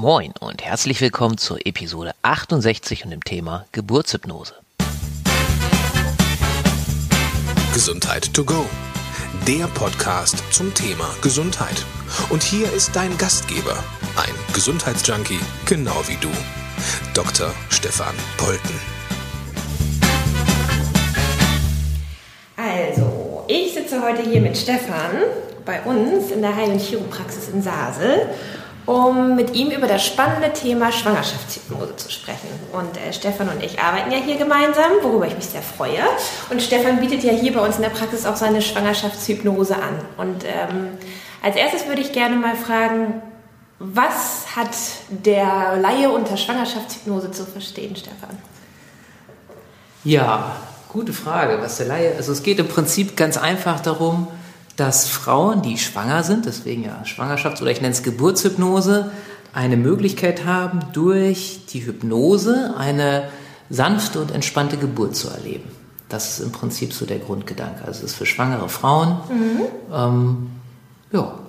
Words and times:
Moin 0.00 0.32
und 0.38 0.64
herzlich 0.64 1.00
willkommen 1.00 1.38
zur 1.38 1.58
Episode 1.66 2.12
68 2.22 3.02
und 3.04 3.10
dem 3.10 3.24
Thema 3.24 3.66
Geburtshypnose. 3.72 4.54
Gesundheit 7.74 8.32
to 8.32 8.44
go. 8.44 8.64
Der 9.44 9.66
Podcast 9.66 10.40
zum 10.52 10.72
Thema 10.72 11.12
Gesundheit. 11.20 11.84
Und 12.30 12.44
hier 12.44 12.72
ist 12.72 12.94
dein 12.94 13.18
Gastgeber, 13.18 13.76
ein 14.14 14.54
Gesundheitsjunkie, 14.54 15.40
genau 15.66 16.00
wie 16.06 16.16
du, 16.20 16.30
Dr. 17.12 17.52
Stefan 17.68 18.14
Polten. 18.36 18.80
Also, 22.56 23.44
ich 23.48 23.74
sitze 23.74 24.00
heute 24.00 24.22
hier 24.22 24.42
mit 24.42 24.56
Stefan 24.56 25.24
bei 25.64 25.82
uns 25.82 26.30
in 26.30 26.40
der 26.40 26.54
Heil- 26.54 26.70
und 26.70 26.80
Chiropraxis 26.80 27.48
in 27.48 27.62
Sasel 27.62 28.28
um 28.88 29.36
mit 29.36 29.54
ihm 29.54 29.70
über 29.70 29.86
das 29.86 30.06
spannende 30.06 30.50
Thema 30.54 30.90
Schwangerschaftshypnose 30.90 31.96
zu 31.96 32.10
sprechen. 32.10 32.48
Und 32.72 32.96
äh, 32.96 33.12
Stefan 33.12 33.50
und 33.50 33.62
ich 33.62 33.78
arbeiten 33.78 34.10
ja 34.10 34.16
hier 34.16 34.36
gemeinsam, 34.36 34.92
worüber 35.02 35.26
ich 35.26 35.36
mich 35.36 35.44
sehr 35.44 35.60
freue. 35.60 36.00
Und 36.48 36.62
Stefan 36.62 36.98
bietet 36.98 37.22
ja 37.22 37.32
hier 37.32 37.52
bei 37.52 37.60
uns 37.60 37.76
in 37.76 37.82
der 37.82 37.90
Praxis 37.90 38.24
auch 38.24 38.36
seine 38.36 38.62
Schwangerschaftshypnose 38.62 39.76
an. 39.76 40.00
Und 40.16 40.44
ähm, 40.44 40.96
als 41.42 41.56
erstes 41.56 41.86
würde 41.86 42.00
ich 42.00 42.12
gerne 42.12 42.36
mal 42.36 42.56
fragen, 42.56 43.20
was 43.78 44.56
hat 44.56 44.74
der 45.10 45.76
Laie 45.76 46.08
unter 46.08 46.38
Schwangerschaftshypnose 46.38 47.30
zu 47.30 47.44
verstehen, 47.44 47.94
Stefan? 47.94 48.38
Ja, 50.02 50.56
gute 50.88 51.12
Frage. 51.12 51.60
Was 51.60 51.76
der 51.76 51.88
Laie, 51.88 52.14
also 52.16 52.32
es 52.32 52.42
geht 52.42 52.58
im 52.58 52.68
Prinzip 52.68 53.18
ganz 53.18 53.36
einfach 53.36 53.80
darum, 53.80 54.28
dass 54.78 55.08
Frauen, 55.08 55.60
die 55.60 55.76
schwanger 55.76 56.22
sind, 56.22 56.46
deswegen 56.46 56.84
ja 56.84 57.02
Schwangerschafts- 57.04 57.60
oder 57.60 57.72
ich 57.72 57.80
nenne 57.80 57.92
es 57.92 58.04
Geburtshypnose, 58.04 59.10
eine 59.52 59.76
Möglichkeit 59.76 60.44
haben, 60.46 60.78
durch 60.92 61.62
die 61.72 61.84
Hypnose 61.84 62.74
eine 62.78 63.28
sanfte 63.68 64.20
und 64.20 64.30
entspannte 64.30 64.76
Geburt 64.76 65.16
zu 65.16 65.30
erleben. 65.30 65.68
Das 66.08 66.38
ist 66.38 66.46
im 66.46 66.52
Prinzip 66.52 66.92
so 66.92 67.06
der 67.06 67.18
Grundgedanke. 67.18 67.84
Also 67.84 68.04
es 68.04 68.12
ist 68.12 68.14
für 68.14 68.24
schwangere 68.24 68.68
Frauen. 68.68 69.18
Mhm. 69.28 69.60
Ähm, 69.92 70.50
ja. 71.10 71.40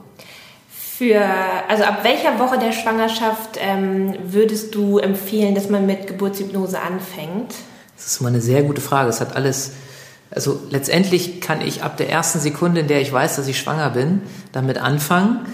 Für, 0.72 1.22
also 1.68 1.84
ab 1.84 2.00
welcher 2.02 2.40
Woche 2.40 2.58
der 2.58 2.72
Schwangerschaft 2.72 3.60
ähm, 3.60 4.16
würdest 4.24 4.74
du 4.74 4.98
empfehlen, 4.98 5.54
dass 5.54 5.70
man 5.70 5.86
mit 5.86 6.08
Geburtshypnose 6.08 6.82
anfängt? 6.82 7.54
Das 7.96 8.08
ist 8.08 8.22
mal 8.22 8.30
eine 8.30 8.42
sehr 8.42 8.64
gute 8.64 8.82
Frage. 8.82 9.10
Es 9.10 9.22
hat 9.22 9.36
alles 9.36 9.74
also 10.32 10.60
letztendlich 10.70 11.42
kann 11.42 11.62
ich 11.62 11.82
ab 11.84 11.98
der 11.98 12.10
ersten 12.10 12.40
Sekunde, 12.40 12.82
in 12.82 12.88
der 12.88 13.02
ich 13.02 13.12
weiß, 13.12 13.36
dass 13.36 13.48
ich 13.48 13.58
schwanger 13.60 13.90
bin, 13.90 14.22
damit 14.52 14.78
anfangen. 14.78 15.46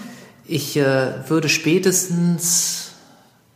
Ich 0.46 0.76
äh, 0.76 1.28
würde 1.28 1.48
spätestens 1.48 2.90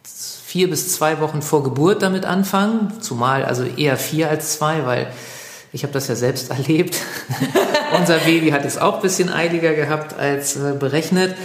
vier 0.02 0.68
bis 0.68 0.92
zwei 0.92 1.20
Wochen 1.20 1.42
vor 1.42 1.62
Geburt 1.62 2.02
damit 2.02 2.24
anfangen, 2.24 3.00
zumal 3.00 3.44
also 3.44 3.62
eher 3.62 3.96
vier 3.96 4.28
als 4.28 4.54
zwei, 4.54 4.84
weil 4.84 5.06
ich 5.72 5.84
habe 5.84 5.92
das 5.92 6.08
ja 6.08 6.16
selbst 6.16 6.50
erlebt. 6.50 6.96
Unser 7.98 8.18
Baby 8.18 8.50
hat 8.50 8.64
es 8.64 8.78
auch 8.78 8.96
ein 8.96 9.02
bisschen 9.02 9.28
eiliger 9.28 9.74
gehabt 9.74 10.18
als 10.18 10.56
äh, 10.56 10.72
berechnet. 10.78 11.36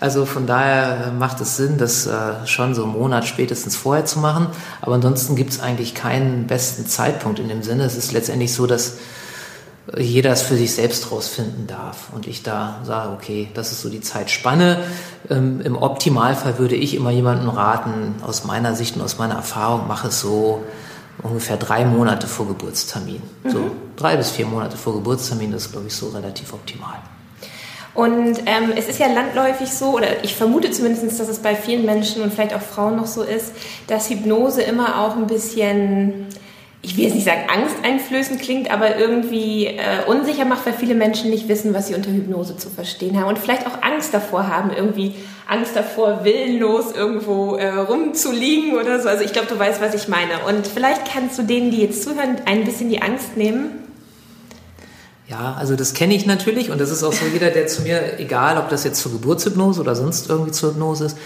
Also 0.00 0.26
von 0.26 0.46
daher 0.46 1.08
äh, 1.08 1.10
macht 1.12 1.40
es 1.40 1.56
Sinn, 1.56 1.76
das 1.76 2.06
äh, 2.06 2.46
schon 2.46 2.74
so 2.74 2.84
einen 2.84 2.92
Monat 2.92 3.26
spätestens 3.26 3.76
vorher 3.76 4.04
zu 4.04 4.18
machen. 4.18 4.46
Aber 4.80 4.94
ansonsten 4.94 5.36
gibt 5.36 5.50
es 5.50 5.60
eigentlich 5.60 5.94
keinen 5.94 6.46
besten 6.46 6.86
Zeitpunkt 6.86 7.38
in 7.38 7.48
dem 7.48 7.62
Sinne. 7.62 7.84
Es 7.84 7.96
ist 7.96 8.12
letztendlich 8.12 8.54
so, 8.54 8.66
dass 8.66 8.94
jeder 9.96 10.32
es 10.32 10.42
für 10.42 10.56
sich 10.56 10.74
selbst 10.74 11.10
rausfinden 11.10 11.66
darf. 11.66 12.08
Und 12.14 12.26
ich 12.26 12.42
da 12.42 12.80
sage, 12.84 13.12
okay, 13.12 13.48
das 13.54 13.72
ist 13.72 13.82
so 13.82 13.90
die 13.90 14.00
Zeitspanne. 14.00 14.78
Ähm, 15.30 15.60
Im 15.60 15.76
Optimalfall 15.76 16.58
würde 16.58 16.74
ich 16.74 16.94
immer 16.94 17.10
jemandem 17.10 17.48
raten, 17.50 18.16
aus 18.22 18.44
meiner 18.44 18.74
Sicht 18.74 18.96
und 18.96 19.02
aus 19.02 19.18
meiner 19.18 19.34
Erfahrung, 19.34 19.82
mach 19.86 20.04
es 20.04 20.20
so 20.20 20.62
ungefähr 21.22 21.56
drei 21.56 21.84
Monate 21.84 22.26
vor 22.26 22.46
Geburtstermin. 22.48 23.22
Mhm. 23.44 23.50
So 23.50 23.70
drei 23.96 24.16
bis 24.16 24.30
vier 24.30 24.46
Monate 24.46 24.76
vor 24.76 24.94
Geburtstermin, 24.94 25.52
das 25.52 25.66
ist, 25.66 25.72
glaube 25.72 25.86
ich, 25.86 25.94
so 25.94 26.08
relativ 26.08 26.52
optimal. 26.52 26.98
Und 27.94 28.40
ähm, 28.46 28.72
es 28.74 28.88
ist 28.88 28.98
ja 28.98 29.06
landläufig 29.06 29.70
so, 29.70 29.94
oder 29.94 30.24
ich 30.24 30.34
vermute 30.34 30.70
zumindest, 30.72 31.20
dass 31.20 31.28
es 31.28 31.38
bei 31.38 31.54
vielen 31.54 31.86
Menschen 31.86 32.22
und 32.22 32.32
vielleicht 32.34 32.54
auch 32.54 32.60
Frauen 32.60 32.96
noch 32.96 33.06
so 33.06 33.22
ist, 33.22 33.52
dass 33.86 34.10
Hypnose 34.10 34.62
immer 34.62 34.98
auch 35.00 35.16
ein 35.16 35.28
bisschen 35.28 36.26
ich 36.84 36.98
will 36.98 37.04
jetzt 37.04 37.14
nicht 37.14 37.24
sagen 37.24 37.48
angsteinflößend 37.48 38.40
klingt, 38.40 38.70
aber 38.70 38.98
irgendwie 38.98 39.66
äh, 39.66 40.04
unsicher 40.06 40.44
macht, 40.44 40.66
weil 40.66 40.74
viele 40.74 40.94
Menschen 40.94 41.30
nicht 41.30 41.48
wissen, 41.48 41.72
was 41.72 41.88
sie 41.88 41.94
unter 41.94 42.10
Hypnose 42.10 42.58
zu 42.58 42.68
verstehen 42.68 43.18
haben 43.18 43.28
und 43.28 43.38
vielleicht 43.38 43.66
auch 43.66 43.82
Angst 43.82 44.12
davor 44.12 44.48
haben, 44.48 44.70
irgendwie 44.70 45.14
Angst 45.48 45.74
davor, 45.74 46.24
willenlos 46.24 46.92
irgendwo 46.94 47.56
äh, 47.56 47.68
rumzuliegen 47.68 48.78
oder 48.78 49.00
so. 49.00 49.08
Also 49.08 49.24
ich 49.24 49.32
glaube, 49.32 49.48
du 49.48 49.58
weißt, 49.58 49.80
was 49.80 49.94
ich 49.94 50.08
meine. 50.08 50.44
Und 50.46 50.66
vielleicht 50.66 51.10
kannst 51.10 51.38
du 51.38 51.42
denen, 51.42 51.70
die 51.70 51.80
jetzt 51.80 52.02
zuhören, 52.02 52.36
ein 52.44 52.64
bisschen 52.64 52.90
die 52.90 53.00
Angst 53.00 53.36
nehmen. 53.36 53.70
Ja, 55.26 55.56
also 55.58 55.76
das 55.76 55.94
kenne 55.94 56.14
ich 56.14 56.26
natürlich 56.26 56.70
und 56.70 56.78
das 56.78 56.90
ist 56.90 57.02
auch 57.02 57.14
so 57.14 57.24
jeder, 57.32 57.48
der 57.48 57.66
zu 57.66 57.80
mir, 57.80 58.20
egal 58.20 58.58
ob 58.58 58.68
das 58.68 58.84
jetzt 58.84 59.00
zur 59.00 59.12
Geburtshypnose 59.12 59.80
oder 59.80 59.96
sonst 59.96 60.28
irgendwie 60.28 60.52
zur 60.52 60.70
Hypnose 60.72 61.06
ist, 61.06 61.16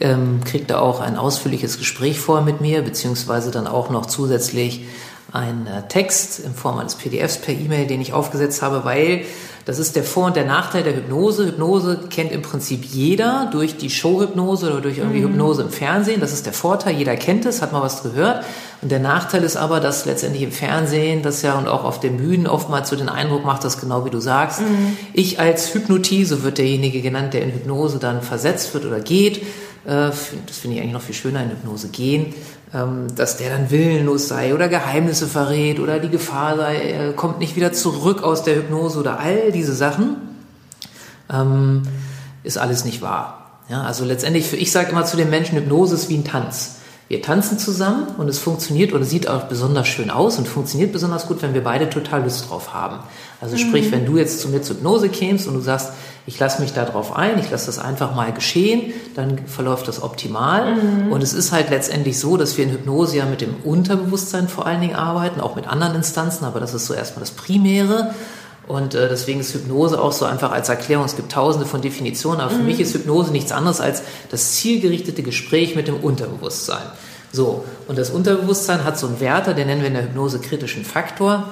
ähm, 0.00 0.40
kriegt 0.44 0.70
er 0.70 0.82
auch 0.82 1.00
ein 1.00 1.16
ausführliches 1.16 1.78
Gespräch 1.78 2.18
vor 2.18 2.40
mit 2.42 2.60
mir, 2.60 2.82
beziehungsweise 2.82 3.50
dann 3.50 3.66
auch 3.66 3.90
noch 3.90 4.06
zusätzlich 4.06 4.86
ein 5.32 5.66
äh, 5.66 5.86
Text 5.88 6.40
in 6.40 6.54
Form 6.54 6.78
eines 6.78 6.96
PDFs 6.96 7.38
per 7.38 7.54
E-Mail, 7.54 7.86
den 7.86 8.00
ich 8.00 8.12
aufgesetzt 8.12 8.62
habe, 8.62 8.84
weil 8.84 9.24
das 9.66 9.78
ist 9.78 9.94
der 9.94 10.04
Vor- 10.04 10.26
und 10.26 10.36
der 10.36 10.46
Nachteil 10.46 10.82
der 10.82 10.96
Hypnose. 10.96 11.46
Hypnose 11.46 12.00
kennt 12.08 12.32
im 12.32 12.42
Prinzip 12.42 12.84
jeder 12.84 13.48
durch 13.52 13.76
die 13.76 13.90
Showhypnose 13.90 14.70
oder 14.70 14.80
durch 14.80 14.98
irgendwie 14.98 15.20
mhm. 15.20 15.28
Hypnose 15.28 15.62
im 15.62 15.70
Fernsehen. 15.70 16.20
Das 16.20 16.32
ist 16.32 16.46
der 16.46 16.54
Vorteil. 16.54 16.96
Jeder 16.96 17.14
kennt 17.16 17.44
es, 17.44 17.60
hat 17.60 17.72
mal 17.72 17.82
was 17.82 18.02
gehört. 18.02 18.44
Und 18.80 18.90
der 18.90 19.00
Nachteil 19.00 19.44
ist 19.44 19.56
aber, 19.56 19.78
dass 19.80 20.06
letztendlich 20.06 20.42
im 20.42 20.50
Fernsehen 20.50 21.22
das 21.22 21.42
ja 21.42 21.58
und 21.58 21.68
auch 21.68 21.84
auf 21.84 22.00
den 22.00 22.16
Bühnen 22.16 22.46
oftmals 22.46 22.88
so 22.88 22.96
den 22.96 23.10
Eindruck 23.10 23.44
macht, 23.44 23.62
dass 23.62 23.78
genau 23.78 24.06
wie 24.06 24.10
du 24.10 24.18
sagst, 24.18 24.62
mhm. 24.62 24.96
ich 25.12 25.38
als 25.38 25.74
Hypnotie, 25.74 26.24
so 26.24 26.42
wird 26.42 26.56
derjenige 26.56 27.02
genannt, 27.02 27.34
der 27.34 27.42
in 27.42 27.52
Hypnose 27.52 27.98
dann 27.98 28.22
versetzt 28.22 28.72
wird 28.72 28.86
oder 28.86 29.00
geht, 29.00 29.42
das 29.84 30.58
finde 30.58 30.76
ich 30.76 30.82
eigentlich 30.82 30.92
noch 30.92 31.02
viel 31.02 31.14
schöner 31.14 31.42
in 31.42 31.50
Hypnose 31.50 31.88
gehen, 31.88 32.34
ähm, 32.74 33.06
dass 33.16 33.36
der 33.36 33.50
dann 33.50 33.70
willenlos 33.70 34.28
sei 34.28 34.54
oder 34.54 34.68
Geheimnisse 34.68 35.26
verrät 35.26 35.80
oder 35.80 35.98
die 35.98 36.10
Gefahr 36.10 36.56
sei, 36.56 36.76
er 36.76 37.12
kommt 37.12 37.38
nicht 37.38 37.56
wieder 37.56 37.72
zurück 37.72 38.22
aus 38.22 38.42
der 38.42 38.56
Hypnose 38.56 38.98
oder 38.98 39.18
all 39.18 39.52
diese 39.52 39.74
Sachen, 39.74 40.16
ähm, 41.32 41.82
ist 42.42 42.58
alles 42.58 42.84
nicht 42.84 43.02
wahr. 43.02 43.60
Ja, 43.68 43.82
also 43.82 44.04
letztendlich, 44.04 44.52
ich 44.52 44.72
sage 44.72 44.90
immer 44.90 45.04
zu 45.04 45.16
den 45.16 45.30
Menschen, 45.30 45.56
Hypnose 45.56 45.94
ist 45.94 46.08
wie 46.08 46.16
ein 46.16 46.24
Tanz. 46.24 46.79
Wir 47.10 47.20
tanzen 47.20 47.58
zusammen 47.58 48.06
und 48.18 48.28
es 48.28 48.38
funktioniert 48.38 48.92
oder 48.92 49.04
sieht 49.04 49.26
auch 49.26 49.46
besonders 49.46 49.88
schön 49.88 50.10
aus 50.10 50.38
und 50.38 50.46
funktioniert 50.46 50.92
besonders 50.92 51.26
gut, 51.26 51.42
wenn 51.42 51.54
wir 51.54 51.64
beide 51.64 51.90
total 51.90 52.22
Lust 52.22 52.48
drauf 52.48 52.72
haben. 52.72 53.00
Also 53.40 53.56
sprich, 53.56 53.86
mhm. 53.86 53.92
wenn 53.92 54.06
du 54.06 54.16
jetzt 54.16 54.38
zu 54.38 54.48
mir 54.48 54.62
zur 54.62 54.76
Hypnose 54.76 55.08
kämst 55.08 55.48
und 55.48 55.54
du 55.54 55.60
sagst, 55.60 55.90
ich 56.26 56.38
lasse 56.38 56.62
mich 56.62 56.72
darauf 56.72 57.16
ein, 57.16 57.40
ich 57.40 57.50
lasse 57.50 57.66
das 57.66 57.80
einfach 57.80 58.14
mal 58.14 58.32
geschehen, 58.32 58.92
dann 59.16 59.44
verläuft 59.46 59.88
das 59.88 60.04
optimal. 60.04 60.76
Mhm. 60.76 61.10
Und 61.10 61.20
es 61.24 61.32
ist 61.32 61.50
halt 61.50 61.70
letztendlich 61.70 62.16
so, 62.16 62.36
dass 62.36 62.56
wir 62.56 62.62
in 62.62 62.70
Hypnose 62.70 63.16
ja 63.16 63.24
mit 63.24 63.40
dem 63.40 63.56
Unterbewusstsein 63.64 64.46
vor 64.46 64.66
allen 64.66 64.80
Dingen 64.80 64.94
arbeiten, 64.94 65.40
auch 65.40 65.56
mit 65.56 65.66
anderen 65.66 65.96
Instanzen, 65.96 66.44
aber 66.44 66.60
das 66.60 66.74
ist 66.74 66.86
so 66.86 66.94
erstmal 66.94 67.22
das 67.22 67.32
Primäre. 67.32 68.14
Und 68.70 68.94
äh, 68.94 69.08
deswegen 69.08 69.40
ist 69.40 69.52
Hypnose 69.52 70.00
auch 70.00 70.12
so 70.12 70.24
einfach 70.26 70.52
als 70.52 70.68
Erklärung. 70.68 71.04
Es 71.04 71.16
gibt 71.16 71.32
tausende 71.32 71.66
von 71.66 71.82
Definitionen, 71.82 72.40
aber 72.40 72.50
für 72.50 72.58
mhm. 72.58 72.66
mich 72.66 72.78
ist 72.78 72.94
Hypnose 72.94 73.32
nichts 73.32 73.50
anderes 73.50 73.80
als 73.80 74.02
das 74.30 74.52
zielgerichtete 74.52 75.24
Gespräch 75.24 75.74
mit 75.74 75.88
dem 75.88 75.96
Unterbewusstsein. 75.96 76.84
So, 77.32 77.64
und 77.88 77.98
das 77.98 78.10
Unterbewusstsein 78.10 78.84
hat 78.84 78.96
so 78.96 79.08
einen 79.08 79.18
Werte, 79.18 79.56
den 79.56 79.66
nennen 79.66 79.80
wir 79.80 79.88
in 79.88 79.94
der 79.94 80.04
Hypnose 80.04 80.38
kritischen 80.38 80.84
Faktor. 80.84 81.48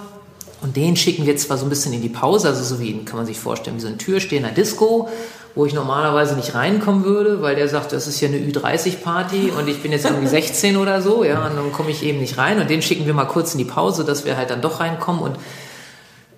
Und 0.60 0.76
den 0.76 0.94
schicken 0.94 1.26
wir 1.26 1.36
zwar 1.36 1.58
so 1.58 1.66
ein 1.66 1.68
bisschen 1.68 1.92
in 1.92 2.02
die 2.02 2.08
Pause, 2.08 2.48
also 2.48 2.62
so 2.62 2.80
wie, 2.80 3.04
kann 3.04 3.16
man 3.16 3.26
sich 3.26 3.40
vorstellen, 3.40 3.76
wie 3.78 3.80
so 3.80 3.88
ein 3.88 3.98
Türstehender 3.98 4.50
Disco, 4.50 5.08
wo 5.56 5.66
ich 5.66 5.74
normalerweise 5.74 6.36
nicht 6.36 6.54
reinkommen 6.54 7.04
würde, 7.04 7.42
weil 7.42 7.56
der 7.56 7.66
sagt, 7.68 7.90
das 7.90 8.06
ist 8.06 8.20
hier 8.20 8.28
eine 8.28 8.38
Ü30-Party 8.38 9.52
und 9.58 9.66
ich 9.66 9.82
bin 9.82 9.90
jetzt 9.90 10.04
irgendwie 10.08 10.28
16 10.28 10.76
oder 10.76 11.02
so, 11.02 11.24
ja, 11.24 11.44
und 11.46 11.56
dann 11.56 11.72
komme 11.72 11.90
ich 11.90 12.04
eben 12.04 12.20
nicht 12.20 12.38
rein 12.38 12.60
und 12.60 12.70
den 12.70 12.80
schicken 12.80 13.06
wir 13.06 13.14
mal 13.14 13.24
kurz 13.24 13.54
in 13.54 13.58
die 13.58 13.64
Pause, 13.64 14.04
dass 14.04 14.24
wir 14.24 14.36
halt 14.36 14.50
dann 14.50 14.60
doch 14.60 14.78
reinkommen 14.78 15.20
und 15.20 15.36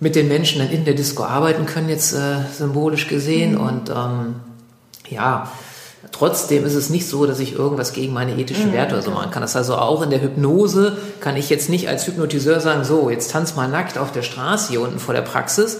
mit 0.01 0.17
den 0.17 0.29
Menschen 0.29 0.61
dann 0.61 0.71
in 0.71 0.85
der 0.85 0.95
Disco 0.95 1.25
arbeiten 1.25 1.67
können, 1.67 1.89
jetzt 1.89 2.13
äh, 2.13 2.39
symbolisch 2.57 3.07
gesehen. 3.07 3.53
Mhm. 3.53 3.61
Und 3.61 3.91
ähm, 3.91 4.35
ja, 5.09 5.51
Trotzdem 6.13 6.67
ist 6.67 6.75
es 6.75 6.91
nicht 6.91 7.09
so, 7.09 7.25
dass 7.27 7.39
ich 7.39 7.55
irgendwas 7.55 7.93
gegen 7.93 8.13
meine 8.13 8.37
ethischen 8.37 8.71
mhm, 8.71 8.73
Werte 8.75 8.95
oder 8.95 9.03
so 9.03 9.11
machen 9.11 9.31
kann. 9.31 9.43
Das 9.43 9.55
also 9.55 9.77
auch 9.77 10.03
in 10.03 10.11
der 10.11 10.21
Hypnose 10.21 10.97
kann 11.21 11.37
ich 11.37 11.51
jetzt 11.51 11.69
nicht 11.69 11.89
als 11.89 12.07
Hypnotiseur 12.07 12.61
sagen, 12.61 12.85
so, 12.85 13.11
jetzt 13.11 13.31
tanz 13.31 13.55
mal 13.55 13.69
nackt 13.69 13.97
auf 13.97 14.11
der 14.13 14.23
Straße 14.23 14.71
hier 14.71 14.81
unten 14.81 14.99
vor 14.99 15.15
der 15.15 15.23
Praxis. 15.23 15.79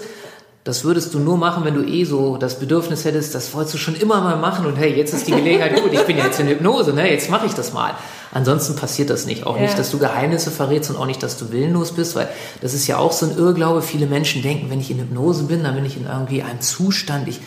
Das 0.63 0.83
würdest 0.83 1.15
du 1.15 1.19
nur 1.19 1.37
machen, 1.37 1.65
wenn 1.65 1.73
du 1.73 1.83
eh 1.83 2.03
so 2.03 2.37
das 2.37 2.59
Bedürfnis 2.59 3.03
hättest, 3.03 3.33
das 3.33 3.51
wolltest 3.55 3.73
du 3.73 3.77
schon 3.79 3.95
immer 3.95 4.21
mal 4.21 4.37
machen 4.37 4.67
und 4.67 4.75
hey, 4.75 4.93
jetzt 4.95 5.11
ist 5.11 5.27
die 5.27 5.31
Gelegenheit 5.31 5.81
gut, 5.81 5.91
ich 5.91 6.03
bin 6.03 6.17
jetzt 6.17 6.39
in 6.39 6.47
Hypnose, 6.47 6.93
ne, 6.93 7.11
jetzt 7.11 7.31
mache 7.31 7.47
ich 7.47 7.53
das 7.53 7.73
mal. 7.73 7.95
Ansonsten 8.31 8.75
passiert 8.75 9.09
das 9.09 9.25
nicht. 9.25 9.47
Auch 9.47 9.55
ja. 9.55 9.63
nicht, 9.63 9.79
dass 9.79 9.89
du 9.89 9.97
Geheimnisse 9.97 10.51
verrätst 10.51 10.91
und 10.91 10.97
auch 10.97 11.07
nicht, 11.07 11.23
dass 11.23 11.37
du 11.37 11.51
willenlos 11.51 11.93
bist, 11.93 12.15
weil 12.15 12.29
das 12.61 12.75
ist 12.75 12.85
ja 12.85 12.97
auch 12.97 13.11
so 13.11 13.25
ein 13.25 13.35
Irrglaube. 13.35 13.81
Viele 13.81 14.05
Menschen 14.05 14.43
denken, 14.43 14.69
wenn 14.69 14.79
ich 14.79 14.91
in 14.91 14.99
Hypnose 14.99 15.45
bin, 15.45 15.63
dann 15.63 15.73
bin 15.73 15.85
ich 15.85 15.97
in 15.97 16.05
irgendwie 16.05 16.43
einem 16.43 16.61
Zustand, 16.61 17.27
ich 17.27 17.39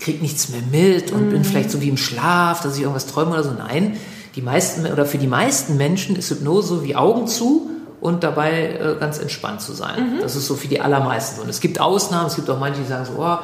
kriege 0.00 0.20
nichts 0.20 0.48
mehr 0.48 0.62
mit 0.72 1.12
und 1.12 1.26
mhm. 1.26 1.30
bin 1.30 1.44
vielleicht 1.44 1.70
so 1.70 1.80
wie 1.80 1.88
im 1.88 1.96
Schlaf, 1.96 2.62
dass 2.62 2.74
ich 2.74 2.80
irgendwas 2.82 3.06
träume 3.06 3.30
oder 3.30 3.44
so. 3.44 3.52
Nein, 3.52 3.96
die 4.34 4.42
meisten 4.42 4.86
oder 4.86 5.06
für 5.06 5.18
die 5.18 5.28
meisten 5.28 5.76
Menschen 5.76 6.16
ist 6.16 6.30
Hypnose 6.30 6.68
so 6.68 6.84
wie 6.84 6.96
Augen 6.96 7.28
zu 7.28 7.70
und 8.00 8.22
dabei 8.22 8.74
äh, 8.74 8.96
ganz 8.98 9.18
entspannt 9.18 9.60
zu 9.60 9.72
sein. 9.72 10.16
Mhm. 10.16 10.20
Das 10.20 10.36
ist 10.36 10.46
so 10.46 10.54
für 10.54 10.68
die 10.68 10.80
allermeisten. 10.80 11.40
Und 11.40 11.48
es 11.48 11.60
gibt 11.60 11.80
Ausnahmen, 11.80 12.26
es 12.26 12.36
gibt 12.36 12.48
auch 12.50 12.58
manche, 12.58 12.80
die 12.80 12.88
sagen 12.88 13.04
so, 13.04 13.14
oh, 13.18 13.38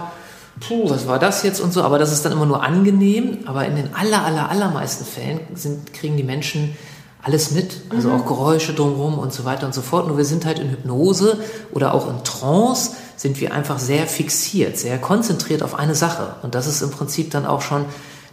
puh, 0.60 0.90
was 0.90 1.06
war 1.06 1.19
das 1.19 1.43
jetzt 1.43 1.60
und 1.60 1.72
so, 1.72 1.82
aber 1.82 1.99
das 1.99 2.12
ist 2.12 2.25
dann 2.25 2.32
immer 2.32 2.46
nur 2.46 2.62
angenehm. 2.62 3.38
Aber 3.46 3.64
in 3.66 3.76
den 3.76 3.94
aller, 3.94 4.25
aller, 4.25 4.50
allermeisten 4.50 5.04
Fällen 5.04 5.40
sind, 5.54 5.93
kriegen 5.93 6.16
die 6.16 6.25
Menschen 6.25 6.76
alles 7.22 7.52
mit, 7.52 7.82
also 7.90 8.08
mhm. 8.08 8.20
auch 8.20 8.26
Geräusche 8.26 8.75
drumherum 8.75 9.19
und 9.19 9.32
so 9.32 9.44
weiter 9.44 9.66
und 9.66 9.75
so 9.75 9.81
fort. 9.81 10.08
Nur 10.08 10.19
wir 10.19 10.25
sind 10.25 10.44
halt 10.44 10.58
in 10.58 10.70
Hypnose 10.70 11.38
oder 11.72 11.94
auch 11.94 12.08
in 12.10 12.25
Trance 12.25 12.93
sind 13.16 13.40
wir 13.40 13.54
einfach 13.54 13.78
sehr 13.78 14.08
fixiert, 14.08 14.76
sehr 14.76 14.99
konzentriert 14.99 15.62
auf 15.62 15.78
eine 15.78 15.94
Sache. 15.94 16.34
Und 16.43 16.56
das 16.56 16.66
ist 16.66 16.82
im 16.82 16.90
Prinzip 16.90 17.31
dann 17.31 17.46
auch 17.46 17.62
schon 17.62 17.84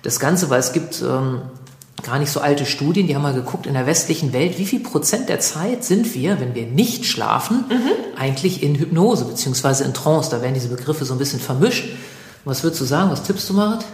das 0.01 0.19
Ganze, 0.19 0.49
weil 0.49 0.59
es 0.59 0.73
gibt 0.73 1.01
ähm, 1.01 1.41
gar 2.03 2.19
nicht 2.19 2.31
so 2.31 2.39
alte 2.39 2.65
Studien, 2.65 3.07
die 3.07 3.15
haben 3.15 3.21
mal 3.21 3.33
geguckt, 3.33 3.65
in 3.65 3.73
der 3.73 3.85
westlichen 3.85 4.33
Welt, 4.33 4.57
wie 4.57 4.65
viel 4.65 4.79
Prozent 4.79 5.29
der 5.29 5.39
Zeit 5.39 5.83
sind 5.83 6.13
wir, 6.15 6.39
wenn 6.39 6.55
wir 6.55 6.65
nicht 6.65 7.05
schlafen, 7.05 7.65
mhm. 7.69 8.17
eigentlich 8.17 8.63
in 8.63 8.75
Hypnose 8.75 9.25
beziehungsweise 9.25 9.83
in 9.83 9.93
Trance. 9.93 10.29
Da 10.29 10.41
werden 10.41 10.53
diese 10.53 10.69
Begriffe 10.69 11.05
so 11.05 11.13
ein 11.13 11.19
bisschen 11.19 11.39
vermischt. 11.39 11.85
Was 12.45 12.63
würdest 12.63 12.81
du 12.81 12.85
sagen? 12.85 13.11
Was 13.11 13.23
tippst 13.23 13.49
du, 13.49 13.53
Marit? 13.53 13.85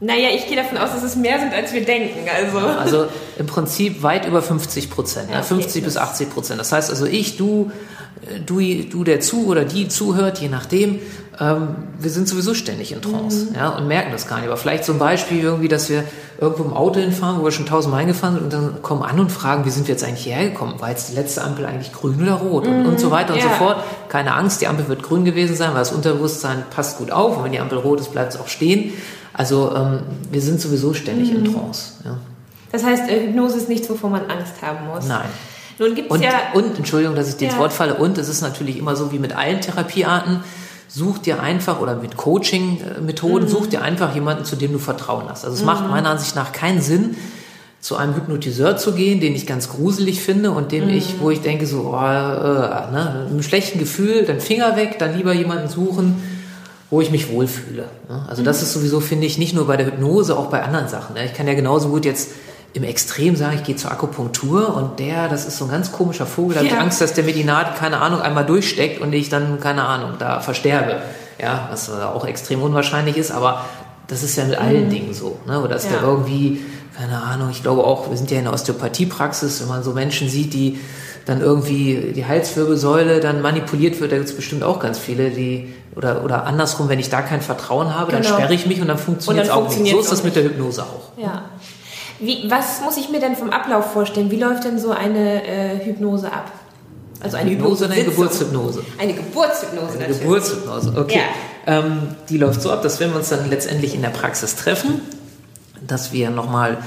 Naja, 0.00 0.28
ich 0.34 0.46
gehe 0.48 0.56
davon 0.56 0.76
aus, 0.76 0.90
dass 0.90 1.02
es 1.02 1.16
mehr 1.16 1.38
sind, 1.38 1.54
als 1.54 1.72
wir 1.72 1.84
denken. 1.84 2.28
Also, 2.28 2.58
also 2.58 3.06
im 3.38 3.46
Prinzip 3.46 4.02
weit 4.02 4.26
über 4.26 4.42
50 4.42 4.90
Prozent, 4.90 5.30
ja, 5.30 5.38
okay, 5.38 5.46
50 5.46 5.84
bis 5.84 5.96
80 5.96 6.30
Prozent. 6.30 6.60
Das 6.60 6.72
heißt 6.72 6.90
also, 6.90 7.06
ich, 7.06 7.36
du, 7.36 7.70
du, 8.46 8.60
du 8.60 9.04
der 9.04 9.20
zu 9.20 9.46
oder 9.46 9.64
die 9.64 9.88
zuhört, 9.88 10.38
je 10.38 10.48
nachdem, 10.48 10.98
ähm, 11.40 11.68
wir 11.98 12.10
sind 12.10 12.28
sowieso 12.28 12.54
ständig 12.54 12.92
in 12.92 13.02
Trance 13.02 13.46
mhm. 13.50 13.56
ja, 13.56 13.70
und 13.70 13.88
merken 13.88 14.12
das 14.12 14.26
gar 14.28 14.36
nicht. 14.36 14.46
Aber 14.46 14.56
vielleicht 14.56 14.88
ein 14.88 14.98
Beispiel 14.98 15.42
irgendwie, 15.42 15.68
dass 15.68 15.88
wir 15.88 16.04
irgendwo 16.40 16.64
im 16.64 16.72
Auto 16.72 17.00
hinfahren, 17.00 17.40
wo 17.40 17.44
wir 17.44 17.52
schon 17.52 17.66
tausendmal 17.66 18.00
hingefahren 18.00 18.36
sind 18.36 18.44
und 18.44 18.52
dann 18.52 18.82
kommen 18.82 19.02
an 19.02 19.18
und 19.18 19.32
fragen, 19.32 19.64
wie 19.64 19.70
sind 19.70 19.86
wir 19.88 19.94
jetzt 19.94 20.04
eigentlich 20.04 20.24
hierher 20.24 20.50
gekommen? 20.50 20.74
War 20.78 20.90
jetzt 20.90 21.10
die 21.10 21.14
letzte 21.14 21.42
Ampel 21.42 21.66
eigentlich 21.66 21.92
grün 21.92 22.20
oder 22.22 22.34
rot? 22.34 22.66
Mhm. 22.66 22.80
Und, 22.80 22.86
und 22.86 23.00
so 23.00 23.10
weiter 23.10 23.34
und 23.34 23.40
ja. 23.40 23.48
so 23.48 23.50
fort. 23.50 23.78
Keine 24.08 24.34
Angst, 24.34 24.60
die 24.60 24.66
Ampel 24.66 24.88
wird 24.88 25.02
grün 25.02 25.24
gewesen 25.24 25.56
sein, 25.56 25.70
weil 25.70 25.80
das 25.80 25.92
Unterbewusstsein 25.92 26.64
passt 26.70 26.98
gut 26.98 27.10
auf 27.10 27.38
und 27.38 27.44
wenn 27.44 27.52
die 27.52 27.60
Ampel 27.60 27.78
rot 27.78 28.00
ist, 28.00 28.12
bleibt 28.12 28.34
es 28.34 28.40
auch 28.40 28.48
stehen. 28.48 28.92
Also 29.32 29.74
ähm, 29.74 30.00
wir 30.30 30.40
sind 30.40 30.60
sowieso 30.60 30.94
ständig 30.94 31.32
mhm. 31.32 31.44
in 31.44 31.52
Trance. 31.52 31.94
Ja. 32.04 32.18
Das 32.70 32.84
heißt, 32.84 33.08
Hypnose 33.08 33.56
ist 33.56 33.68
nichts, 33.68 33.88
wovon 33.90 34.12
man 34.12 34.22
Angst 34.22 34.54
haben 34.62 34.88
muss. 34.88 35.06
Nein. 35.06 35.28
Nun 35.78 35.94
gibt's 35.94 36.10
und, 36.10 36.22
ja 36.22 36.30
und 36.54 36.76
Entschuldigung, 36.76 37.16
dass 37.16 37.28
ich 37.28 37.36
dir 37.36 37.46
ja. 37.46 37.50
ins 37.50 37.60
Wort 37.60 37.72
falle. 37.72 37.94
Und 37.94 38.18
es 38.18 38.28
ist 38.28 38.40
natürlich 38.40 38.78
immer 38.78 38.96
so 38.96 39.12
wie 39.12 39.18
mit 39.18 39.36
allen 39.36 39.60
Therapiearten. 39.60 40.40
Such 40.88 41.18
dir 41.18 41.40
einfach 41.40 41.80
oder 41.80 41.96
mit 41.96 42.16
Coaching-Methoden, 42.16 43.46
mhm. 43.46 43.50
such 43.50 43.66
dir 43.66 43.82
einfach 43.82 44.14
jemanden, 44.14 44.44
zu 44.44 44.54
dem 44.54 44.72
du 44.72 44.78
Vertrauen 44.78 45.28
hast. 45.28 45.44
Also 45.44 45.56
es 45.56 45.60
mhm. 45.60 45.66
macht 45.66 45.88
meiner 45.88 46.10
Ansicht 46.10 46.36
nach 46.36 46.52
keinen 46.52 46.80
Sinn, 46.80 47.16
zu 47.80 47.96
einem 47.96 48.14
Hypnotiseur 48.14 48.78
zu 48.78 48.92
gehen, 48.92 49.20
den 49.20 49.34
ich 49.34 49.46
ganz 49.46 49.68
gruselig 49.68 50.22
finde 50.22 50.52
und 50.52 50.72
dem 50.72 50.84
mhm. 50.84 50.94
ich, 50.94 51.20
wo 51.20 51.30
ich 51.30 51.42
denke 51.42 51.66
so, 51.66 51.90
oh, 51.92 51.96
äh, 51.96 52.90
ne, 52.92 53.20
mit 53.24 53.30
einem 53.32 53.42
schlechten 53.42 53.78
Gefühl, 53.78 54.24
dann 54.24 54.40
Finger 54.40 54.76
weg, 54.76 54.98
dann 54.98 55.14
lieber 55.14 55.34
jemanden 55.34 55.68
suchen, 55.68 56.22
wo 56.88 57.00
ich 57.00 57.10
mich 57.10 57.28
wohlfühle. 57.30 57.84
Ne? 58.08 58.24
Also 58.26 58.42
das 58.42 58.58
mhm. 58.58 58.62
ist 58.62 58.72
sowieso, 58.72 59.00
finde 59.00 59.26
ich, 59.26 59.36
nicht 59.36 59.54
nur 59.54 59.66
bei 59.66 59.76
der 59.76 59.86
Hypnose, 59.86 60.38
auch 60.38 60.46
bei 60.46 60.62
anderen 60.62 60.88
Sachen. 60.88 61.14
Ne? 61.14 61.26
Ich 61.26 61.34
kann 61.34 61.46
ja 61.46 61.54
genauso 61.54 61.88
gut 61.88 62.06
jetzt 62.06 62.30
im 62.74 62.82
Extrem 62.82 63.36
sagen, 63.36 63.56
ich 63.56 63.62
gehe 63.62 63.76
zur 63.76 63.92
Akupunktur 63.92 64.74
und 64.74 64.98
der, 64.98 65.28
das 65.28 65.46
ist 65.46 65.58
so 65.58 65.66
ein 65.66 65.70
ganz 65.70 65.92
komischer 65.92 66.26
Vogel, 66.26 66.56
da 66.56 66.60
ja. 66.60 66.70
habe 66.70 66.76
ich 66.76 66.82
Angst, 66.82 67.00
dass 67.00 67.14
der 67.14 67.24
mir 67.24 67.32
die 67.32 67.44
Nadel, 67.44 67.72
keine 67.78 68.00
Ahnung, 68.00 68.20
einmal 68.20 68.44
durchsteckt 68.44 69.00
und 69.00 69.12
ich 69.12 69.28
dann, 69.28 69.60
keine 69.60 69.84
Ahnung, 69.84 70.14
da 70.18 70.40
versterbe. 70.40 70.96
Ja, 71.40 71.68
was 71.70 71.90
auch 71.90 72.26
extrem 72.26 72.62
unwahrscheinlich 72.62 73.16
ist, 73.16 73.30
aber 73.30 73.64
das 74.08 74.22
ist 74.22 74.36
ja 74.36 74.44
mit 74.44 74.58
allen 74.58 74.86
mhm. 74.86 74.90
Dingen 74.90 75.14
so. 75.14 75.38
Ne? 75.46 75.60
Oder 75.60 75.74
dass 75.74 75.84
ja. 75.84 75.90
der 75.90 76.02
irgendwie, 76.02 76.60
keine 76.96 77.22
Ahnung, 77.22 77.50
ich 77.50 77.62
glaube 77.62 77.84
auch, 77.84 78.10
wir 78.10 78.16
sind 78.16 78.30
ja 78.30 78.38
in 78.38 78.44
der 78.44 78.52
Osteopathiepraxis, 78.52 79.60
wenn 79.60 79.68
man 79.68 79.82
so 79.82 79.92
Menschen 79.92 80.28
sieht, 80.28 80.52
die 80.52 80.78
dann 81.26 81.40
irgendwie 81.40 82.12
die 82.14 82.26
Halswirbelsäule 82.26 83.20
dann 83.20 83.40
manipuliert 83.40 84.00
wird, 84.00 84.12
da 84.12 84.16
gibt 84.16 84.28
es 84.28 84.36
bestimmt 84.36 84.62
auch 84.62 84.78
ganz 84.78 84.98
viele, 84.98 85.30
die 85.30 85.72
oder, 85.96 86.24
oder 86.24 86.44
andersrum, 86.44 86.88
wenn 86.88 86.98
ich 86.98 87.08
da 87.08 87.22
kein 87.22 87.40
Vertrauen 87.40 87.94
habe, 87.94 88.10
genau. 88.10 88.22
dann 88.22 88.32
sperre 88.32 88.52
ich 88.52 88.66
mich 88.66 88.80
und 88.80 88.88
dann 88.88 88.98
funktioniert 88.98 89.46
es 89.46 89.50
auch 89.50 89.74
nicht. 89.74 89.92
So 89.92 90.00
ist 90.00 90.12
das 90.12 90.24
mit 90.24 90.36
der 90.36 90.44
Hypnose 90.44 90.82
auch. 90.82 91.18
Ja. 91.18 91.44
Wie, 92.18 92.48
was 92.48 92.80
muss 92.82 92.96
ich 92.96 93.10
mir 93.10 93.20
denn 93.20 93.36
vom 93.36 93.50
Ablauf 93.50 93.92
vorstellen? 93.92 94.30
Wie 94.30 94.38
läuft 94.38 94.64
denn 94.64 94.78
so 94.78 94.90
eine 94.90 95.44
äh, 95.46 95.84
Hypnose 95.84 96.32
ab? 96.32 96.52
Also 97.20 97.36
eine 97.36 97.50
Hypnose 97.50 97.86
oder 97.86 97.94
eine 97.94 98.04
Geburtshypnose? 98.04 98.82
Eine 98.98 99.14
Geburtshypnose 99.14 99.98
eine. 99.98 100.14
Geburtshypnose, 100.14 100.94
okay. 100.96 101.20
Ja. 101.66 101.78
Ähm, 101.78 102.16
die 102.28 102.36
läuft 102.36 102.60
so 102.60 102.70
ab, 102.70 102.82
dass 102.82 103.00
wenn 103.00 103.10
wir 103.10 103.16
uns 103.16 103.30
dann 103.30 103.48
letztendlich 103.48 103.94
in 103.94 104.02
der 104.02 104.10
Praxis 104.10 104.56
treffen, 104.56 105.00
dass 105.86 106.12
wir 106.12 106.30
nochmal 106.30 106.78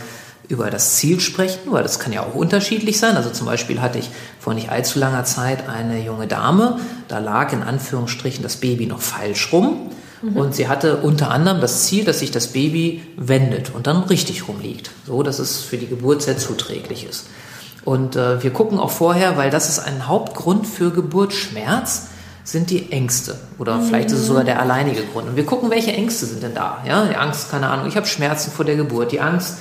über 0.47 0.69
das 0.69 0.95
Ziel 0.95 1.19
sprechen, 1.19 1.71
weil 1.71 1.83
das 1.83 1.99
kann 1.99 2.13
ja 2.13 2.21
auch 2.21 2.35
unterschiedlich 2.35 2.99
sein. 2.99 3.17
Also 3.17 3.29
zum 3.31 3.47
Beispiel 3.47 3.81
hatte 3.81 3.99
ich 3.99 4.09
vor 4.39 4.53
nicht 4.53 4.69
allzu 4.69 4.99
langer 4.99 5.25
Zeit 5.25 5.67
eine 5.67 5.99
junge 5.99 6.27
Dame, 6.27 6.79
da 7.07 7.19
lag 7.19 7.51
in 7.51 7.63
Anführungsstrichen 7.63 8.43
das 8.43 8.57
Baby 8.57 8.85
noch 8.85 9.01
falsch 9.01 9.51
rum. 9.51 9.91
Mhm. 10.21 10.35
Und 10.35 10.55
sie 10.55 10.67
hatte 10.67 10.97
unter 10.97 11.31
anderem 11.31 11.61
das 11.61 11.85
Ziel, 11.85 12.05
dass 12.05 12.19
sich 12.19 12.31
das 12.31 12.47
Baby 12.47 13.03
wendet 13.17 13.73
und 13.73 13.87
dann 13.87 14.03
richtig 14.03 14.47
rumliegt, 14.47 14.91
so 15.05 15.23
dass 15.23 15.39
es 15.39 15.61
für 15.61 15.77
die 15.77 15.87
Geburt 15.87 16.21
sehr 16.21 16.37
zuträglich 16.37 17.05
ist. 17.07 17.27
Und 17.85 18.15
äh, 18.15 18.43
wir 18.43 18.51
gucken 18.51 18.79
auch 18.79 18.91
vorher, 18.91 19.37
weil 19.37 19.49
das 19.49 19.69
ist 19.69 19.79
ein 19.79 20.07
Hauptgrund 20.07 20.67
für 20.67 20.91
Geburtsschmerz, 20.91 22.07
sind 22.43 22.69
die 22.69 22.91
Ängste. 22.91 23.37
Oder 23.59 23.75
mhm. 23.75 23.87
vielleicht 23.87 24.11
ist 24.11 24.19
es 24.19 24.27
sogar 24.27 24.43
der 24.43 24.61
alleinige 24.61 25.03
Grund. 25.03 25.29
Und 25.29 25.35
wir 25.35 25.45
gucken, 25.45 25.69
welche 25.69 25.91
Ängste 25.93 26.25
sind 26.25 26.43
denn 26.43 26.53
da. 26.53 26.83
Ja, 26.85 27.05
die 27.05 27.15
Angst, 27.15 27.51
keine 27.51 27.69
Ahnung, 27.69 27.87
ich 27.87 27.95
habe 27.95 28.05
Schmerzen 28.05 28.51
vor 28.51 28.65
der 28.65 28.75
Geburt, 28.75 29.11
die 29.11 29.19
Angst, 29.19 29.57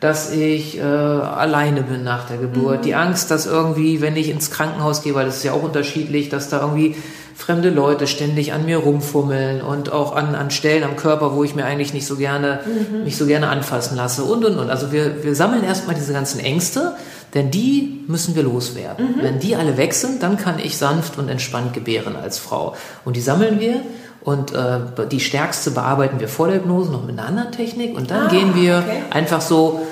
dass 0.00 0.30
ich 0.30 0.78
äh, 0.78 0.82
alleine 0.82 1.82
bin 1.82 2.04
nach 2.04 2.26
der 2.26 2.36
Geburt, 2.36 2.80
mhm. 2.80 2.82
die 2.82 2.94
Angst, 2.94 3.30
dass 3.30 3.46
irgendwie, 3.46 4.00
wenn 4.00 4.16
ich 4.16 4.28
ins 4.28 4.50
Krankenhaus 4.50 5.02
gehe, 5.02 5.14
weil 5.14 5.26
das 5.26 5.38
ist 5.38 5.44
ja 5.44 5.52
auch 5.52 5.62
unterschiedlich, 5.62 6.28
dass 6.28 6.48
da 6.50 6.60
irgendwie 6.60 6.96
fremde 7.34 7.68
Leute 7.68 8.06
ständig 8.06 8.52
an 8.52 8.64
mir 8.64 8.78
rumfummeln 8.78 9.60
und 9.60 9.92
auch 9.92 10.16
an, 10.16 10.34
an 10.34 10.50
Stellen 10.50 10.84
am 10.84 10.96
Körper, 10.96 11.34
wo 11.34 11.44
ich 11.44 11.54
mir 11.54 11.64
eigentlich 11.64 11.92
nicht 11.92 12.06
so 12.06 12.16
gerne, 12.16 12.60
mhm. 12.64 13.04
mich 13.04 13.16
so 13.16 13.26
gerne 13.26 13.48
anfassen 13.48 13.96
lasse 13.96 14.24
und 14.24 14.44
und 14.44 14.58
und. 14.58 14.70
Also 14.70 14.90
wir, 14.90 15.22
wir 15.22 15.34
sammeln 15.34 15.62
erstmal 15.62 15.94
diese 15.94 16.12
ganzen 16.12 16.40
Ängste, 16.40 16.94
denn 17.34 17.50
die 17.50 18.04
müssen 18.06 18.34
wir 18.36 18.42
loswerden. 18.42 19.16
Mhm. 19.16 19.22
Wenn 19.22 19.38
die 19.38 19.54
alle 19.54 19.76
weg 19.76 19.92
sind, 19.92 20.22
dann 20.22 20.38
kann 20.38 20.58
ich 20.58 20.78
sanft 20.78 21.18
und 21.18 21.28
entspannt 21.28 21.74
gebären 21.74 22.16
als 22.16 22.38
Frau. 22.38 22.74
Und 23.04 23.16
die 23.16 23.20
sammeln 23.20 23.60
wir 23.60 23.82
und 24.26 24.52
äh, 24.52 24.80
die 25.08 25.20
stärkste 25.20 25.70
bearbeiten 25.70 26.18
wir 26.18 26.28
vor 26.28 26.48
der 26.48 26.56
Hypnose 26.56 26.90
noch 26.90 27.04
mit 27.04 27.16
einer 27.16 27.28
anderen 27.28 27.52
Technik. 27.52 27.96
Und 27.96 28.10
dann 28.10 28.26
ah, 28.26 28.28
gehen 28.28 28.56
wir 28.56 28.78
okay. 28.78 29.02
einfach 29.10 29.40
so, 29.40 29.86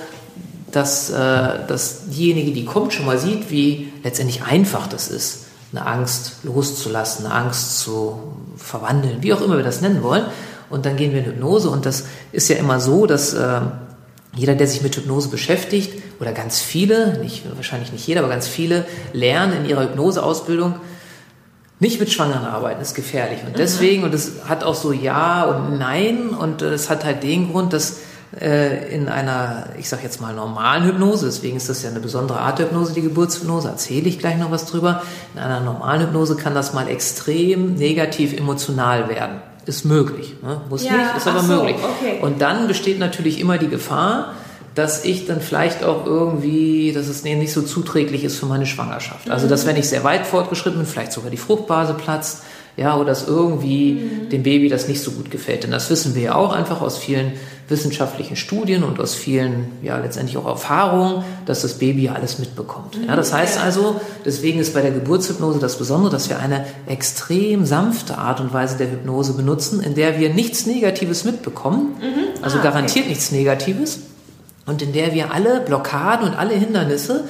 dass, 0.73 1.09
äh, 1.09 1.15
dass 1.69 2.09
diejenige, 2.09 2.51
die 2.51 2.65
kommt, 2.65 2.93
schon 2.93 3.07
mal 3.07 3.17
sieht, 3.17 3.53
wie 3.53 3.93
letztendlich 4.03 4.43
einfach 4.43 4.89
das 4.89 5.07
ist, 5.07 5.45
eine 5.71 5.87
Angst 5.87 6.39
loszulassen, 6.43 7.27
eine 7.27 7.35
Angst 7.35 7.79
zu 7.79 8.19
verwandeln, 8.57 9.19
wie 9.21 9.33
auch 9.33 9.41
immer 9.41 9.57
wir 9.57 9.63
das 9.63 9.81
nennen 9.81 10.03
wollen. 10.03 10.25
Und 10.69 10.85
dann 10.85 10.97
gehen 10.97 11.13
wir 11.13 11.21
in 11.21 11.27
Hypnose. 11.27 11.71
Und 11.71 11.87
das 11.87 12.07
ist 12.33 12.49
ja 12.49 12.57
immer 12.57 12.81
so, 12.81 13.07
dass 13.07 13.35
äh, 13.35 13.61
jeder, 14.35 14.57
der 14.57 14.67
sich 14.67 14.83
mit 14.83 14.97
Hypnose 14.97 15.29
beschäftigt, 15.29 16.03
oder 16.19 16.33
ganz 16.33 16.61
viele, 16.61 17.19
nicht, 17.19 17.45
wahrscheinlich 17.55 17.93
nicht 17.93 18.05
jeder, 18.05 18.23
aber 18.23 18.31
ganz 18.31 18.49
viele, 18.49 18.85
lernen 19.13 19.59
in 19.59 19.71
ihrer 19.71 19.83
Hypnoseausbildung, 19.83 20.75
nicht 21.81 22.01
mit 22.01 22.11
Schwangeren 22.11 22.45
arbeiten 22.45 22.81
ist 22.81 22.95
gefährlich. 22.95 23.41
Und 23.47 23.59
deswegen, 23.59 24.05
und 24.05 24.15
es 24.15 24.45
hat 24.49 24.65
auch 24.65 24.75
so 24.75 24.93
Ja 24.93 25.45
und 25.45 25.79
Nein, 25.79 26.31
und 26.31 26.63
es 26.63 26.89
hat 26.89 27.05
halt 27.05 27.23
den 27.23 27.51
Grund, 27.51 27.73
dass 27.73 27.99
äh, 28.41 28.95
in 28.95 29.09
einer, 29.09 29.67
ich 29.79 29.89
sag 29.89 30.03
jetzt 30.03 30.21
mal, 30.21 30.35
normalen 30.35 30.85
Hypnose, 30.85 31.27
deswegen 31.27 31.57
ist 31.57 31.69
das 31.69 31.83
ja 31.83 31.91
eine 31.91 32.01
besondere 32.01 32.41
Art 32.41 32.59
der 32.59 32.67
Hypnose, 32.67 32.93
die 32.93 33.03
Geburtshypnose, 33.03 33.69
erzähle 33.69 34.09
ich 34.09 34.19
gleich 34.19 34.39
noch 34.39 34.51
was 34.51 34.67
drüber. 34.67 35.03
In 35.35 35.41
einer 35.41 35.61
normalen 35.61 36.03
Hypnose 36.03 36.37
kann 36.37 36.55
das 36.55 36.75
mal 36.75 36.89
extrem 36.89 37.75
negativ 37.75 38.37
emotional 38.37 39.09
werden. 39.09 39.41
Ist 39.67 39.85
möglich, 39.85 40.37
ne? 40.43 40.61
muss 40.69 40.85
ja, 40.85 40.93
nicht, 40.93 41.17
ist 41.17 41.27
aber 41.27 41.41
so, 41.41 41.55
möglich. 41.55 41.77
Okay. 41.77 42.19
Und 42.21 42.43
dann 42.43 42.69
besteht 42.69 42.99
natürlich 42.99 43.41
immer 43.41 43.57
die 43.57 43.69
Gefahr, 43.69 44.35
dass 44.75 45.05
ich 45.05 45.27
dann 45.27 45.41
vielleicht 45.41 45.85
auch 45.85 46.05
irgendwie, 46.07 46.93
dass 46.93 47.09
es 47.09 47.23
nicht 47.23 47.53
so 47.53 47.63
zuträglich 47.63 48.25
ist 48.25 48.39
für 48.39 48.47
meine 48.47 48.67
Schwangerschaft. 48.67 49.31
Also, 49.31 49.47
dass 49.47 49.67
wenn 49.67 49.77
ich 49.77 49.89
sehr 49.89 50.05
weit 50.05 50.27
fortgeschritten 50.27 50.79
bin, 50.79 50.87
vielleicht 50.87 51.13
sogar 51.13 51.31
die 51.31 51.37
Fruchtbase 51.37 51.95
platzt, 51.95 52.43
ja, 52.77 52.97
oder 52.97 53.07
dass 53.07 53.29
irgendwie 53.29 53.93
mhm. 53.93 54.29
dem 54.31 54.43
Baby 54.43 54.69
das 54.69 54.89
nicht 54.89 55.01
so 55.01 55.13
gut 55.13 55.31
gefällt. 55.31 55.63
Denn 55.63 55.71
das 55.71 55.91
wissen 55.91 56.15
wir 56.15 56.23
ja 56.23 56.35
auch 56.35 56.53
einfach 56.53 56.81
aus 56.81 56.99
vielen 56.99 57.33
wissenschaftlichen 57.69 58.37
Studien 58.37 58.83
und 58.83 59.01
aus 59.01 59.15
vielen, 59.15 59.69
ja, 59.83 59.97
letztendlich 59.99 60.37
auch 60.37 60.47
Erfahrungen, 60.47 61.25
dass 61.47 61.63
das 61.63 61.75
Baby 61.75 62.09
alles 62.09 62.39
mitbekommt. 62.39 62.99
Ja, 63.07 63.15
das 63.17 63.33
heißt 63.33 63.61
also, 63.61 64.01
deswegen 64.25 64.59
ist 64.59 64.75
bei 64.75 64.83
der 64.83 64.91
Geburtshypnose 64.91 65.61
das 65.61 65.79
Besondere, 65.79 66.11
dass 66.11 66.29
wir 66.29 66.41
eine 66.41 66.67
extrem 66.87 67.65
sanfte 67.65 68.19
Art 68.19 68.41
und 68.41 68.53
Weise 68.53 68.77
der 68.77 68.91
Hypnose 68.91 69.35
benutzen, 69.35 69.81
in 69.81 69.95
der 69.95 70.19
wir 70.19 70.35
nichts 70.35 70.67
Negatives 70.67 71.25
mitbekommen, 71.25 71.97
mhm. 72.01 72.43
also 72.43 72.59
ah, 72.59 72.63
garantiert 72.63 73.05
okay. 73.05 73.15
nichts 73.15 73.31
Negatives, 73.31 74.01
und 74.67 74.83
in 74.83 74.93
der 74.93 75.13
wir 75.13 75.33
alle 75.33 75.61
Blockaden 75.61 76.29
und 76.29 76.35
alle 76.35 76.55
Hindernisse 76.55 77.25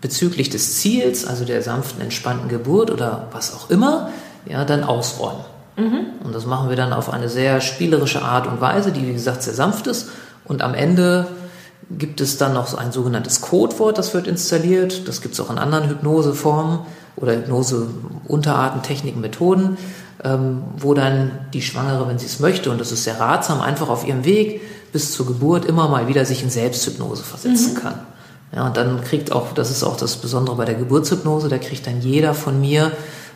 bezüglich 0.00 0.50
des 0.50 0.76
Ziels, 0.76 1.26
also 1.26 1.44
der 1.44 1.62
sanften, 1.62 2.00
entspannten 2.00 2.48
Geburt 2.48 2.90
oder 2.90 3.28
was 3.32 3.54
auch 3.54 3.70
immer, 3.70 4.10
ja, 4.46 4.64
dann 4.64 4.84
ausräumen. 4.84 5.44
Mhm. 5.76 6.06
Und 6.24 6.34
das 6.34 6.46
machen 6.46 6.68
wir 6.68 6.76
dann 6.76 6.92
auf 6.92 7.12
eine 7.12 7.28
sehr 7.28 7.60
spielerische 7.60 8.22
Art 8.22 8.46
und 8.46 8.60
Weise, 8.60 8.92
die 8.92 9.06
wie 9.06 9.12
gesagt 9.12 9.42
sehr 9.42 9.54
sanft 9.54 9.86
ist. 9.86 10.08
Und 10.44 10.62
am 10.62 10.74
Ende 10.74 11.26
gibt 11.90 12.20
es 12.20 12.38
dann 12.38 12.54
noch 12.54 12.66
so 12.66 12.76
ein 12.76 12.92
sogenanntes 12.92 13.40
Codewort, 13.40 13.98
das 13.98 14.14
wird 14.14 14.26
installiert. 14.26 15.08
Das 15.08 15.20
gibt 15.20 15.34
es 15.34 15.40
auch 15.40 15.50
in 15.50 15.58
anderen 15.58 15.88
Hypnoseformen 15.88 16.80
oder 17.16 17.34
Hypnose-Unterarten, 17.34 18.82
Techniken, 18.82 19.20
Methoden, 19.20 19.76
ähm, 20.24 20.62
wo 20.76 20.94
dann 20.94 21.32
die 21.52 21.62
Schwangere, 21.62 22.08
wenn 22.08 22.18
sie 22.18 22.26
es 22.26 22.40
möchte, 22.40 22.70
und 22.70 22.80
das 22.80 22.92
ist 22.92 23.04
sehr 23.04 23.18
ratsam, 23.20 23.60
einfach 23.60 23.88
auf 23.88 24.06
ihrem 24.06 24.24
Weg 24.24 24.60
bis 24.92 25.12
zur 25.12 25.26
Geburt 25.26 25.64
immer 25.64 25.88
mal 25.88 26.08
wieder 26.08 26.24
sich 26.24 26.42
in 26.42 26.50
Selbsthypnose 26.50 27.22
versetzen 27.22 27.74
mhm. 27.74 27.78
kann. 27.78 27.94
Ja, 28.54 28.66
und 28.66 28.76
dann 28.76 29.02
kriegt 29.04 29.30
auch, 29.30 29.52
das 29.52 29.70
ist 29.70 29.84
auch 29.84 29.96
das 29.96 30.16
Besondere 30.16 30.56
bei 30.56 30.64
der 30.64 30.74
Geburtshypnose, 30.74 31.48
da 31.48 31.58
kriegt 31.58 31.86
dann 31.86 32.00
jeder 32.00 32.34
von 32.34 32.60
mir 32.60 32.92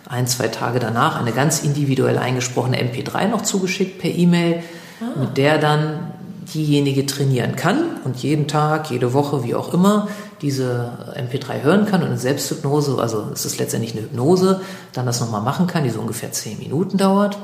ein, 0.08 0.26
zwei 0.26 0.48
Tage 0.48 0.80
danach 0.80 1.18
eine 1.18 1.32
ganz 1.32 1.62
individuell 1.62 2.18
eingesprochene 2.18 2.78
MP3 2.78 3.28
noch 3.28 3.42
zugeschickt 3.42 4.00
per 4.00 4.10
E-Mail, 4.10 4.62
ah. 5.00 5.18
mit 5.18 5.36
der 5.36 5.58
dann 5.58 6.12
diejenige 6.52 7.06
trainieren 7.06 7.56
kann 7.56 8.00
und 8.04 8.16
jeden 8.16 8.48
Tag, 8.48 8.90
jede 8.90 9.14
Woche, 9.14 9.44
wie 9.44 9.54
auch 9.54 9.72
immer, 9.72 10.08
diese 10.42 11.14
MP3 11.16 11.62
hören 11.62 11.86
kann 11.86 12.02
und 12.02 12.08
eine 12.08 12.18
Selbsthypnose, 12.18 12.98
also 12.98 13.28
es 13.32 13.46
ist 13.46 13.58
letztendlich 13.58 13.92
eine 13.92 14.02
Hypnose, 14.02 14.60
dann 14.92 15.06
das 15.06 15.20
nochmal 15.20 15.40
machen 15.40 15.68
kann, 15.68 15.84
die 15.84 15.90
so 15.90 16.00
ungefähr 16.00 16.32
zehn 16.32 16.58
Minuten 16.58 16.98
dauert 16.98 17.38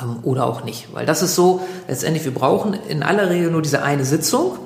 ähm, 0.00 0.18
oder 0.22 0.46
auch 0.46 0.64
nicht. 0.64 0.88
Weil 0.94 1.06
das 1.06 1.22
ist 1.22 1.34
so, 1.34 1.60
letztendlich, 1.86 2.24
wir 2.24 2.34
brauchen 2.34 2.74
in 2.88 3.02
aller 3.02 3.30
Regel 3.30 3.50
nur 3.50 3.62
diese 3.62 3.82
eine 3.82 4.04
Sitzung, 4.04 4.58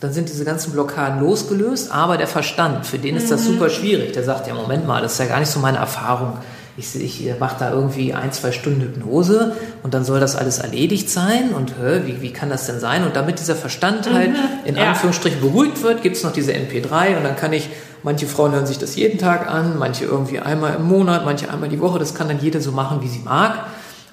dann 0.00 0.12
sind 0.12 0.28
diese 0.28 0.44
ganzen 0.44 0.72
Blockaden 0.72 1.20
losgelöst, 1.20 1.92
aber 1.92 2.16
der 2.16 2.28
Verstand, 2.28 2.86
für 2.86 2.98
den 2.98 3.16
ist 3.16 3.30
das 3.30 3.42
mhm. 3.42 3.54
super 3.54 3.68
schwierig. 3.68 4.12
Der 4.12 4.22
sagt, 4.22 4.46
ja, 4.46 4.54
Moment 4.54 4.86
mal, 4.86 5.02
das 5.02 5.12
ist 5.14 5.18
ja 5.18 5.26
gar 5.26 5.40
nicht 5.40 5.50
so 5.50 5.58
meine 5.58 5.78
Erfahrung 5.78 6.38
ich, 6.78 6.94
ich 6.94 7.40
mache 7.40 7.56
da 7.58 7.72
irgendwie 7.72 8.14
ein, 8.14 8.30
zwei 8.30 8.52
Stunden 8.52 8.80
Hypnose 8.80 9.56
und 9.82 9.94
dann 9.94 10.04
soll 10.04 10.20
das 10.20 10.36
alles 10.36 10.58
erledigt 10.58 11.10
sein 11.10 11.50
und 11.50 11.72
hä, 11.72 12.02
wie, 12.04 12.22
wie 12.22 12.32
kann 12.32 12.50
das 12.50 12.66
denn 12.66 12.78
sein? 12.78 13.04
Und 13.04 13.16
damit 13.16 13.40
dieser 13.40 13.56
Verstand 13.56 14.12
halt 14.12 14.30
mhm, 14.30 14.36
in 14.64 14.76
ja. 14.76 14.90
Anführungsstrichen 14.90 15.40
beruhigt 15.40 15.82
wird, 15.82 16.02
gibt 16.02 16.16
es 16.16 16.22
noch 16.22 16.32
diese 16.32 16.52
MP3 16.52 17.16
und 17.16 17.24
dann 17.24 17.34
kann 17.34 17.52
ich, 17.52 17.68
manche 18.04 18.26
Frauen 18.26 18.52
hören 18.52 18.66
sich 18.66 18.78
das 18.78 18.94
jeden 18.94 19.18
Tag 19.18 19.50
an, 19.50 19.76
manche 19.76 20.04
irgendwie 20.04 20.38
einmal 20.38 20.76
im 20.76 20.84
Monat, 20.84 21.24
manche 21.24 21.50
einmal 21.50 21.68
die 21.68 21.80
Woche, 21.80 21.98
das 21.98 22.14
kann 22.14 22.28
dann 22.28 22.38
jede 22.40 22.60
so 22.60 22.70
machen, 22.70 23.02
wie 23.02 23.08
sie 23.08 23.22
mag 23.24 23.66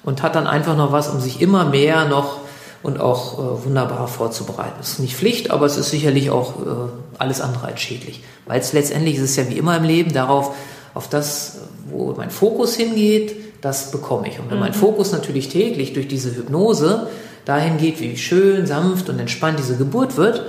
und 0.06 0.22
hat 0.22 0.34
dann 0.36 0.46
einfach 0.46 0.76
noch 0.76 0.92
was, 0.92 1.08
um 1.08 1.20
sich 1.20 1.42
immer 1.42 1.66
mehr 1.66 2.06
noch 2.06 2.38
und 2.82 3.00
auch 3.00 3.38
äh, 3.38 3.64
wunderbar 3.66 4.08
vorzubereiten. 4.08 4.74
Das 4.78 4.92
ist 4.92 5.00
nicht 5.00 5.16
Pflicht, 5.16 5.50
aber 5.50 5.66
es 5.66 5.76
ist 5.76 5.90
sicherlich 5.90 6.30
auch 6.30 6.60
äh, 6.60 7.18
alles 7.18 7.42
andere 7.42 7.66
als 7.66 7.80
schädlich. 7.80 8.22
Weil 8.46 8.60
es 8.60 8.72
letztendlich 8.72 9.16
ist 9.16 9.22
es 9.22 9.36
ja 9.36 9.48
wie 9.48 9.58
immer 9.58 9.76
im 9.76 9.84
Leben 9.84 10.12
darauf, 10.12 10.54
auf 10.94 11.08
das, 11.08 11.58
wo 11.90 12.14
mein 12.16 12.30
Fokus 12.30 12.76
hingeht, 12.76 13.34
das 13.60 13.90
bekomme 13.90 14.28
ich. 14.28 14.38
Und 14.38 14.48
wenn 14.48 14.58
mhm. 14.58 14.64
mein 14.64 14.74
Fokus 14.74 15.10
natürlich 15.12 15.48
täglich 15.48 15.92
durch 15.92 16.06
diese 16.06 16.34
Hypnose 16.34 17.08
dahin 17.44 17.76
geht, 17.76 18.00
wie 18.00 18.16
schön, 18.16 18.66
sanft 18.66 19.08
und 19.08 19.18
entspannt 19.18 19.58
diese 19.58 19.76
Geburt 19.76 20.16
wird, 20.16 20.42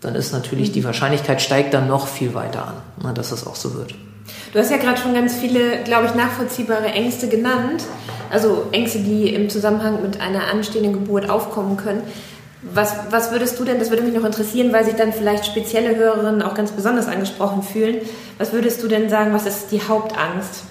dann 0.00 0.14
ist 0.14 0.32
natürlich 0.32 0.70
die 0.70 0.80
mhm. 0.80 0.84
Wahrscheinlichkeit 0.84 1.42
steigt 1.42 1.74
dann 1.74 1.88
noch 1.88 2.06
viel 2.06 2.34
weiter 2.34 2.74
an, 3.02 3.14
dass 3.14 3.30
das 3.30 3.46
auch 3.46 3.56
so 3.56 3.74
wird. 3.74 3.94
Du 4.54 4.60
hast 4.60 4.70
ja 4.70 4.76
gerade 4.76 5.00
schon 5.00 5.14
ganz 5.14 5.34
viele, 5.34 5.82
glaube 5.82 6.06
ich, 6.06 6.14
nachvollziehbare 6.14 6.86
Ängste 6.86 7.26
genannt. 7.26 7.82
Also 8.30 8.68
Ängste, 8.70 9.00
die 9.00 9.34
im 9.34 9.50
Zusammenhang 9.50 10.00
mit 10.00 10.20
einer 10.20 10.46
anstehenden 10.46 10.92
Geburt 10.92 11.28
aufkommen 11.28 11.76
können. 11.76 12.04
Was, 12.62 12.94
was 13.10 13.32
würdest 13.32 13.58
du 13.58 13.64
denn, 13.64 13.80
das 13.80 13.90
würde 13.90 14.04
mich 14.04 14.14
noch 14.14 14.24
interessieren, 14.24 14.72
weil 14.72 14.84
sich 14.84 14.94
dann 14.94 15.12
vielleicht 15.12 15.44
spezielle 15.44 15.96
Hörerinnen 15.96 16.40
auch 16.40 16.54
ganz 16.54 16.70
besonders 16.70 17.08
angesprochen 17.08 17.64
fühlen. 17.64 17.96
Was 18.38 18.52
würdest 18.52 18.80
du 18.80 18.86
denn 18.86 19.10
sagen, 19.10 19.34
was 19.34 19.44
ist 19.44 19.72
die 19.72 19.82
Hauptangst? 19.82 20.62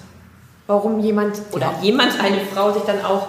Warum 0.66 1.00
jemand 1.00 1.36
oder 1.52 1.66
ja. 1.66 1.82
jemand, 1.82 2.18
eine 2.18 2.38
Frau, 2.54 2.72
sich 2.72 2.84
dann 2.84 3.04
auch 3.04 3.28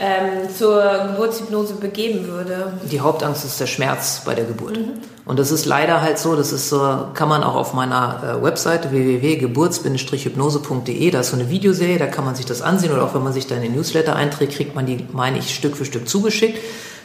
ähm, 0.00 0.48
zur 0.56 1.10
Geburtshypnose 1.10 1.74
begeben 1.74 2.26
würde? 2.28 2.72
Die 2.90 3.00
Hauptangst 3.00 3.44
ist 3.44 3.60
der 3.60 3.66
Schmerz 3.66 4.22
bei 4.24 4.34
der 4.34 4.46
Geburt. 4.46 4.78
Mhm. 4.78 5.02
Und 5.24 5.38
das 5.38 5.52
ist 5.52 5.66
leider 5.66 6.02
halt 6.02 6.18
so, 6.18 6.34
das 6.34 6.52
ist 6.52 6.68
so, 6.68 7.06
kann 7.14 7.28
man 7.28 7.44
auch 7.44 7.54
auf 7.54 7.74
meiner 7.74 8.38
äh, 8.40 8.42
Webseite 8.42 8.90
www.geburts-hypnose.de, 8.90 11.12
da 11.12 11.20
ist 11.20 11.28
so 11.28 11.36
eine 11.36 11.48
Videoserie, 11.48 11.98
da 11.98 12.08
kann 12.08 12.24
man 12.24 12.34
sich 12.34 12.44
das 12.44 12.60
ansehen 12.60 12.92
oder 12.92 13.04
auch 13.04 13.14
wenn 13.14 13.22
man 13.22 13.32
sich 13.32 13.46
da 13.46 13.54
in 13.54 13.62
den 13.62 13.76
Newsletter 13.76 14.16
einträgt, 14.16 14.54
kriegt 14.54 14.74
man 14.74 14.84
die, 14.84 15.06
meine 15.12 15.38
ich, 15.38 15.54
Stück 15.54 15.76
für 15.76 15.84
Stück 15.84 16.08
zugeschickt. 16.08 16.58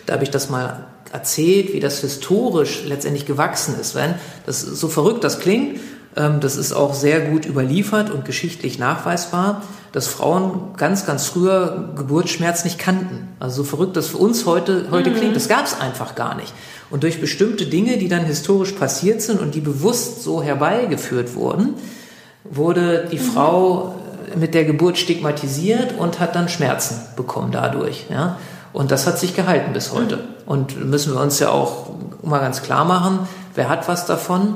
Da 0.07 0.13
habe 0.13 0.23
ich 0.23 0.31
das 0.31 0.49
mal 0.49 0.87
erzählt, 1.11 1.73
wie 1.73 1.79
das 1.79 1.99
historisch 1.99 2.83
letztendlich 2.85 3.27
gewachsen 3.27 3.79
ist. 3.79 3.93
Wenn 3.93 4.15
das 4.45 4.61
so 4.61 4.87
verrückt 4.87 5.23
das 5.23 5.39
klingt, 5.39 5.79
das 6.17 6.57
ist 6.57 6.73
auch 6.73 6.95
sehr 6.95 7.21
gut 7.21 7.45
überliefert 7.45 8.09
und 8.09 8.25
geschichtlich 8.25 8.79
nachweisbar, 8.79 9.61
dass 9.91 10.07
Frauen 10.07 10.73
ganz, 10.75 11.05
ganz 11.05 11.27
früher 11.27 11.91
Geburtsschmerz 11.95 12.63
nicht 12.63 12.79
kannten. 12.79 13.27
Also 13.39 13.57
so 13.57 13.63
verrückt 13.63 13.95
das 13.95 14.07
für 14.07 14.17
uns 14.17 14.45
heute, 14.45 14.87
heute 14.89 15.11
mhm. 15.11 15.15
klingt, 15.15 15.35
das 15.35 15.47
gab 15.47 15.65
es 15.65 15.79
einfach 15.79 16.15
gar 16.15 16.35
nicht. 16.35 16.53
Und 16.89 17.03
durch 17.03 17.21
bestimmte 17.21 17.65
Dinge, 17.67 17.97
die 17.97 18.07
dann 18.07 18.25
historisch 18.25 18.71
passiert 18.71 19.21
sind 19.21 19.39
und 19.39 19.53
die 19.53 19.61
bewusst 19.61 20.23
so 20.23 20.41
herbeigeführt 20.41 21.35
wurden, 21.35 21.75
wurde 22.43 23.07
die 23.11 23.19
mhm. 23.19 23.23
Frau 23.23 23.95
mit 24.35 24.53
der 24.53 24.65
Geburt 24.65 24.97
stigmatisiert 24.97 25.93
und 25.97 26.19
hat 26.19 26.35
dann 26.35 26.49
Schmerzen 26.49 26.99
bekommen 27.15 27.51
dadurch. 27.51 28.05
Ja? 28.09 28.37
Und 28.73 28.91
das 28.91 29.07
hat 29.07 29.19
sich 29.19 29.35
gehalten 29.35 29.73
bis 29.73 29.93
heute. 29.93 30.19
Und 30.45 30.83
müssen 30.83 31.13
wir 31.13 31.21
uns 31.21 31.39
ja 31.39 31.49
auch 31.49 31.89
mal 32.23 32.39
ganz 32.39 32.63
klar 32.63 32.85
machen, 32.85 33.19
wer 33.55 33.69
hat 33.69 33.87
was 33.87 34.05
davon? 34.05 34.55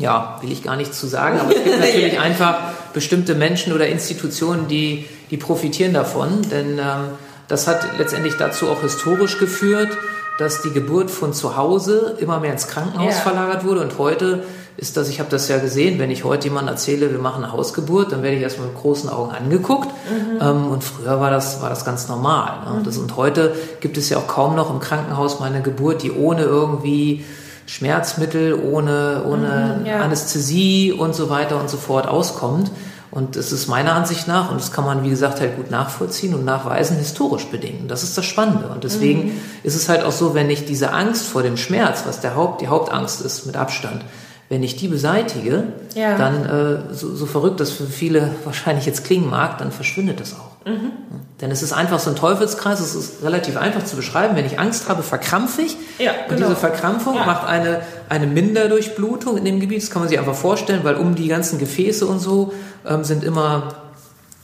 Ja, 0.00 0.38
will 0.40 0.50
ich 0.50 0.62
gar 0.62 0.76
nicht 0.76 0.94
zu 0.94 1.06
sagen, 1.06 1.38
aber 1.38 1.54
es 1.54 1.62
gibt 1.62 1.78
natürlich 1.80 2.18
einfach 2.18 2.58
bestimmte 2.92 3.34
Menschen 3.34 3.72
oder 3.72 3.86
Institutionen, 3.86 4.66
die, 4.66 5.06
die 5.30 5.36
profitieren 5.36 5.92
davon, 5.92 6.42
denn 6.50 6.78
ähm, 6.78 7.10
das 7.46 7.68
hat 7.68 7.98
letztendlich 7.98 8.34
dazu 8.36 8.68
auch 8.68 8.80
historisch 8.80 9.38
geführt, 9.38 9.90
dass 10.38 10.62
die 10.62 10.70
Geburt 10.70 11.10
von 11.10 11.34
zu 11.34 11.56
Hause 11.56 12.16
immer 12.18 12.40
mehr 12.40 12.52
ins 12.52 12.66
Krankenhaus 12.66 13.14
ja. 13.14 13.20
verlagert 13.20 13.64
wurde 13.64 13.82
und 13.82 13.98
heute 13.98 14.42
ist 14.80 14.96
das, 14.96 15.10
ich 15.10 15.20
habe 15.20 15.28
das 15.28 15.48
ja 15.48 15.58
gesehen, 15.58 15.98
wenn 15.98 16.10
ich 16.10 16.24
heute 16.24 16.48
jemandem 16.48 16.72
erzähle, 16.72 17.10
wir 17.10 17.18
machen 17.18 17.44
eine 17.44 17.52
Hausgeburt, 17.52 18.12
dann 18.12 18.22
werde 18.22 18.36
ich 18.36 18.42
erstmal 18.42 18.68
mit 18.68 18.76
großen 18.78 19.10
Augen 19.10 19.30
angeguckt. 19.30 19.88
Mhm. 19.88 20.40
Ähm, 20.40 20.66
und 20.68 20.82
früher 20.82 21.20
war 21.20 21.30
das, 21.30 21.60
war 21.60 21.68
das 21.68 21.84
ganz 21.84 22.08
normal. 22.08 22.64
Ne? 22.64 22.80
Mhm. 22.80 22.84
Das, 22.84 22.96
und 22.96 23.14
heute 23.16 23.54
gibt 23.80 23.98
es 23.98 24.08
ja 24.08 24.16
auch 24.16 24.26
kaum 24.26 24.56
noch 24.56 24.70
im 24.70 24.80
Krankenhaus 24.80 25.38
mal 25.38 25.46
eine 25.46 25.60
Geburt, 25.60 26.02
die 26.02 26.10
ohne 26.10 26.44
irgendwie 26.44 27.24
Schmerzmittel, 27.70 28.54
ohne, 28.54 29.22
ohne 29.24 29.78
mhm, 29.78 29.86
ja. 29.86 30.00
Anästhesie 30.00 30.92
und 30.92 31.14
so 31.14 31.30
weiter 31.30 31.60
und 31.60 31.70
so 31.70 31.76
fort 31.76 32.08
auskommt. 32.08 32.68
Und 33.12 33.36
es 33.36 33.52
ist 33.52 33.68
meiner 33.68 33.94
Ansicht 33.94 34.26
nach, 34.26 34.50
und 34.50 34.60
das 34.60 34.72
kann 34.72 34.84
man, 34.84 35.04
wie 35.04 35.10
gesagt, 35.10 35.40
halt 35.40 35.56
gut 35.56 35.70
nachvollziehen 35.70 36.34
und 36.34 36.44
nachweisen, 36.44 36.96
historisch 36.96 37.46
bedingt. 37.46 37.88
das 37.88 38.02
ist 38.02 38.18
das 38.18 38.24
Spannende. 38.24 38.68
Und 38.68 38.82
deswegen 38.82 39.26
mhm. 39.26 39.40
ist 39.62 39.76
es 39.76 39.88
halt 39.88 40.02
auch 40.02 40.10
so, 40.12 40.34
wenn 40.34 40.50
ich 40.50 40.64
diese 40.64 40.92
Angst 40.92 41.26
vor 41.26 41.44
dem 41.44 41.56
Schmerz, 41.56 42.02
was 42.06 42.20
der 42.20 42.34
Haupt, 42.34 42.60
die 42.60 42.66
Hauptangst 42.66 43.20
ist 43.20 43.46
mit 43.46 43.56
Abstand, 43.56 44.04
wenn 44.48 44.64
ich 44.64 44.74
die 44.74 44.88
beseitige, 44.88 45.62
ja. 45.94 46.18
dann, 46.18 46.44
äh, 46.44 46.94
so, 46.94 47.14
so, 47.14 47.26
verrückt 47.26 47.60
das 47.60 47.70
für 47.70 47.86
viele 47.86 48.34
wahrscheinlich 48.44 48.84
jetzt 48.84 49.04
klingen 49.04 49.30
mag, 49.30 49.58
dann 49.58 49.70
verschwindet 49.70 50.18
das 50.18 50.34
auch. 50.34 50.49
Mhm. 50.64 50.92
Denn 51.40 51.50
es 51.50 51.62
ist 51.62 51.72
einfach 51.72 51.98
so 52.00 52.10
ein 52.10 52.16
Teufelskreis, 52.16 52.80
es 52.80 52.94
ist 52.94 53.22
relativ 53.22 53.56
einfach 53.56 53.84
zu 53.84 53.96
beschreiben. 53.96 54.36
Wenn 54.36 54.44
ich 54.44 54.58
Angst 54.58 54.88
habe, 54.88 55.02
verkrampfe 55.02 55.62
ich. 55.62 55.76
Ja, 55.98 56.12
genau. 56.12 56.28
Und 56.28 56.38
diese 56.38 56.56
Verkrampfung 56.56 57.14
ja. 57.14 57.24
macht 57.24 57.46
eine, 57.46 57.80
eine 58.08 58.26
Minderdurchblutung 58.26 59.38
in 59.38 59.44
dem 59.44 59.60
Gebiet. 59.60 59.82
Das 59.82 59.90
kann 59.90 60.02
man 60.02 60.08
sich 60.08 60.18
einfach 60.18 60.34
vorstellen, 60.34 60.80
weil 60.82 60.96
um 60.96 61.14
die 61.14 61.28
ganzen 61.28 61.58
Gefäße 61.58 62.06
und 62.06 62.18
so 62.18 62.52
ähm, 62.86 63.04
sind 63.04 63.24
immer 63.24 63.74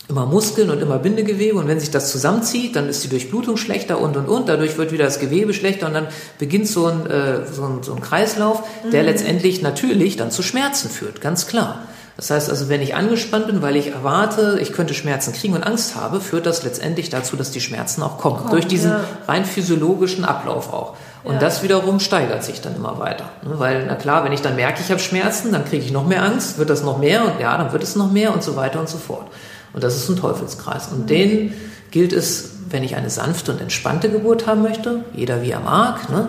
immer 0.08 0.26
Muskeln 0.26 0.70
und 0.70 0.80
immer 0.80 0.98
Bindegewebe 0.98 1.58
und 1.58 1.66
wenn 1.66 1.80
sich 1.80 1.90
das 1.90 2.12
zusammenzieht, 2.12 2.76
dann 2.76 2.88
ist 2.88 3.02
die 3.02 3.08
Durchblutung 3.08 3.56
schlechter 3.56 4.00
und 4.00 4.16
und 4.16 4.28
und, 4.28 4.48
dadurch 4.48 4.78
wird 4.78 4.92
wieder 4.92 5.04
das 5.04 5.18
Gewebe 5.18 5.52
schlechter 5.52 5.88
und 5.88 5.94
dann 5.94 6.06
beginnt 6.38 6.68
so 6.68 6.86
ein, 6.86 7.06
äh, 7.06 7.44
so 7.50 7.64
ein, 7.64 7.82
so 7.82 7.92
ein 7.92 8.00
Kreislauf, 8.00 8.62
der 8.92 9.02
mhm. 9.02 9.08
letztendlich 9.08 9.62
natürlich 9.62 10.16
dann 10.16 10.30
zu 10.30 10.42
Schmerzen 10.42 10.90
führt, 10.90 11.20
ganz 11.20 11.46
klar. 11.48 11.86
Das 12.16 12.30
heißt 12.30 12.48
also, 12.48 12.70
wenn 12.70 12.80
ich 12.80 12.94
angespannt 12.94 13.46
bin, 13.46 13.60
weil 13.60 13.76
ich 13.76 13.88
erwarte, 13.88 14.58
ich 14.62 14.72
könnte 14.72 14.94
Schmerzen 14.94 15.34
kriegen 15.34 15.54
und 15.54 15.62
Angst 15.62 15.96
habe, 15.96 16.22
führt 16.22 16.46
das 16.46 16.62
letztendlich 16.62 17.10
dazu, 17.10 17.36
dass 17.36 17.50
die 17.50 17.60
Schmerzen 17.60 18.02
auch 18.02 18.16
kommen. 18.16 18.38
Komm, 18.42 18.50
durch 18.52 18.66
diesen 18.66 18.92
ja. 18.92 19.00
rein 19.28 19.44
physiologischen 19.44 20.24
Ablauf 20.24 20.72
auch. 20.72 20.96
Und 21.24 21.34
ja. 21.34 21.40
das 21.40 21.62
wiederum 21.62 22.00
steigert 22.00 22.42
sich 22.42 22.62
dann 22.62 22.74
immer 22.74 22.98
weiter. 22.98 23.24
Ne, 23.42 23.58
weil, 23.58 23.84
na 23.86 23.96
klar, 23.96 24.24
wenn 24.24 24.32
ich 24.32 24.40
dann 24.40 24.56
merke, 24.56 24.80
ich 24.80 24.90
habe 24.90 25.00
Schmerzen, 25.00 25.52
dann 25.52 25.66
kriege 25.66 25.84
ich 25.84 25.92
noch 25.92 26.06
mehr 26.06 26.22
Angst, 26.22 26.56
wird 26.56 26.70
das 26.70 26.82
noch 26.82 26.98
mehr 26.98 27.22
und 27.22 27.38
ja, 27.38 27.58
dann 27.58 27.72
wird 27.72 27.82
es 27.82 27.96
noch 27.96 28.10
mehr 28.10 28.32
und 28.32 28.42
so 28.42 28.56
weiter 28.56 28.80
und 28.80 28.88
so 28.88 28.96
fort. 28.96 29.26
Und 29.74 29.84
das 29.84 29.94
ist 29.94 30.08
ein 30.08 30.16
Teufelskreis. 30.16 30.88
Und 30.88 31.10
den 31.10 31.52
gilt 31.90 32.14
es, 32.14 32.52
wenn 32.70 32.82
ich 32.82 32.96
eine 32.96 33.10
sanfte 33.10 33.52
und 33.52 33.60
entspannte 33.60 34.08
Geburt 34.08 34.46
haben 34.46 34.62
möchte, 34.62 35.04
jeder 35.12 35.42
wie 35.42 35.50
er 35.50 35.60
mag, 35.60 36.08
ne, 36.08 36.28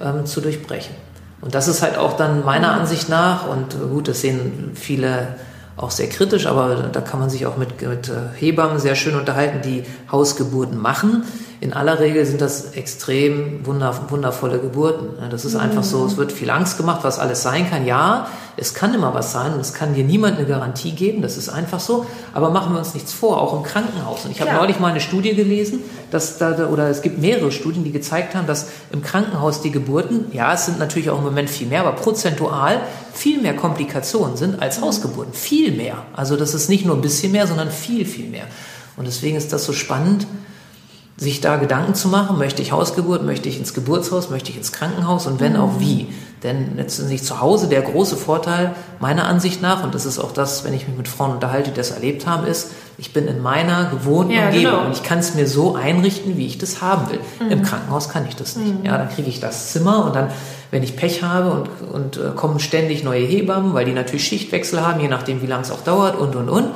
ähm, 0.00 0.26
zu 0.26 0.40
durchbrechen. 0.40 0.94
Und 1.44 1.54
das 1.54 1.68
ist 1.68 1.82
halt 1.82 1.98
auch 1.98 2.16
dann 2.16 2.42
meiner 2.42 2.72
Ansicht 2.72 3.10
nach, 3.10 3.46
und 3.46 3.76
gut, 3.90 4.08
das 4.08 4.22
sehen 4.22 4.72
viele 4.74 5.36
auch 5.76 5.90
sehr 5.90 6.08
kritisch, 6.08 6.46
aber 6.46 6.88
da 6.90 7.00
kann 7.02 7.20
man 7.20 7.28
sich 7.28 7.44
auch 7.44 7.58
mit, 7.58 7.82
mit 7.82 8.08
äh, 8.08 8.12
Hebammen 8.34 8.78
sehr 8.78 8.94
schön 8.94 9.14
unterhalten, 9.14 9.60
die 9.62 9.82
Hausgeburten 10.10 10.80
machen. 10.80 11.24
In 11.60 11.74
aller 11.74 11.98
Regel 11.98 12.24
sind 12.24 12.40
das 12.40 12.72
extrem 12.72 13.66
wundervolle 13.66 14.58
Geburten. 14.58 15.08
Das 15.30 15.44
ist 15.44 15.56
einfach 15.56 15.82
so, 15.82 16.06
es 16.06 16.16
wird 16.16 16.32
viel 16.32 16.48
Angst 16.50 16.78
gemacht, 16.78 17.00
was 17.02 17.18
alles 17.18 17.42
sein 17.42 17.68
kann. 17.68 17.84
Ja, 17.84 18.28
Es 18.56 18.74
kann 18.74 18.94
immer 18.94 19.14
was 19.14 19.32
sein 19.32 19.52
und 19.52 19.60
es 19.60 19.74
kann 19.74 19.94
dir 19.94 20.04
niemand 20.04 20.38
eine 20.38 20.46
Garantie 20.46 20.92
geben, 20.92 21.22
das 21.22 21.36
ist 21.36 21.48
einfach 21.48 21.80
so. 21.80 22.06
Aber 22.32 22.50
machen 22.50 22.72
wir 22.72 22.78
uns 22.78 22.94
nichts 22.94 23.12
vor, 23.12 23.40
auch 23.40 23.56
im 23.56 23.62
Krankenhaus. 23.62 24.24
Und 24.24 24.30
ich 24.30 24.40
habe 24.40 24.52
neulich 24.52 24.78
mal 24.78 24.88
eine 24.88 25.00
Studie 25.00 25.34
gelesen, 25.34 25.82
dass 26.10 26.38
da, 26.38 26.68
oder 26.68 26.88
es 26.88 27.02
gibt 27.02 27.18
mehrere 27.18 27.50
Studien, 27.50 27.84
die 27.84 27.92
gezeigt 27.92 28.34
haben, 28.34 28.46
dass 28.46 28.68
im 28.92 29.02
Krankenhaus 29.02 29.60
die 29.62 29.70
Geburten, 29.70 30.26
ja, 30.32 30.52
es 30.54 30.66
sind 30.66 30.78
natürlich 30.78 31.10
auch 31.10 31.18
im 31.18 31.24
Moment 31.24 31.50
viel 31.50 31.66
mehr, 31.66 31.80
aber 31.80 31.92
prozentual 31.92 32.80
viel 33.12 33.40
mehr 33.40 33.54
Komplikationen 33.54 34.36
sind 34.36 34.60
als 34.62 34.80
Hausgeburten. 34.80 35.32
Viel 35.32 35.72
mehr. 35.72 36.04
Also 36.12 36.36
das 36.36 36.54
ist 36.54 36.68
nicht 36.68 36.84
nur 36.84 36.94
ein 36.94 37.02
bisschen 37.02 37.32
mehr, 37.32 37.46
sondern 37.46 37.70
viel, 37.70 38.04
viel 38.06 38.28
mehr. 38.28 38.46
Und 38.96 39.06
deswegen 39.06 39.36
ist 39.36 39.52
das 39.52 39.64
so 39.64 39.72
spannend, 39.72 40.26
sich 41.16 41.40
da 41.40 41.56
Gedanken 41.56 41.94
zu 41.94 42.08
machen, 42.08 42.38
möchte 42.38 42.60
ich 42.60 42.72
Hausgeburt, 42.72 43.24
möchte 43.24 43.48
ich 43.48 43.58
ins 43.58 43.72
Geburtshaus, 43.72 44.30
möchte 44.30 44.50
ich 44.50 44.56
ins 44.56 44.72
Krankenhaus 44.72 45.26
und 45.26 45.40
wenn 45.40 45.56
auch 45.56 45.78
wie. 45.78 46.08
Denn 46.42 46.76
letztendlich 46.76 47.22
zu 47.22 47.40
Hause 47.40 47.68
der 47.68 47.80
große 47.80 48.16
Vorteil 48.16 48.74
meiner 49.00 49.26
Ansicht 49.26 49.62
nach, 49.62 49.82
und 49.82 49.94
das 49.94 50.04
ist 50.04 50.18
auch 50.18 50.32
das, 50.32 50.64
wenn 50.64 50.74
ich 50.74 50.86
mich 50.86 50.96
mit 50.96 51.08
Frauen 51.08 51.30
unterhalte, 51.30 51.70
die 51.70 51.76
das 51.76 51.92
erlebt 51.92 52.26
haben, 52.26 52.46
ist, 52.46 52.72
ich 52.98 53.12
bin 53.12 53.26
in 53.28 53.40
meiner 53.40 53.86
gewohnten 53.86 54.32
ja, 54.32 54.46
Umgebung 54.46 54.72
genau. 54.72 54.86
und 54.86 54.92
ich 54.92 55.02
kann 55.02 55.20
es 55.20 55.34
mir 55.34 55.46
so 55.46 55.74
einrichten, 55.74 56.36
wie 56.36 56.46
ich 56.46 56.58
das 56.58 56.82
haben 56.82 57.08
will. 57.10 57.20
Mhm. 57.40 57.50
Im 57.50 57.62
Krankenhaus 57.62 58.08
kann 58.08 58.26
ich 58.28 58.36
das 58.36 58.56
nicht. 58.56 58.80
Mhm. 58.80 58.84
Ja, 58.84 58.98
dann 58.98 59.08
kriege 59.08 59.28
ich 59.28 59.40
das 59.40 59.72
Zimmer 59.72 60.04
und 60.04 60.14
dann, 60.14 60.28
wenn 60.70 60.82
ich 60.82 60.96
Pech 60.96 61.22
habe 61.22 61.50
und, 61.50 61.68
und 61.92 62.16
äh, 62.18 62.34
kommen 62.36 62.60
ständig 62.60 63.04
neue 63.04 63.24
Hebammen, 63.24 63.72
weil 63.72 63.86
die 63.86 63.92
natürlich 63.92 64.24
Schichtwechsel 64.24 64.84
haben, 64.84 65.00
je 65.00 65.08
nachdem, 65.08 65.40
wie 65.40 65.46
lange 65.46 65.62
es 65.62 65.70
auch 65.70 65.82
dauert 65.82 66.18
und 66.18 66.36
und 66.36 66.50
und 66.50 66.68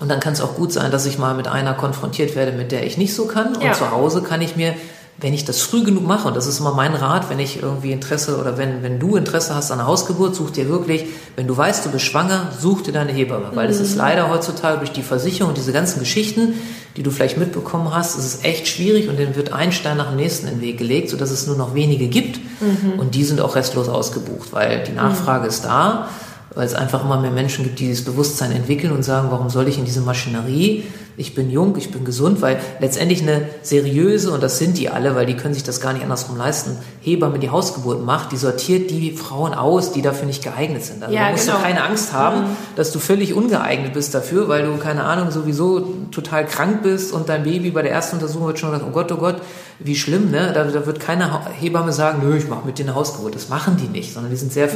und 0.00 0.08
dann 0.08 0.18
kann 0.18 0.32
es 0.32 0.40
auch 0.40 0.54
gut 0.54 0.72
sein, 0.72 0.90
dass 0.90 1.04
ich 1.04 1.18
mal 1.18 1.34
mit 1.34 1.46
einer 1.46 1.74
konfrontiert 1.74 2.34
werde, 2.34 2.52
mit 2.52 2.72
der 2.72 2.86
ich 2.86 2.96
nicht 2.96 3.14
so 3.14 3.26
kann. 3.26 3.54
Und 3.54 3.62
ja. 3.62 3.74
zu 3.74 3.90
Hause 3.90 4.22
kann 4.22 4.40
ich 4.40 4.56
mir, 4.56 4.74
wenn 5.18 5.34
ich 5.34 5.44
das 5.44 5.60
früh 5.60 5.84
genug 5.84 6.06
mache, 6.06 6.26
und 6.26 6.34
das 6.34 6.46
ist 6.46 6.58
immer 6.58 6.72
mein 6.72 6.94
Rat, 6.94 7.28
wenn 7.28 7.38
ich 7.38 7.62
irgendwie 7.62 7.92
Interesse 7.92 8.38
oder 8.40 8.56
wenn, 8.56 8.82
wenn 8.82 8.98
du 8.98 9.16
Interesse 9.16 9.54
hast 9.54 9.70
an 9.70 9.78
einer 9.78 9.86
Hausgeburt, 9.86 10.34
such 10.34 10.52
dir 10.52 10.70
wirklich, 10.70 11.04
wenn 11.36 11.46
du 11.46 11.54
weißt, 11.54 11.84
du 11.84 11.90
bist 11.90 12.06
schwanger, 12.06 12.50
such 12.58 12.80
dir 12.82 12.92
deine 12.92 13.12
Hebamme. 13.12 13.50
Weil 13.52 13.66
mhm. 13.66 13.74
es 13.74 13.80
ist 13.80 13.94
leider 13.94 14.30
heutzutage 14.30 14.78
durch 14.78 14.92
die 14.92 15.02
Versicherung 15.02 15.50
und 15.50 15.58
diese 15.58 15.72
ganzen 15.72 16.00
Geschichten, 16.00 16.54
die 16.96 17.02
du 17.02 17.10
vielleicht 17.10 17.36
mitbekommen 17.36 17.94
hast, 17.94 18.18
es 18.18 18.24
ist 18.24 18.44
echt 18.46 18.68
schwierig 18.68 19.10
und 19.10 19.20
dann 19.20 19.36
wird 19.36 19.52
ein 19.52 19.70
Stein 19.70 19.98
nach 19.98 20.08
dem 20.08 20.16
nächsten 20.16 20.48
in 20.48 20.54
den 20.54 20.60
Weg 20.62 20.78
gelegt, 20.78 21.10
sodass 21.10 21.30
es 21.30 21.46
nur 21.46 21.56
noch 21.56 21.74
wenige 21.74 22.08
gibt. 22.08 22.40
Mhm. 22.62 22.98
Und 22.98 23.14
die 23.14 23.24
sind 23.24 23.42
auch 23.42 23.54
restlos 23.54 23.90
ausgebucht, 23.90 24.52
weil 24.52 24.82
die 24.84 24.92
Nachfrage 24.92 25.42
mhm. 25.42 25.48
ist 25.50 25.64
da 25.66 26.08
weil 26.54 26.66
es 26.66 26.74
einfach 26.74 27.04
immer 27.04 27.20
mehr 27.20 27.30
Menschen 27.30 27.64
gibt, 27.64 27.78
die 27.78 27.86
dieses 27.86 28.04
Bewusstsein 28.04 28.50
entwickeln 28.50 28.92
und 28.92 29.04
sagen, 29.04 29.28
warum 29.30 29.50
soll 29.50 29.68
ich 29.68 29.78
in 29.78 29.84
diese 29.84 30.00
Maschinerie? 30.00 30.84
Ich 31.16 31.34
bin 31.34 31.50
jung, 31.50 31.76
ich 31.76 31.90
bin 31.90 32.04
gesund, 32.04 32.40
weil 32.40 32.58
letztendlich 32.80 33.22
eine 33.22 33.42
seriöse, 33.62 34.32
und 34.32 34.42
das 34.42 34.58
sind 34.58 34.78
die 34.78 34.88
alle, 34.88 35.14
weil 35.14 35.26
die 35.26 35.36
können 35.36 35.54
sich 35.54 35.62
das 35.62 35.80
gar 35.80 35.92
nicht 35.92 36.02
andersrum 36.02 36.36
leisten, 36.36 36.76
Hebamme, 37.02 37.38
die 37.38 37.50
Hausgeburt 37.50 38.04
macht, 38.04 38.32
die 38.32 38.36
sortiert 38.36 38.90
die 38.90 39.12
Frauen 39.12 39.54
aus, 39.54 39.92
die 39.92 40.02
dafür 40.02 40.26
nicht 40.26 40.42
geeignet 40.42 40.82
sind. 40.84 41.02
Also 41.02 41.14
ja, 41.14 41.26
da 41.26 41.32
musst 41.32 41.46
genau. 41.46 41.58
du 41.58 41.62
keine 41.62 41.84
Angst 41.84 42.12
haben, 42.12 42.40
mhm. 42.40 42.56
dass 42.74 42.90
du 42.90 42.98
völlig 42.98 43.34
ungeeignet 43.34 43.92
bist 43.92 44.14
dafür, 44.14 44.48
weil 44.48 44.64
du, 44.64 44.76
keine 44.78 45.04
Ahnung, 45.04 45.30
sowieso 45.30 45.80
total 46.10 46.46
krank 46.46 46.82
bist 46.82 47.12
und 47.12 47.28
dein 47.28 47.44
Baby 47.44 47.70
bei 47.70 47.82
der 47.82 47.92
ersten 47.92 48.16
Untersuchung 48.16 48.48
wird 48.48 48.58
schon 48.58 48.70
gesagt, 48.70 48.88
oh 48.88 48.92
Gott, 48.92 49.12
oh 49.12 49.16
Gott, 49.16 49.36
wie 49.78 49.94
schlimm, 49.94 50.30
ne? 50.30 50.52
Da, 50.52 50.64
da 50.64 50.86
wird 50.86 51.00
keine 51.00 51.52
Hebamme 51.52 51.92
sagen, 51.92 52.22
nö, 52.26 52.36
ich 52.36 52.48
mache 52.48 52.66
mit 52.66 52.78
dir 52.78 52.86
eine 52.86 52.94
Hausgeburt. 52.94 53.34
Das 53.34 53.48
machen 53.48 53.76
die 53.76 53.88
nicht, 53.88 54.12
sondern 54.14 54.30
die 54.30 54.36
sind 54.36 54.52
sehr 54.52 54.66
mhm. 54.66 54.72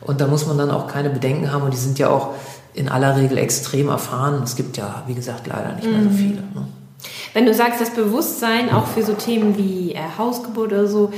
Und 0.00 0.20
da 0.20 0.26
muss 0.26 0.46
man 0.46 0.58
dann 0.58 0.70
auch 0.70 0.86
keine 0.86 1.10
Bedenken 1.10 1.52
haben 1.52 1.62
und 1.62 1.72
die 1.72 1.78
sind 1.78 1.98
ja 1.98 2.10
auch 2.10 2.34
in 2.74 2.88
aller 2.88 3.16
Regel 3.16 3.38
extrem 3.38 3.88
erfahren. 3.88 4.42
Es 4.44 4.56
gibt 4.56 4.76
ja, 4.76 5.02
wie 5.06 5.14
gesagt, 5.14 5.46
leider 5.46 5.72
nicht 5.74 5.90
mehr 5.90 6.02
so 6.02 6.10
mhm. 6.10 6.16
viele. 6.16 6.36
Ne? 6.54 6.66
Wenn 7.32 7.46
du 7.46 7.54
sagst, 7.54 7.80
das 7.80 7.90
Bewusstsein 7.90 8.70
auch 8.70 8.86
für 8.86 9.02
so 9.02 9.14
Themen 9.14 9.56
wie 9.56 9.92
äh, 9.94 10.00
Hausgeburt 10.18 10.72
oder 10.72 10.86
so 10.86 11.12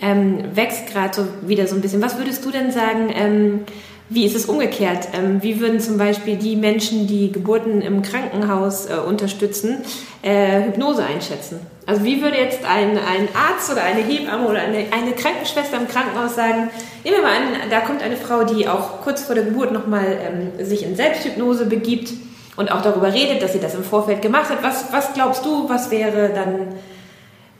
ähm, 0.00 0.44
wächst 0.54 0.88
gerade 0.88 1.14
so 1.14 1.26
wieder 1.48 1.66
so 1.66 1.76
ein 1.76 1.80
bisschen. 1.80 2.02
Was 2.02 2.18
würdest 2.18 2.44
du 2.44 2.50
denn 2.50 2.72
sagen, 2.72 3.10
ähm, 3.14 3.60
wie 4.08 4.26
ist 4.26 4.36
es 4.36 4.46
umgekehrt? 4.46 5.08
Ähm, 5.14 5.42
wie 5.42 5.60
würden 5.60 5.80
zum 5.80 5.96
Beispiel 5.96 6.36
die 6.36 6.56
Menschen, 6.56 7.06
die 7.06 7.32
Geburten 7.32 7.80
im 7.80 8.02
Krankenhaus 8.02 8.86
äh, 8.86 8.96
unterstützen, 8.96 9.78
äh, 10.22 10.64
Hypnose 10.64 11.04
einschätzen? 11.04 11.60
Also 11.84 12.04
wie 12.04 12.22
würde 12.22 12.36
jetzt 12.36 12.64
ein, 12.64 12.96
ein 12.96 13.28
Arzt 13.34 13.70
oder 13.70 13.82
eine 13.82 14.02
Hebamme 14.02 14.46
oder 14.46 14.60
eine, 14.60 14.86
eine 14.92 15.12
Krankenschwester 15.12 15.78
im 15.78 15.88
Krankenhaus 15.88 16.36
sagen, 16.36 16.70
nehmen 17.02 17.16
wir 17.16 17.22
mal 17.22 17.36
an, 17.36 17.70
da 17.70 17.80
kommt 17.80 18.02
eine 18.02 18.16
Frau, 18.16 18.44
die 18.44 18.68
auch 18.68 19.00
kurz 19.02 19.24
vor 19.24 19.34
der 19.34 19.44
Geburt 19.44 19.72
nochmal 19.72 20.18
ähm, 20.22 20.64
sich 20.64 20.84
in 20.84 20.94
Selbsthypnose 20.94 21.66
begibt 21.66 22.12
und 22.56 22.70
auch 22.70 22.82
darüber 22.82 23.12
redet, 23.12 23.42
dass 23.42 23.52
sie 23.52 23.58
das 23.58 23.74
im 23.74 23.82
Vorfeld 23.82 24.22
gemacht 24.22 24.48
hat. 24.50 24.62
Was, 24.62 24.92
was 24.92 25.12
glaubst 25.12 25.44
du, 25.44 25.68
was 25.68 25.90
wäre 25.90 26.30
dann 26.32 26.68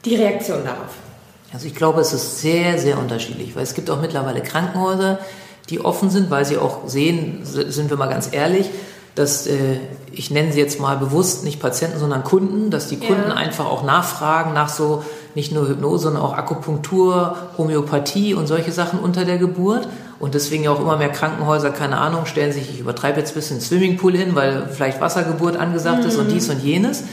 die 0.05 0.15
Reaktion 0.15 0.63
darauf? 0.63 0.93
Also 1.51 1.67
ich 1.67 1.75
glaube, 1.75 2.01
es 2.01 2.13
ist 2.13 2.41
sehr, 2.41 2.79
sehr 2.79 2.97
unterschiedlich, 2.97 3.55
weil 3.55 3.63
es 3.63 3.73
gibt 3.73 3.89
auch 3.89 3.99
mittlerweile 3.99 4.41
Krankenhäuser, 4.41 5.19
die 5.69 5.83
offen 5.83 6.09
sind, 6.09 6.29
weil 6.29 6.45
sie 6.45 6.57
auch 6.57 6.87
sehen, 6.87 7.41
sind 7.43 7.89
wir 7.89 7.97
mal 7.97 8.09
ganz 8.09 8.29
ehrlich, 8.31 8.69
dass 9.15 9.47
äh, 9.47 9.77
ich 10.11 10.31
nenne 10.31 10.51
sie 10.51 10.59
jetzt 10.59 10.79
mal 10.79 10.97
bewusst 10.97 11.43
nicht 11.43 11.59
Patienten, 11.59 11.99
sondern 11.99 12.23
Kunden, 12.23 12.69
dass 12.71 12.87
die 12.87 12.97
Kunden 12.97 13.29
ja. 13.29 13.35
einfach 13.35 13.65
auch 13.65 13.83
nachfragen 13.83 14.53
nach 14.53 14.69
so 14.69 15.03
nicht 15.35 15.51
nur 15.51 15.67
Hypnose, 15.67 16.05
sondern 16.05 16.23
auch 16.23 16.33
Akupunktur, 16.33 17.35
Homöopathie 17.57 18.33
und 18.33 18.47
solche 18.47 18.71
Sachen 18.71 18.99
unter 18.99 19.25
der 19.25 19.37
Geburt. 19.37 19.87
Und 20.19 20.35
deswegen 20.35 20.63
ja 20.63 20.71
auch 20.71 20.79
immer 20.79 20.97
mehr 20.97 21.09
Krankenhäuser, 21.09 21.71
keine 21.71 21.97
Ahnung, 21.97 22.25
stellen 22.25 22.53
sich, 22.53 22.69
ich 22.69 22.79
übertreibe 22.79 23.19
jetzt 23.19 23.31
ein 23.31 23.35
bisschen, 23.35 23.59
Swimmingpool 23.59 24.15
hin, 24.15 24.35
weil 24.35 24.67
vielleicht 24.71 25.01
Wassergeburt 25.01 25.57
angesagt 25.57 26.03
mhm. 26.03 26.07
ist 26.07 26.17
und 26.17 26.27
mhm. 26.27 26.33
dies 26.33 26.49
und 26.49 26.63
jenes 26.63 27.03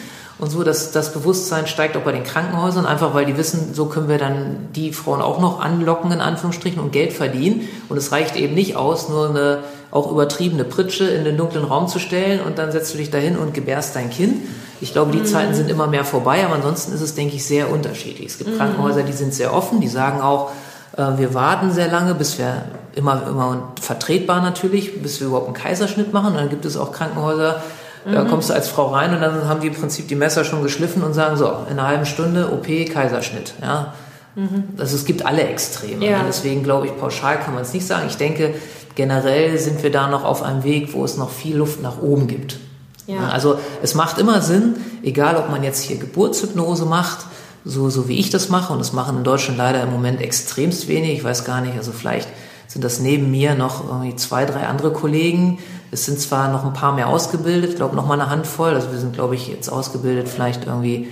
und 0.40 0.50
so, 0.50 0.64
dass 0.64 0.90
das 0.90 1.12
Bewusstsein 1.12 1.66
steigt 1.66 1.96
auch 1.96 2.00
bei 2.00 2.12
den 2.12 2.24
Krankenhäusern, 2.24 2.86
einfach 2.86 3.12
weil 3.12 3.26
die 3.26 3.36
wissen, 3.36 3.74
so 3.74 3.86
können 3.86 4.08
wir 4.08 4.16
dann 4.16 4.68
die 4.74 4.92
Frauen 4.92 5.20
auch 5.20 5.38
noch 5.38 5.60
anlocken, 5.60 6.10
in 6.12 6.20
Anführungsstrichen, 6.20 6.80
und 6.80 6.92
Geld 6.92 7.12
verdienen. 7.12 7.68
Und 7.90 7.98
es 7.98 8.10
reicht 8.10 8.36
eben 8.36 8.54
nicht 8.54 8.74
aus, 8.74 9.10
nur 9.10 9.28
eine 9.28 9.58
auch 9.90 10.10
übertriebene 10.10 10.64
Pritsche 10.64 11.04
in 11.04 11.24
den 11.24 11.36
dunklen 11.36 11.64
Raum 11.64 11.88
zu 11.88 11.98
stellen 11.98 12.40
und 12.40 12.58
dann 12.58 12.72
setzt 12.72 12.94
du 12.94 12.98
dich 12.98 13.10
dahin 13.10 13.36
und 13.36 13.54
gebärst 13.54 13.96
dein 13.96 14.10
Kind. 14.10 14.36
Ich 14.80 14.92
glaube, 14.92 15.12
die 15.12 15.18
mhm. 15.18 15.26
Zeiten 15.26 15.54
sind 15.54 15.70
immer 15.70 15.86
mehr 15.86 16.04
vorbei, 16.04 16.44
aber 16.44 16.54
ansonsten 16.54 16.92
ist 16.92 17.00
es, 17.00 17.14
denke 17.14 17.36
ich, 17.36 17.44
sehr 17.44 17.70
unterschiedlich. 17.70 18.28
Es 18.28 18.38
gibt 18.38 18.50
mhm. 18.50 18.56
Krankenhäuser, 18.56 19.02
die 19.02 19.12
sind 19.12 19.34
sehr 19.34 19.52
offen, 19.52 19.80
die 19.80 19.88
sagen 19.88 20.20
auch, 20.20 20.52
äh, 20.96 21.18
wir 21.18 21.34
warten 21.34 21.72
sehr 21.72 21.88
lange, 21.88 22.14
bis 22.14 22.38
wir 22.38 22.64
immer, 22.94 23.26
immer 23.26 23.72
vertretbar 23.80 24.40
natürlich, 24.40 25.02
bis 25.02 25.20
wir 25.20 25.28
überhaupt 25.28 25.46
einen 25.46 25.56
Kaiserschnitt 25.56 26.12
machen. 26.12 26.32
Und 26.32 26.36
dann 26.36 26.48
gibt 26.50 26.64
es 26.64 26.76
auch 26.76 26.92
Krankenhäuser, 26.92 27.62
da 28.04 28.24
mhm. 28.24 28.28
kommst 28.28 28.48
du 28.48 28.54
als 28.54 28.68
Frau 28.68 28.86
rein 28.86 29.14
und 29.14 29.20
dann 29.20 29.46
haben 29.46 29.60
die 29.60 29.66
im 29.66 29.74
Prinzip 29.74 30.08
die 30.08 30.14
Messer 30.14 30.44
schon 30.44 30.62
geschliffen 30.62 31.02
und 31.02 31.12
sagen 31.12 31.36
so, 31.36 31.46
in 31.68 31.78
einer 31.78 31.86
halben 31.86 32.06
Stunde 32.06 32.50
OP, 32.50 32.66
Kaiserschnitt. 32.66 33.54
Ja. 33.60 33.92
Mhm. 34.40 34.64
Also 34.78 34.96
es 34.96 35.04
gibt 35.04 35.26
alle 35.26 35.42
Extreme. 35.42 36.04
Ja. 36.04 36.22
deswegen 36.26 36.62
glaube 36.62 36.86
ich, 36.86 36.96
pauschal 36.96 37.38
kann 37.40 37.54
man 37.54 37.62
es 37.62 37.74
nicht 37.74 37.86
sagen. 37.86 38.06
Ich 38.08 38.16
denke, 38.16 38.54
generell 38.94 39.58
sind 39.58 39.82
wir 39.82 39.92
da 39.92 40.08
noch 40.08 40.24
auf 40.24 40.42
einem 40.42 40.64
Weg, 40.64 40.94
wo 40.94 41.04
es 41.04 41.16
noch 41.16 41.30
viel 41.30 41.56
Luft 41.56 41.82
nach 41.82 42.00
oben 42.00 42.26
gibt. 42.26 42.58
Ja. 43.06 43.28
Also 43.28 43.58
es 43.82 43.94
macht 43.94 44.18
immer 44.18 44.40
Sinn, 44.40 44.76
egal 45.02 45.36
ob 45.36 45.50
man 45.50 45.62
jetzt 45.62 45.82
hier 45.82 45.98
Geburtshypnose 45.98 46.86
macht, 46.86 47.26
so, 47.64 47.90
so 47.90 48.08
wie 48.08 48.18
ich 48.18 48.30
das 48.30 48.48
mache, 48.48 48.72
und 48.72 48.78
das 48.78 48.94
machen 48.94 49.18
in 49.18 49.24
Deutschland 49.24 49.58
leider 49.58 49.82
im 49.82 49.90
Moment 49.90 50.22
extremst 50.22 50.88
wenig, 50.88 51.18
ich 51.18 51.24
weiß 51.24 51.44
gar 51.44 51.60
nicht, 51.60 51.76
also 51.76 51.92
vielleicht 51.92 52.28
sind 52.66 52.82
das 52.84 53.00
neben 53.00 53.30
mir 53.30 53.54
noch 53.54 53.86
irgendwie 53.86 54.16
zwei, 54.16 54.46
drei 54.46 54.66
andere 54.66 54.92
Kollegen. 54.92 55.58
Es 55.90 56.06
sind 56.06 56.20
zwar 56.20 56.52
noch 56.52 56.64
ein 56.64 56.72
paar 56.72 56.94
mehr 56.94 57.08
ausgebildet, 57.08 57.70
ich 57.70 57.76
glaube 57.76 57.96
noch 57.96 58.06
mal 58.06 58.18
eine 58.18 58.30
Handvoll. 58.30 58.74
Also 58.74 58.92
wir 58.92 58.98
sind, 58.98 59.12
glaube 59.12 59.34
ich, 59.34 59.48
jetzt 59.48 59.68
ausgebildet 59.68 60.28
vielleicht 60.28 60.66
irgendwie 60.66 61.08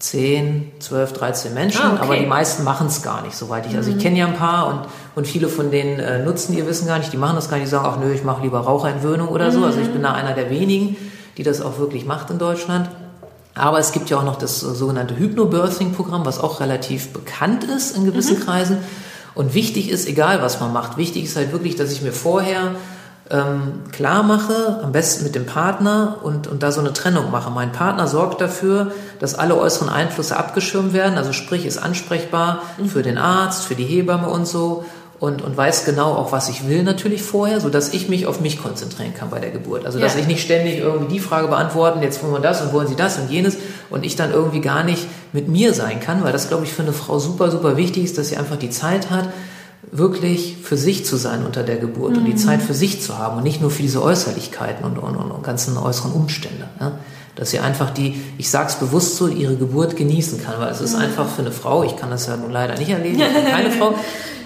10, 0.00 0.72
12, 0.80 1.12
13 1.12 1.54
Menschen, 1.54 1.82
ah, 1.82 1.92
okay. 1.92 2.02
aber 2.02 2.16
die 2.16 2.26
meisten 2.26 2.64
machen 2.64 2.86
es 2.86 3.02
gar 3.02 3.22
nicht, 3.22 3.36
soweit 3.36 3.66
ich. 3.66 3.76
Also 3.76 3.90
ich 3.90 3.96
mhm. 3.96 4.00
kenne 4.00 4.18
ja 4.18 4.26
ein 4.26 4.34
paar 4.34 4.68
und, 4.68 4.80
und 5.14 5.26
viele 5.26 5.48
von 5.48 5.70
denen 5.70 6.00
äh, 6.00 6.24
nutzen 6.24 6.56
ihr 6.56 6.66
Wissen 6.66 6.86
gar 6.86 6.98
nicht, 6.98 7.12
die 7.12 7.18
machen 7.18 7.36
das 7.36 7.50
gar 7.50 7.58
nicht, 7.58 7.66
die 7.66 7.70
sagen, 7.70 7.86
ach 7.86 7.98
nö, 7.98 8.10
ich 8.10 8.24
mache 8.24 8.42
lieber 8.42 8.60
Rauchentwöhnung 8.60 9.28
oder 9.28 9.52
so. 9.52 9.62
Also 9.62 9.78
ich 9.78 9.90
bin 9.90 10.02
da 10.02 10.12
einer 10.12 10.32
der 10.32 10.48
wenigen, 10.48 10.96
die 11.36 11.42
das 11.42 11.60
auch 11.60 11.78
wirklich 11.78 12.06
macht 12.06 12.30
in 12.30 12.38
Deutschland. 12.38 12.88
Aber 13.54 13.78
es 13.78 13.92
gibt 13.92 14.08
ja 14.08 14.16
auch 14.16 14.24
noch 14.24 14.36
das 14.36 14.60
sogenannte 14.60 15.18
Hypnobirthing-Programm, 15.18 16.24
was 16.24 16.40
auch 16.40 16.60
relativ 16.60 17.12
bekannt 17.12 17.64
ist 17.64 17.94
in 17.94 18.06
gewissen 18.06 18.38
mhm. 18.38 18.44
Kreisen. 18.44 18.78
Und 19.34 19.52
wichtig 19.52 19.90
ist, 19.90 20.08
egal 20.08 20.40
was 20.40 20.60
man 20.60 20.72
macht, 20.72 20.96
wichtig 20.96 21.24
ist 21.24 21.36
halt 21.36 21.52
wirklich, 21.52 21.76
dass 21.76 21.92
ich 21.92 22.00
mir 22.00 22.12
vorher 22.12 22.74
ähm, 23.30 23.82
klar 23.92 24.22
mache, 24.22 24.80
am 24.82 24.92
besten 24.92 25.24
mit 25.24 25.34
dem 25.34 25.46
Partner 25.46 26.18
und, 26.22 26.46
und 26.46 26.62
da 26.62 26.72
so 26.72 26.80
eine 26.80 26.92
Trennung 26.92 27.30
mache. 27.30 27.50
Mein 27.50 27.72
Partner 27.72 28.08
sorgt 28.08 28.40
dafür, 28.40 28.92
dass 29.20 29.36
alle 29.36 29.56
äußeren 29.56 29.88
Einflüsse 29.88 30.36
abgeschirmt 30.36 30.92
werden, 30.92 31.16
also 31.16 31.32
sprich 31.32 31.64
ist 31.64 31.78
ansprechbar 31.78 32.62
mhm. 32.78 32.86
für 32.86 33.02
den 33.02 33.18
Arzt, 33.18 33.64
für 33.64 33.74
die 33.76 33.84
Hebamme 33.84 34.28
und 34.28 34.46
so 34.46 34.84
und, 35.20 35.42
und 35.42 35.54
weiß 35.54 35.84
genau 35.84 36.14
auch, 36.14 36.32
was 36.32 36.48
ich 36.48 36.66
will 36.66 36.82
natürlich 36.82 37.22
vorher, 37.22 37.60
so 37.60 37.68
dass 37.68 37.92
ich 37.92 38.08
mich 38.08 38.26
auf 38.26 38.40
mich 38.40 38.60
konzentrieren 38.60 39.14
kann 39.14 39.28
bei 39.28 39.38
der 39.38 39.50
Geburt. 39.50 39.84
Also 39.84 40.00
dass 40.00 40.14
ja. 40.14 40.20
ich 40.20 40.26
nicht 40.26 40.42
ständig 40.42 40.78
irgendwie 40.78 41.12
die 41.12 41.20
Frage 41.20 41.48
beantworten, 41.48 42.02
jetzt 42.02 42.22
wollen 42.22 42.32
wir 42.32 42.40
das 42.40 42.62
und 42.62 42.72
wollen 42.72 42.88
Sie 42.88 42.96
das 42.96 43.18
und 43.18 43.30
jenes 43.30 43.58
und 43.90 44.04
ich 44.04 44.16
dann 44.16 44.32
irgendwie 44.32 44.62
gar 44.62 44.82
nicht 44.82 45.06
mit 45.32 45.46
mir 45.46 45.74
sein 45.74 46.00
kann, 46.00 46.24
weil 46.24 46.32
das 46.32 46.48
glaube 46.48 46.64
ich 46.64 46.72
für 46.72 46.82
eine 46.82 46.94
Frau 46.94 47.18
super, 47.18 47.50
super 47.50 47.76
wichtig 47.76 48.04
ist, 48.04 48.16
dass 48.16 48.30
sie 48.30 48.38
einfach 48.38 48.56
die 48.56 48.70
Zeit 48.70 49.10
hat, 49.10 49.28
wirklich 49.82 50.56
für 50.62 50.76
sich 50.76 51.04
zu 51.04 51.16
sein 51.16 51.44
unter 51.44 51.62
der 51.62 51.76
Geburt 51.76 52.12
mhm. 52.12 52.18
und 52.18 52.24
die 52.26 52.32
mhm. 52.32 52.38
Zeit 52.38 52.62
für 52.62 52.74
sich 52.74 53.02
zu 53.02 53.18
haben 53.18 53.38
und 53.38 53.42
nicht 53.42 53.60
nur 53.60 53.70
für 53.70 53.82
diese 53.82 54.02
Äußerlichkeiten 54.02 54.84
und, 54.84 54.98
und, 54.98 55.16
und 55.16 55.42
ganzen 55.42 55.76
äußeren 55.76 56.12
Umstände. 56.12 56.68
Ja? 56.78 56.92
Dass 57.36 57.50
sie 57.50 57.60
einfach 57.60 57.90
die, 57.90 58.20
ich 58.38 58.50
sag's 58.50 58.76
bewusst 58.76 59.16
so, 59.16 59.26
ihre 59.28 59.56
Geburt 59.56 59.96
genießen 59.96 60.42
kann, 60.42 60.60
weil 60.60 60.70
es 60.70 60.80
ist 60.80 60.94
mhm. 60.94 61.02
einfach 61.02 61.28
für 61.28 61.42
eine 61.42 61.52
Frau, 61.52 61.82
ich 61.82 61.96
kann 61.96 62.10
das 62.10 62.26
ja 62.26 62.36
nun 62.36 62.50
leider 62.50 62.76
nicht 62.78 62.90
erleben, 62.90 63.20
keine 63.50 63.70
Frau, 63.70 63.94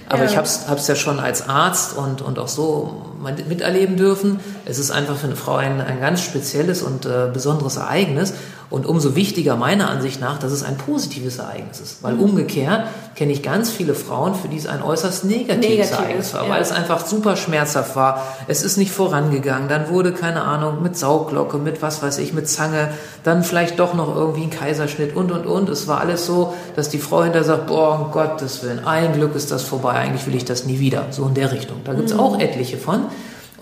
Aber 0.09 0.25
Ja. 0.25 0.31
ich 0.31 0.37
habe 0.37 0.47
es 0.47 0.87
ja 0.87 0.95
schon 0.95 1.19
als 1.19 1.49
Arzt 1.49 1.97
und, 1.97 2.23
und 2.23 2.39
auch 2.39 2.49
so 2.49 3.03
miterleben 3.25 3.97
dürfen. 3.97 4.41
Es 4.65 4.79
ist 4.79 4.91
einfach 4.91 5.17
für 5.17 5.27
eine 5.27 5.37
Frau 5.37 5.57
ein, 5.57 5.81
ein 5.81 6.01
ganz 6.01 6.23
spezielles 6.23 6.83
und 6.83 7.07
äh, 7.07 7.31
besonderes 7.33 7.77
Ereignis. 7.77 8.35
Und 8.71 8.87
umso 8.87 9.15
wichtiger 9.15 9.57
meiner 9.57 9.89
Ansicht 9.89 10.21
nach, 10.21 10.39
dass 10.39 10.51
es 10.51 10.65
ein 10.65 10.77
positives 10.77 11.39
Ereignis 11.39 11.81
ist. 11.81 12.03
Mhm. 12.03 12.07
Weil 12.07 12.19
umgekehrt 12.19 12.89
kenne 13.15 13.33
ich 13.33 13.43
ganz 13.43 13.71
viele 13.71 13.95
Frauen, 13.95 14.35
für 14.35 14.49
die 14.49 14.57
es 14.57 14.67
ein 14.67 14.83
äußerst 14.83 15.25
negatives, 15.25 15.69
Negatives, 15.69 15.93
Ereignis 15.93 16.35
war. 16.35 16.45
ja. 16.45 16.51
Weil 16.51 16.63
es 16.63 16.73
einfach 16.73 17.07
super 17.07 17.37
schmerzhaft 17.37 17.95
war. 17.95 18.23
Es 18.49 18.65
ist 18.65 18.77
nicht 18.77 18.91
vorangegangen. 18.91 19.69
Dann 19.69 19.91
wurde, 19.91 20.13
keine 20.13 20.43
Ahnung, 20.43 20.83
mit 20.83 20.97
Sauglocke, 20.97 21.59
mit 21.59 21.83
was 21.83 22.03
weiß 22.03 22.19
ich, 22.19 22.33
mit 22.33 22.49
Zange, 22.49 22.89
dann 23.23 23.45
vielleicht 23.45 23.79
doch 23.79 23.95
noch 23.95 24.15
irgendwie 24.17 24.43
ein 24.43 24.51
Kaiserschnitt 24.51 25.15
und, 25.15 25.31
und, 25.31 25.47
und. 25.47 25.69
Es 25.69 25.87
war 25.87 26.01
alles 26.01 26.27
so, 26.27 26.55
dass 26.75 26.89
die 26.89 26.99
Frau 26.99 27.23
hinterher 27.23 27.45
sagt, 27.45 27.67
boah, 27.69 28.01
um 28.01 28.11
Gottes 28.11 28.63
Willen, 28.65 28.85
ein 28.85 29.13
Glück 29.13 29.37
ist 29.37 29.53
das 29.53 29.63
vorbei, 29.63 29.93
eigentlich 29.93 30.27
will 30.27 30.35
ich 30.35 30.45
das 30.45 30.65
nie 30.65 30.81
wieder. 30.81 31.07
So 31.11 31.27
in 31.27 31.35
der 31.35 31.53
Richtung. 31.53 31.83
Da 31.85 31.95
gibt's 31.95 32.13
auch 32.13 32.41
etliche 32.41 32.79
von. 32.79 33.03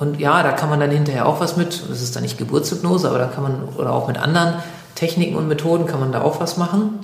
Und 0.02 0.18
ja, 0.18 0.42
da 0.42 0.50
kann 0.50 0.68
man 0.68 0.80
dann 0.80 0.90
hinterher 0.90 1.26
auch 1.26 1.38
was 1.38 1.56
mit, 1.56 1.80
das 1.88 2.02
ist 2.02 2.16
dann 2.16 2.24
nicht 2.24 2.36
Geburtshypnose, 2.36 3.08
aber 3.08 3.18
da 3.18 3.26
kann 3.26 3.44
man, 3.44 3.68
oder 3.76 3.92
auch 3.92 4.08
mit 4.08 4.18
anderen 4.18 4.54
Techniken 4.96 5.36
und 5.36 5.46
Methoden 5.46 5.86
kann 5.86 6.00
man 6.00 6.10
da 6.10 6.22
auch 6.22 6.40
was 6.40 6.56
machen. 6.56 6.98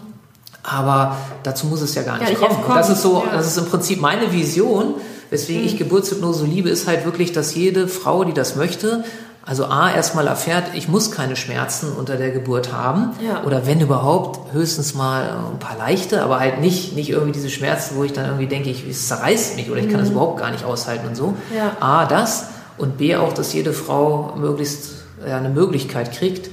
Aber 0.64 1.16
dazu 1.44 1.68
muss 1.68 1.80
es 1.80 1.94
ja 1.94 2.02
gar 2.02 2.18
nicht 2.18 2.30
nicht 2.30 2.40
kommen. 2.40 2.56
Und 2.56 2.68
das 2.74 2.86
kommen, 2.86 2.96
ist 2.96 3.02
so, 3.02 3.22
ja. 3.24 3.36
das 3.36 3.46
ist 3.46 3.56
im 3.56 3.66
Prinzip 3.66 4.00
meine 4.00 4.32
Vision, 4.32 4.94
weswegen 5.30 5.64
ich 5.64 5.78
Geburtshypnose 5.78 6.44
liebe, 6.44 6.70
ist 6.70 6.88
halt 6.88 7.04
wirklich, 7.04 7.30
dass 7.30 7.54
jede 7.54 7.86
Frau, 7.86 8.24
die 8.24 8.32
das 8.32 8.56
möchte, 8.56 9.04
also 9.46 9.66
A, 9.66 9.92
erstmal 9.92 10.26
erfährt, 10.26 10.74
ich 10.74 10.88
muss 10.88 11.12
keine 11.12 11.36
Schmerzen 11.36 11.92
unter 11.92 12.16
der 12.16 12.32
Geburt 12.32 12.72
haben. 12.72 13.12
Ja. 13.24 13.44
Oder 13.44 13.64
wenn 13.64 13.80
überhaupt, 13.80 14.52
höchstens 14.52 14.94
mal 14.94 15.38
ein 15.52 15.60
paar 15.60 15.78
leichte, 15.78 16.24
aber 16.24 16.40
halt 16.40 16.60
nicht, 16.60 16.96
nicht 16.96 17.10
irgendwie 17.10 17.32
diese 17.32 17.48
Schmerzen, 17.48 17.94
wo 17.94 18.02
ich 18.02 18.12
dann 18.12 18.26
irgendwie 18.26 18.48
denke, 18.48 18.70
ich, 18.70 18.84
es 18.88 19.06
zerreißt 19.06 19.54
mich 19.54 19.70
oder 19.70 19.78
ich 19.78 19.88
kann 19.88 20.00
das 20.00 20.10
überhaupt 20.10 20.40
gar 20.40 20.50
nicht 20.50 20.64
aushalten 20.64 21.06
und 21.06 21.14
so. 21.14 21.34
Ja. 21.56 21.76
A, 21.78 22.04
das 22.04 22.48
und 22.78 22.98
B, 22.98 23.16
auch, 23.16 23.32
dass 23.32 23.52
jede 23.52 23.72
Frau 23.72 24.34
möglichst 24.36 25.04
ja, 25.26 25.36
eine 25.36 25.50
Möglichkeit 25.50 26.12
kriegt 26.12 26.50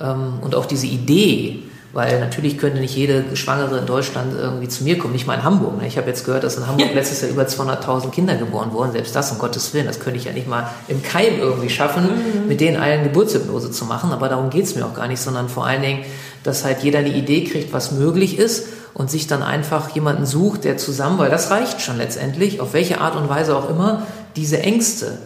ähm, 0.00 0.34
und 0.40 0.54
auch 0.54 0.66
diese 0.66 0.86
Idee, 0.86 1.62
weil 1.92 2.20
natürlich 2.20 2.56
könnte 2.56 2.80
nicht 2.80 2.94
jede 2.94 3.36
Schwangere 3.36 3.78
in 3.78 3.86
Deutschland 3.86 4.32
irgendwie 4.38 4.68
zu 4.68 4.84
mir 4.84 4.96
kommen, 4.96 5.12
nicht 5.12 5.26
mal 5.26 5.34
in 5.34 5.42
Hamburg. 5.42 5.80
Ne? 5.80 5.88
Ich 5.88 5.96
habe 5.96 6.06
jetzt 6.08 6.24
gehört, 6.24 6.44
dass 6.44 6.56
in 6.56 6.66
Hamburg 6.66 6.94
letztes 6.94 7.20
Jahr 7.20 7.30
über 7.30 7.42
200.000 7.42 8.10
Kinder 8.10 8.36
geboren 8.36 8.72
wurden. 8.72 8.92
Selbst 8.92 9.14
das, 9.16 9.32
um 9.32 9.38
Gottes 9.38 9.74
Willen, 9.74 9.86
das 9.86 9.98
könnte 9.98 10.18
ich 10.18 10.26
ja 10.26 10.32
nicht 10.32 10.48
mal 10.48 10.70
im 10.86 11.02
Keim 11.02 11.40
irgendwie 11.40 11.68
schaffen, 11.68 12.08
mit 12.46 12.60
denen 12.60 12.76
allen 12.76 13.02
Geburtshypnose 13.02 13.72
zu 13.72 13.86
machen. 13.86 14.12
Aber 14.12 14.28
darum 14.28 14.50
geht's 14.50 14.76
mir 14.76 14.86
auch 14.86 14.94
gar 14.94 15.08
nicht, 15.08 15.20
sondern 15.20 15.48
vor 15.48 15.66
allen 15.66 15.82
Dingen, 15.82 16.04
dass 16.44 16.64
halt 16.64 16.82
jeder 16.82 17.00
eine 17.00 17.12
Idee 17.12 17.44
kriegt, 17.44 17.72
was 17.72 17.90
möglich 17.90 18.38
ist 18.38 18.68
und 18.94 19.10
sich 19.10 19.26
dann 19.26 19.42
einfach 19.42 19.88
jemanden 19.90 20.26
sucht, 20.26 20.64
der 20.64 20.76
zusammen, 20.76 21.18
weil 21.18 21.30
das 21.30 21.50
reicht 21.50 21.80
schon 21.80 21.96
letztendlich, 21.96 22.60
auf 22.60 22.72
welche 22.72 23.00
Art 23.00 23.16
und 23.16 23.28
Weise 23.28 23.56
auch 23.56 23.68
immer, 23.68 24.06
diese 24.36 24.60
Ängste 24.60 25.18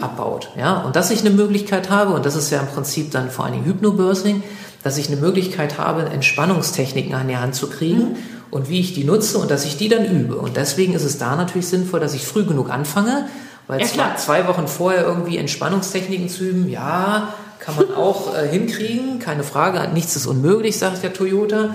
abbaut. 0.00 0.50
Ja? 0.56 0.82
Und 0.82 0.96
dass 0.96 1.10
ich 1.10 1.20
eine 1.20 1.30
Möglichkeit 1.30 1.90
habe, 1.90 2.14
und 2.14 2.26
das 2.26 2.36
ist 2.36 2.50
ja 2.50 2.60
im 2.60 2.68
Prinzip 2.68 3.10
dann 3.10 3.30
vor 3.30 3.44
allen 3.44 3.54
Dingen 3.54 3.66
Hypnobirthing, 3.66 4.42
dass 4.82 4.98
ich 4.98 5.08
eine 5.08 5.16
Möglichkeit 5.16 5.78
habe, 5.78 6.04
Entspannungstechniken 6.04 7.14
an 7.14 7.28
die 7.28 7.36
Hand 7.36 7.54
zu 7.54 7.68
kriegen 7.68 8.16
und 8.50 8.68
wie 8.68 8.80
ich 8.80 8.94
die 8.94 9.04
nutze 9.04 9.38
und 9.38 9.50
dass 9.50 9.64
ich 9.64 9.76
die 9.76 9.88
dann 9.88 10.04
übe. 10.04 10.36
Und 10.36 10.56
deswegen 10.56 10.94
ist 10.94 11.04
es 11.04 11.18
da 11.18 11.36
natürlich 11.36 11.68
sinnvoll, 11.68 12.00
dass 12.00 12.14
ich 12.14 12.26
früh 12.26 12.44
genug 12.44 12.70
anfange, 12.70 13.28
weil 13.66 13.80
Ja, 13.80 13.86
zwei, 13.86 14.14
zwei 14.16 14.48
Wochen 14.48 14.66
vorher 14.66 15.04
irgendwie 15.04 15.38
Entspannungstechniken 15.38 16.28
zu 16.28 16.44
üben, 16.44 16.68
ja, 16.68 17.34
kann 17.60 17.76
man 17.76 17.94
auch 17.96 18.36
äh, 18.36 18.48
hinkriegen, 18.48 19.18
keine 19.20 19.44
Frage, 19.44 19.88
nichts 19.92 20.16
ist 20.16 20.26
unmöglich, 20.26 20.78
sagt 20.78 21.02
der 21.02 21.12
Toyota. 21.12 21.74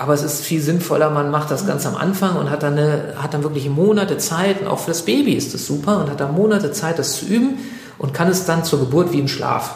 Aber 0.00 0.14
es 0.14 0.22
ist 0.22 0.40
viel 0.40 0.62
sinnvoller, 0.62 1.10
man 1.10 1.30
macht 1.30 1.50
das 1.50 1.66
ganz 1.66 1.84
am 1.84 1.94
Anfang 1.94 2.36
und 2.36 2.48
hat 2.48 2.62
dann, 2.62 2.72
eine, 2.78 3.16
hat 3.18 3.34
dann 3.34 3.42
wirklich 3.42 3.68
Monate 3.68 4.16
Zeit 4.16 4.62
und 4.62 4.66
auch 4.66 4.78
für 4.78 4.92
das 4.92 5.02
Baby 5.02 5.34
ist 5.34 5.52
das 5.52 5.66
super 5.66 5.98
und 5.98 6.10
hat 6.10 6.20
dann 6.20 6.34
Monate 6.34 6.72
Zeit, 6.72 6.98
das 6.98 7.18
zu 7.18 7.26
üben 7.26 7.58
und 7.98 8.14
kann 8.14 8.26
es 8.28 8.46
dann 8.46 8.64
zur 8.64 8.80
Geburt 8.80 9.12
wie 9.12 9.18
im 9.18 9.28
Schlaf. 9.28 9.74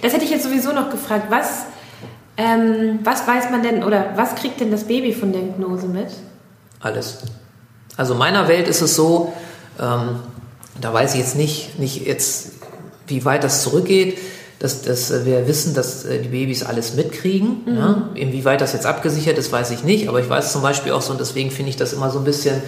Das 0.00 0.14
hätte 0.14 0.24
ich 0.24 0.30
jetzt 0.30 0.44
sowieso 0.44 0.72
noch 0.72 0.88
gefragt. 0.88 1.26
Was, 1.28 1.64
ähm, 2.38 3.00
was 3.04 3.28
weiß 3.28 3.50
man 3.50 3.62
denn 3.62 3.84
oder 3.84 4.14
was 4.16 4.34
kriegt 4.34 4.60
denn 4.60 4.70
das 4.70 4.84
Baby 4.84 5.12
von 5.12 5.30
der 5.32 5.42
Hypnose 5.42 5.86
mit? 5.86 6.08
Alles. 6.80 7.18
Also 7.98 8.14
in 8.14 8.18
meiner 8.18 8.48
Welt 8.48 8.66
ist 8.66 8.80
es 8.80 8.96
so, 8.96 9.34
ähm, 9.78 10.20
da 10.80 10.90
weiß 10.90 11.12
ich 11.12 11.20
jetzt 11.20 11.36
nicht, 11.36 11.78
nicht 11.78 12.06
jetzt, 12.06 12.52
wie 13.08 13.26
weit 13.26 13.44
das 13.44 13.62
zurückgeht, 13.62 14.16
dass, 14.58 14.82
dass 14.82 15.24
wir 15.24 15.46
wissen, 15.46 15.74
dass 15.74 16.04
äh, 16.04 16.20
die 16.20 16.28
Babys 16.28 16.62
alles 16.62 16.94
mitkriegen. 16.94 17.62
Ja? 17.66 18.08
Inwieweit 18.14 18.60
das 18.60 18.72
jetzt 18.72 18.86
abgesichert 18.86 19.38
ist, 19.38 19.52
weiß 19.52 19.70
ich 19.70 19.84
nicht. 19.84 20.08
Aber 20.08 20.20
ich 20.20 20.28
weiß 20.28 20.52
zum 20.52 20.62
Beispiel 20.62 20.92
auch 20.92 21.02
so, 21.02 21.12
und 21.12 21.20
deswegen 21.20 21.50
finde 21.50 21.70
ich 21.70 21.76
das 21.76 21.92
immer 21.92 22.10
so 22.10 22.18
ein 22.18 22.24
bisschen 22.24 22.62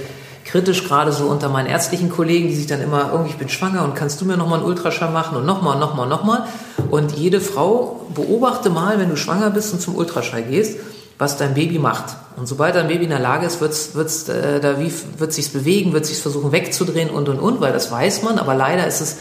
kritisch, 0.45 0.85
gerade 0.85 1.13
so 1.13 1.27
unter 1.27 1.49
meinen 1.49 1.67
ärztlichen 1.67 2.09
Kollegen, 2.09 2.49
die 2.49 2.55
sich 2.55 2.67
dann 2.67 2.81
immer, 2.81 3.11
irgendwie, 3.11 3.31
ich 3.31 3.37
bin 3.37 3.49
schwanger 3.49 3.85
und 3.85 3.95
kannst 3.95 4.21
du 4.21 4.25
mir 4.25 4.37
nochmal 4.37 4.61
einen 4.61 4.69
Ultraschall 4.69 5.11
machen 5.11 5.37
und 5.37 5.45
nochmal 5.45 5.75
und 5.75 5.81
nochmal 5.81 6.05
und 6.05 6.09
nochmal. 6.09 6.45
Und 6.91 7.13
jede 7.13 7.41
Frau 7.41 8.07
beobachte 8.15 8.71
mal, 8.71 8.99
wenn 8.99 9.11
du 9.11 9.17
schwanger 9.17 9.51
bist 9.51 9.73
und 9.73 9.81
zum 9.81 9.97
Ultraschall 9.97 10.43
gehst, 10.43 10.79
was 11.19 11.37
dein 11.37 11.55
Baby 11.55 11.79
macht. 11.79 12.17
Und 12.37 12.47
sobald 12.47 12.75
dein 12.75 12.89
Baby 12.89 13.05
in 13.05 13.11
der 13.11 13.19
Lage 13.19 13.47
ist, 13.47 13.61
wird's, 13.61 13.95
wird's, 13.95 14.29
äh, 14.29 14.61
da 14.61 14.79
wie, 14.79 14.93
wird 15.19 15.33
sich's 15.33 15.49
bewegen, 15.49 15.93
wird 15.93 16.07
sich's 16.07 16.21
versuchen 16.21 16.53
wegzudrehen 16.53 17.11
und 17.11 17.29
und 17.29 17.41
und, 17.41 17.61
weil 17.61 17.73
das 17.73 17.91
weiß 17.91 18.23
man, 18.23 18.39
aber 18.39 18.55
leider 18.55 18.87
ist 18.87 19.01
es 19.01 19.17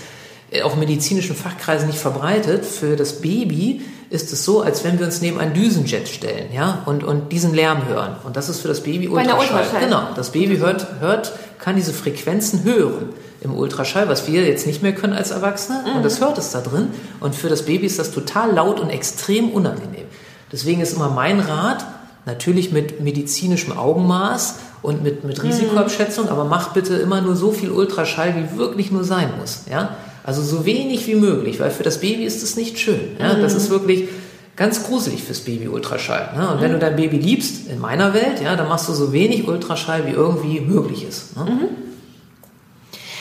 auch 0.63 0.73
in 0.73 0.79
medizinischen 0.79 1.35
Fachkreisen 1.35 1.87
nicht 1.87 1.99
verbreitet. 1.99 2.65
Für 2.65 2.95
das 2.95 3.21
Baby 3.21 3.81
ist 4.09 4.31
es 4.31 4.45
so, 4.45 4.61
als 4.61 4.83
wenn 4.83 4.99
wir 4.99 5.05
uns 5.05 5.21
neben 5.21 5.39
ein 5.39 5.53
Düsenjet 5.53 6.07
stellen, 6.07 6.53
ja, 6.53 6.83
und, 6.85 7.03
und 7.03 7.31
diesen 7.31 7.53
Lärm 7.53 7.87
hören. 7.87 8.15
Und 8.23 8.35
das 8.35 8.49
ist 8.49 8.61
für 8.61 8.67
das 8.67 8.81
Baby 8.81 9.07
Ultraschall. 9.07 9.39
Ultraschall. 9.39 9.81
Genau. 9.81 10.03
Das 10.15 10.31
Baby 10.31 10.57
hört, 10.57 10.87
hört, 10.99 11.33
kann 11.59 11.75
diese 11.75 11.93
Frequenzen 11.93 12.63
hören 12.63 13.09
im 13.41 13.53
Ultraschall, 13.55 14.07
was 14.09 14.27
wir 14.27 14.43
jetzt 14.45 14.67
nicht 14.67 14.81
mehr 14.81 14.93
können 14.93 15.13
als 15.13 15.31
Erwachsene. 15.31 15.83
Und 15.95 16.03
das 16.03 16.19
hört 16.19 16.37
es 16.37 16.51
da 16.51 16.61
drin. 16.61 16.89
Und 17.19 17.35
für 17.35 17.49
das 17.49 17.63
Baby 17.63 17.85
ist 17.85 17.99
das 17.99 18.11
total 18.11 18.53
laut 18.53 18.79
und 18.79 18.89
extrem 18.89 19.49
unangenehm. 19.49 20.05
Deswegen 20.51 20.81
ist 20.81 20.93
immer 20.93 21.09
mein 21.09 21.39
Rat, 21.39 21.85
natürlich 22.25 22.71
mit 22.71 23.01
medizinischem 23.01 23.77
Augenmaß 23.77 24.55
und 24.81 25.03
mit, 25.03 25.23
mit 25.23 25.41
Risikoabschätzung, 25.41 26.29
aber 26.29 26.45
mach 26.45 26.73
bitte 26.73 26.95
immer 26.95 27.21
nur 27.21 27.35
so 27.35 27.51
viel 27.51 27.71
Ultraschall, 27.71 28.35
wie 28.35 28.57
wirklich 28.57 28.91
nur 28.91 29.03
sein 29.03 29.29
muss. 29.39 29.61
Ja? 29.69 29.95
Also 30.25 30.41
so 30.41 30.65
wenig 30.65 31.05
wie 31.05 31.13
möglich, 31.13 31.59
weil 31.59 31.69
für 31.69 31.83
das 31.83 31.99
Baby 31.99 32.23
ist 32.23 32.41
es 32.41 32.55
nicht 32.55 32.79
schön. 32.79 33.15
Ja? 33.19 33.35
Das 33.35 33.53
ist 33.53 33.69
wirklich 33.69 34.09
ganz 34.55 34.83
gruselig 34.83 35.23
fürs 35.23 35.41
Baby 35.41 35.67
Ultraschall. 35.67 36.33
Ne? 36.35 36.49
Und 36.49 36.61
wenn 36.61 36.71
du 36.71 36.79
dein 36.79 36.95
Baby 36.95 37.17
liebst, 37.17 37.69
in 37.69 37.79
meiner 37.79 38.13
Welt, 38.15 38.41
ja, 38.43 38.55
dann 38.55 38.67
machst 38.67 38.89
du 38.89 38.93
so 38.93 39.13
wenig 39.13 39.47
Ultraschall, 39.47 40.07
wie 40.07 40.11
irgendwie 40.11 40.61
möglich 40.61 41.07
ist. 41.07 41.37
Ne? 41.37 41.69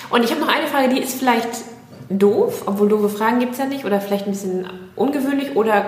Und 0.09 0.25
ich 0.25 0.31
habe 0.31 0.41
noch 0.41 0.49
eine 0.49 0.67
Frage, 0.67 0.95
die 0.95 1.01
ist 1.01 1.19
vielleicht 1.19 1.51
doof, 2.09 2.63
obwohl 2.65 2.89
doofe 2.89 3.11
Fragen 3.11 3.39
gibt 3.39 3.53
es 3.53 3.59
ja 3.59 3.67
nicht, 3.67 3.85
oder 3.85 4.01
vielleicht 4.01 4.27
ein 4.27 4.33
bisschen 4.33 4.67
ungewöhnlich 4.97 5.57
oder 5.57 5.85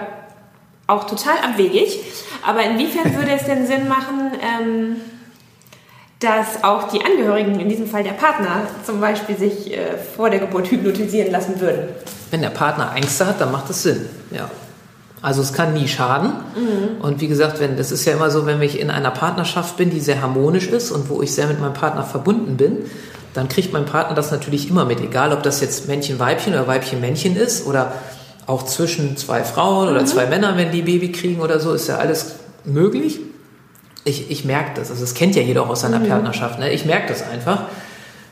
auch 0.87 1.05
total 1.05 1.39
abwegig. 1.39 2.01
Aber 2.47 2.63
inwiefern 2.63 3.17
würde 3.17 3.31
es 3.31 3.45
denn 3.45 3.67
Sinn 3.67 3.89
machen, 3.89 4.33
ähm, 4.43 4.97
dass 6.21 6.65
auch 6.65 6.89
die 6.89 7.05
Angehörigen, 7.05 7.61
in 7.61 7.69
diesem 7.69 7.87
Fall 7.87 8.03
der 8.03 8.13
Partner, 8.13 8.63
zum 8.85 9.01
Beispiel 9.01 9.37
sich 9.37 9.73
äh, 9.73 9.97
vor 10.17 10.31
der 10.31 10.41
Geburt 10.41 10.71
hypnotisieren 10.71 11.31
lassen 11.31 11.61
würden? 11.61 11.89
Wenn 12.31 12.43
der 12.43 12.51
Partner 12.51 12.93
Ängste 12.95 13.27
hat, 13.27 13.41
dann 13.41 13.53
macht 13.53 13.69
es 13.71 13.83
Sinn. 13.83 14.07
Ja. 14.31 14.51
Also 15.23 15.43
es 15.43 15.53
kann 15.53 15.73
nie 15.73 15.89
schaden. 15.89 16.33
Und 17.01 17.21
wie 17.21 17.27
gesagt, 17.27 17.59
wenn 17.59 17.77
das 17.77 17.91
ist 17.91 18.05
ja 18.05 18.13
immer 18.13 18.31
so, 18.31 18.47
wenn 18.47 18.61
ich 18.63 18.79
in 18.79 18.91
einer 18.91 19.11
Partnerschaft 19.11 19.77
bin, 19.77 19.91
die 19.91 20.01
sehr 20.01 20.23
harmonisch 20.23 20.69
ist 20.69 20.91
und 20.91 21.09
wo 21.09 21.23
ich 21.23 21.35
sehr 21.35 21.47
mit 21.47 21.61
meinem 21.61 21.73
Partner 21.73 22.05
verbunden 22.05 22.57
bin, 22.57 22.79
dann 23.35 23.49
kriegt 23.49 23.73
mein 23.73 23.87
Partner 23.87 24.15
das 24.15 24.31
natürlich 24.31 24.71
immer 24.71 24.85
mit, 24.85 25.01
egal 25.01 25.33
ob 25.33 25.43
das 25.43 25.61
jetzt 25.61 25.89
Männchen-Weibchen 25.89 26.53
oder 26.53 26.67
Weibchen-Männchen 26.67 27.37
ist 27.37 27.67
oder 27.67 27.93
auch 28.47 28.65
zwischen 28.65 29.17
zwei 29.17 29.43
Frauen 29.43 29.89
oder 29.89 30.05
zwei 30.07 30.27
Männern, 30.27 30.57
wenn 30.57 30.71
die 30.71 30.83
Baby 30.83 31.13
kriegen 31.13 31.41
oder 31.41 31.61
so, 31.61 31.75
ist 31.75 31.89
ja 31.89 31.97
alles 31.97 32.37
möglich. 32.65 33.19
Ich, 34.07 34.31
ich 34.31 34.45
merke 34.45 34.71
das, 34.77 34.91
also 34.91 35.03
das 35.03 35.15
kennt 35.15 35.37
ja 35.37 35.43
jeder 35.43 35.63
auch 35.63 35.69
aus 35.69 35.81
seiner 35.81 36.01
Partnerschaft. 36.01 36.59
Ne? 36.59 36.73
Ich 36.73 36.85
merke 36.85 37.09
das 37.09 37.29
einfach, 37.29 37.65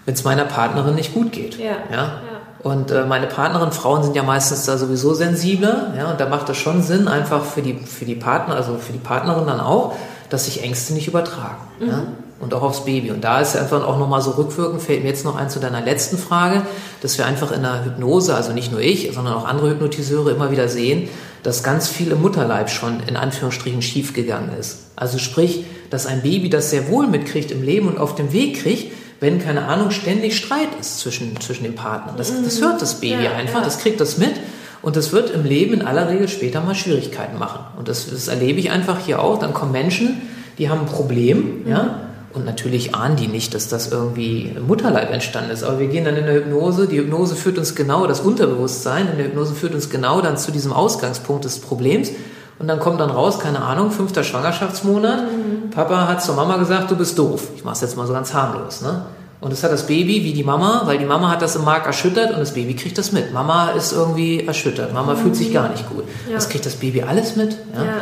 wenn 0.06 0.14
es 0.14 0.24
meiner 0.24 0.44
Partnerin 0.44 0.94
nicht 0.94 1.12
gut 1.12 1.32
geht. 1.32 1.58
Ja, 1.58 1.76
ja. 1.90 2.20
Und 2.62 2.90
äh, 2.90 3.04
meine 3.04 3.26
Partnerin, 3.26 3.72
Frauen 3.72 4.02
sind 4.02 4.16
ja 4.16 4.22
meistens 4.22 4.64
da 4.64 4.78
sowieso 4.78 5.12
sensibler, 5.12 5.92
ja, 5.98 6.10
und 6.10 6.18
da 6.18 6.26
macht 6.26 6.48
es 6.48 6.56
schon 6.56 6.82
Sinn, 6.82 7.08
einfach 7.08 7.44
für 7.44 7.60
die, 7.60 7.74
für 7.74 8.06
die 8.06 8.14
Partner, 8.14 8.54
also 8.54 8.78
für 8.78 8.92
die 8.92 8.98
Partnerin 8.98 9.46
dann 9.46 9.60
auch, 9.60 9.94
dass 10.30 10.46
sich 10.46 10.62
Ängste 10.62 10.94
nicht 10.94 11.06
übertragen. 11.06 11.60
Ja? 11.80 12.04
Und 12.44 12.52
auch 12.52 12.62
aufs 12.62 12.84
Baby. 12.84 13.10
Und 13.10 13.24
da 13.24 13.40
ist 13.40 13.56
einfach 13.56 13.86
auch 13.86 13.98
nochmal 13.98 14.20
so 14.20 14.32
rückwirkend, 14.32 14.82
fällt 14.82 15.02
mir 15.02 15.08
jetzt 15.08 15.24
noch 15.24 15.34
ein 15.34 15.48
zu 15.48 15.60
deiner 15.60 15.80
letzten 15.80 16.18
Frage, 16.18 16.62
dass 17.00 17.16
wir 17.16 17.24
einfach 17.24 17.52
in 17.52 17.62
der 17.62 17.86
Hypnose, 17.86 18.34
also 18.34 18.52
nicht 18.52 18.70
nur 18.70 18.82
ich, 18.82 19.10
sondern 19.14 19.32
auch 19.32 19.46
andere 19.46 19.70
Hypnotiseure 19.70 20.30
immer 20.30 20.50
wieder 20.50 20.68
sehen, 20.68 21.08
dass 21.42 21.62
ganz 21.62 21.88
viel 21.88 22.12
im 22.12 22.20
Mutterleib 22.20 22.68
schon 22.68 23.00
in 23.06 23.16
Anführungsstrichen 23.16 23.80
schiefgegangen 23.80 24.50
ist. 24.58 24.90
Also 24.94 25.18
sprich, 25.18 25.64
dass 25.88 26.04
ein 26.04 26.20
Baby 26.20 26.50
das 26.50 26.68
sehr 26.68 26.88
wohl 26.88 27.06
mitkriegt 27.06 27.50
im 27.50 27.62
Leben 27.62 27.88
und 27.88 27.98
auf 27.98 28.14
dem 28.14 28.32
Weg 28.32 28.62
kriegt, 28.62 28.92
wenn, 29.20 29.42
keine 29.42 29.64
Ahnung, 29.64 29.90
ständig 29.90 30.36
Streit 30.36 30.68
ist 30.78 31.00
zwischen, 31.00 31.40
zwischen 31.40 31.64
den 31.64 31.74
Partnern. 31.74 32.16
Das, 32.18 32.30
das 32.42 32.60
hört 32.60 32.82
das 32.82 33.00
Baby 33.00 33.24
Ja, 33.24 33.32
einfach, 33.32 33.60
ja. 33.60 33.64
das 33.64 33.78
kriegt 33.78 34.00
das 34.00 34.18
mit 34.18 34.34
und 34.82 34.96
das 34.96 35.12
wird 35.12 35.30
im 35.30 35.44
Leben 35.44 35.72
in 35.72 35.82
aller 35.82 36.10
Regel 36.10 36.28
später 36.28 36.60
mal 36.60 36.74
Schwierigkeiten 36.74 37.38
machen. 37.38 37.60
Und 37.78 37.88
das, 37.88 38.10
das 38.10 38.28
erlebe 38.28 38.60
ich 38.60 38.70
einfach 38.70 38.98
hier 38.98 39.22
auch. 39.22 39.38
Dann 39.38 39.54
kommen 39.54 39.72
Menschen, 39.72 40.20
die 40.58 40.68
haben 40.68 40.80
ein 40.80 40.86
Problem, 40.86 41.66
ja, 41.66 42.00
Und 42.34 42.44
natürlich 42.44 42.96
ahnen 42.96 43.14
die 43.14 43.28
nicht, 43.28 43.54
dass 43.54 43.68
das 43.68 43.92
irgendwie 43.92 44.52
im 44.56 44.66
Mutterleib 44.66 45.12
entstanden 45.12 45.50
ist. 45.52 45.62
Aber 45.62 45.78
wir 45.78 45.86
gehen 45.86 46.04
dann 46.04 46.16
in 46.16 46.26
der 46.26 46.34
Hypnose. 46.34 46.88
Die 46.88 46.98
Hypnose 46.98 47.36
führt 47.36 47.58
uns 47.58 47.76
genau, 47.76 48.08
das 48.08 48.20
Unterbewusstsein 48.20 49.08
in 49.08 49.18
der 49.18 49.26
Hypnose 49.26 49.54
führt 49.54 49.72
uns 49.72 49.88
genau 49.88 50.20
dann 50.20 50.36
zu 50.36 50.50
diesem 50.50 50.72
Ausgangspunkt 50.72 51.44
des 51.44 51.60
Problems. 51.60 52.10
Und 52.58 52.66
dann 52.66 52.80
kommt 52.80 52.98
dann 52.98 53.10
raus, 53.10 53.38
keine 53.38 53.62
Ahnung, 53.62 53.92
fünfter 53.92 54.24
Schwangerschaftsmonat. 54.24 55.22
Mhm. 55.22 55.70
Papa 55.70 56.08
hat 56.08 56.24
zur 56.24 56.34
Mama 56.34 56.56
gesagt, 56.56 56.90
du 56.90 56.96
bist 56.96 57.16
doof. 57.18 57.48
Ich 57.54 57.64
mach's 57.64 57.80
jetzt 57.82 57.96
mal 57.96 58.06
so 58.06 58.12
ganz 58.12 58.34
harmlos. 58.34 58.82
Ne? 58.82 59.04
Und 59.40 59.52
das 59.52 59.62
hat 59.62 59.70
das 59.70 59.86
Baby 59.86 60.24
wie 60.24 60.32
die 60.32 60.44
Mama, 60.44 60.82
weil 60.86 60.98
die 60.98 61.04
Mama 61.04 61.30
hat 61.30 61.40
das 61.40 61.54
im 61.54 61.64
Mark 61.64 61.86
erschüttert 61.86 62.32
und 62.32 62.40
das 62.40 62.54
Baby 62.54 62.74
kriegt 62.74 62.98
das 62.98 63.12
mit. 63.12 63.32
Mama 63.32 63.70
ist 63.70 63.92
irgendwie 63.92 64.44
erschüttert. 64.44 64.92
Mama 64.92 65.14
mhm. 65.14 65.18
fühlt 65.18 65.36
sich 65.36 65.52
gar 65.52 65.68
nicht 65.68 65.88
gut. 65.88 66.04
Ja. 66.26 66.34
Das 66.34 66.48
kriegt 66.48 66.66
das 66.66 66.74
Baby 66.74 67.02
alles 67.02 67.36
mit. 67.36 67.52
Ja? 67.76 67.84
ja. 67.84 67.94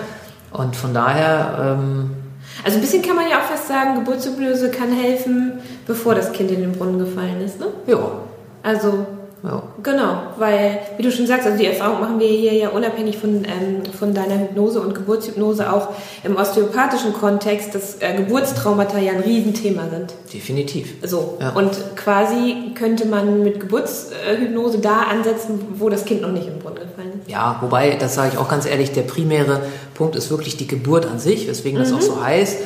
Und 0.52 0.74
von 0.76 0.94
daher 0.94 1.76
ähm, 1.78 2.10
also 2.64 2.78
ein 2.78 2.80
bisschen 2.80 3.02
kann 3.02 3.16
man 3.16 3.28
ja 3.28 3.38
auch 3.38 3.48
sagen, 3.72 4.04
Geburtshypnose 4.04 4.70
kann 4.70 4.92
helfen, 4.92 5.52
bevor 5.86 6.14
das 6.14 6.32
Kind 6.32 6.50
in 6.50 6.60
den 6.60 6.72
Brunnen 6.72 6.98
gefallen 6.98 7.40
ist, 7.44 7.58
ne? 7.58 7.66
Ja. 7.86 7.98
Also 8.62 9.06
ja. 9.42 9.60
Genau, 9.82 10.22
weil, 10.38 10.78
wie 10.96 11.02
du 11.02 11.10
schon 11.10 11.26
sagst, 11.26 11.46
also 11.46 11.58
die 11.58 11.66
Erfahrung 11.66 12.00
machen 12.00 12.20
wir 12.20 12.28
hier 12.28 12.52
ja 12.52 12.68
unabhängig 12.68 13.18
von, 13.18 13.44
ähm, 13.44 13.82
von 13.98 14.14
deiner 14.14 14.38
Hypnose 14.38 14.80
und 14.80 14.94
Geburtshypnose 14.94 15.72
auch 15.72 15.88
im 16.22 16.36
osteopathischen 16.36 17.12
Kontext, 17.12 17.74
dass 17.74 17.96
äh, 17.98 18.14
Geburtstraumata 18.16 18.98
ja 18.98 19.12
ein 19.12 19.20
Riesenthema 19.20 19.88
sind. 19.90 20.14
Definitiv. 20.32 20.94
So, 21.04 21.38
ja. 21.40 21.50
und 21.50 21.72
quasi 21.96 22.72
könnte 22.76 23.06
man 23.06 23.42
mit 23.42 23.58
Geburtshypnose 23.58 24.78
da 24.78 25.02
ansetzen, 25.10 25.58
wo 25.74 25.88
das 25.88 26.04
Kind 26.04 26.22
noch 26.22 26.30
nicht 26.30 26.46
im 26.46 26.60
Brunnen 26.60 26.78
gefallen 26.78 27.20
ist. 27.20 27.28
Ja, 27.28 27.58
wobei, 27.62 27.96
das 27.98 28.14
sage 28.14 28.30
ich 28.34 28.38
auch 28.38 28.48
ganz 28.48 28.64
ehrlich, 28.64 28.92
der 28.92 29.02
primäre 29.02 29.62
Punkt 29.94 30.14
ist 30.14 30.30
wirklich 30.30 30.56
die 30.56 30.68
Geburt 30.68 31.04
an 31.06 31.18
sich, 31.18 31.48
weswegen 31.48 31.80
das 31.80 31.90
mhm. 31.90 31.96
auch 31.96 32.02
so 32.02 32.22
heißt. 32.24 32.58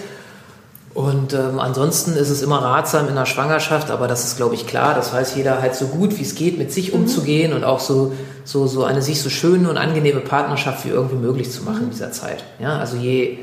Und 0.97 1.35
ähm, 1.35 1.61
ansonsten 1.61 2.13
ist 2.13 2.31
es 2.31 2.41
immer 2.41 2.57
ratsam 2.63 3.07
in 3.07 3.17
der 3.17 3.27
Schwangerschaft, 3.27 3.91
aber 3.91 4.09
das 4.09 4.25
ist, 4.25 4.39
glaube 4.39 4.55
ich, 4.55 4.67
klar. 4.67 4.95
Das 4.95 5.13
weiß 5.13 5.37
jeder 5.37 5.61
halt 5.61 5.75
so 5.75 5.89
gut, 5.89 6.19
wie 6.19 6.23
es 6.23 6.35
geht, 6.35 6.57
mit 6.57 6.73
sich 6.73 6.95
mhm. 6.95 7.01
umzugehen 7.01 7.53
und 7.53 7.65
auch 7.65 7.81
so, 7.81 8.15
so, 8.45 8.67
so 8.67 8.83
eine 8.85 9.03
sich 9.03 9.21
so 9.21 9.29
schöne 9.29 9.69
und 9.69 9.77
angenehme 9.77 10.21
Partnerschaft 10.21 10.87
wie 10.87 10.89
irgendwie 10.89 11.17
möglich 11.17 11.53
zu 11.53 11.65
machen 11.65 11.81
mhm. 11.81 11.85
in 11.85 11.91
dieser 11.91 12.13
Zeit. 12.13 12.45
Ja, 12.61 12.79
also 12.79 12.97
je 12.97 13.41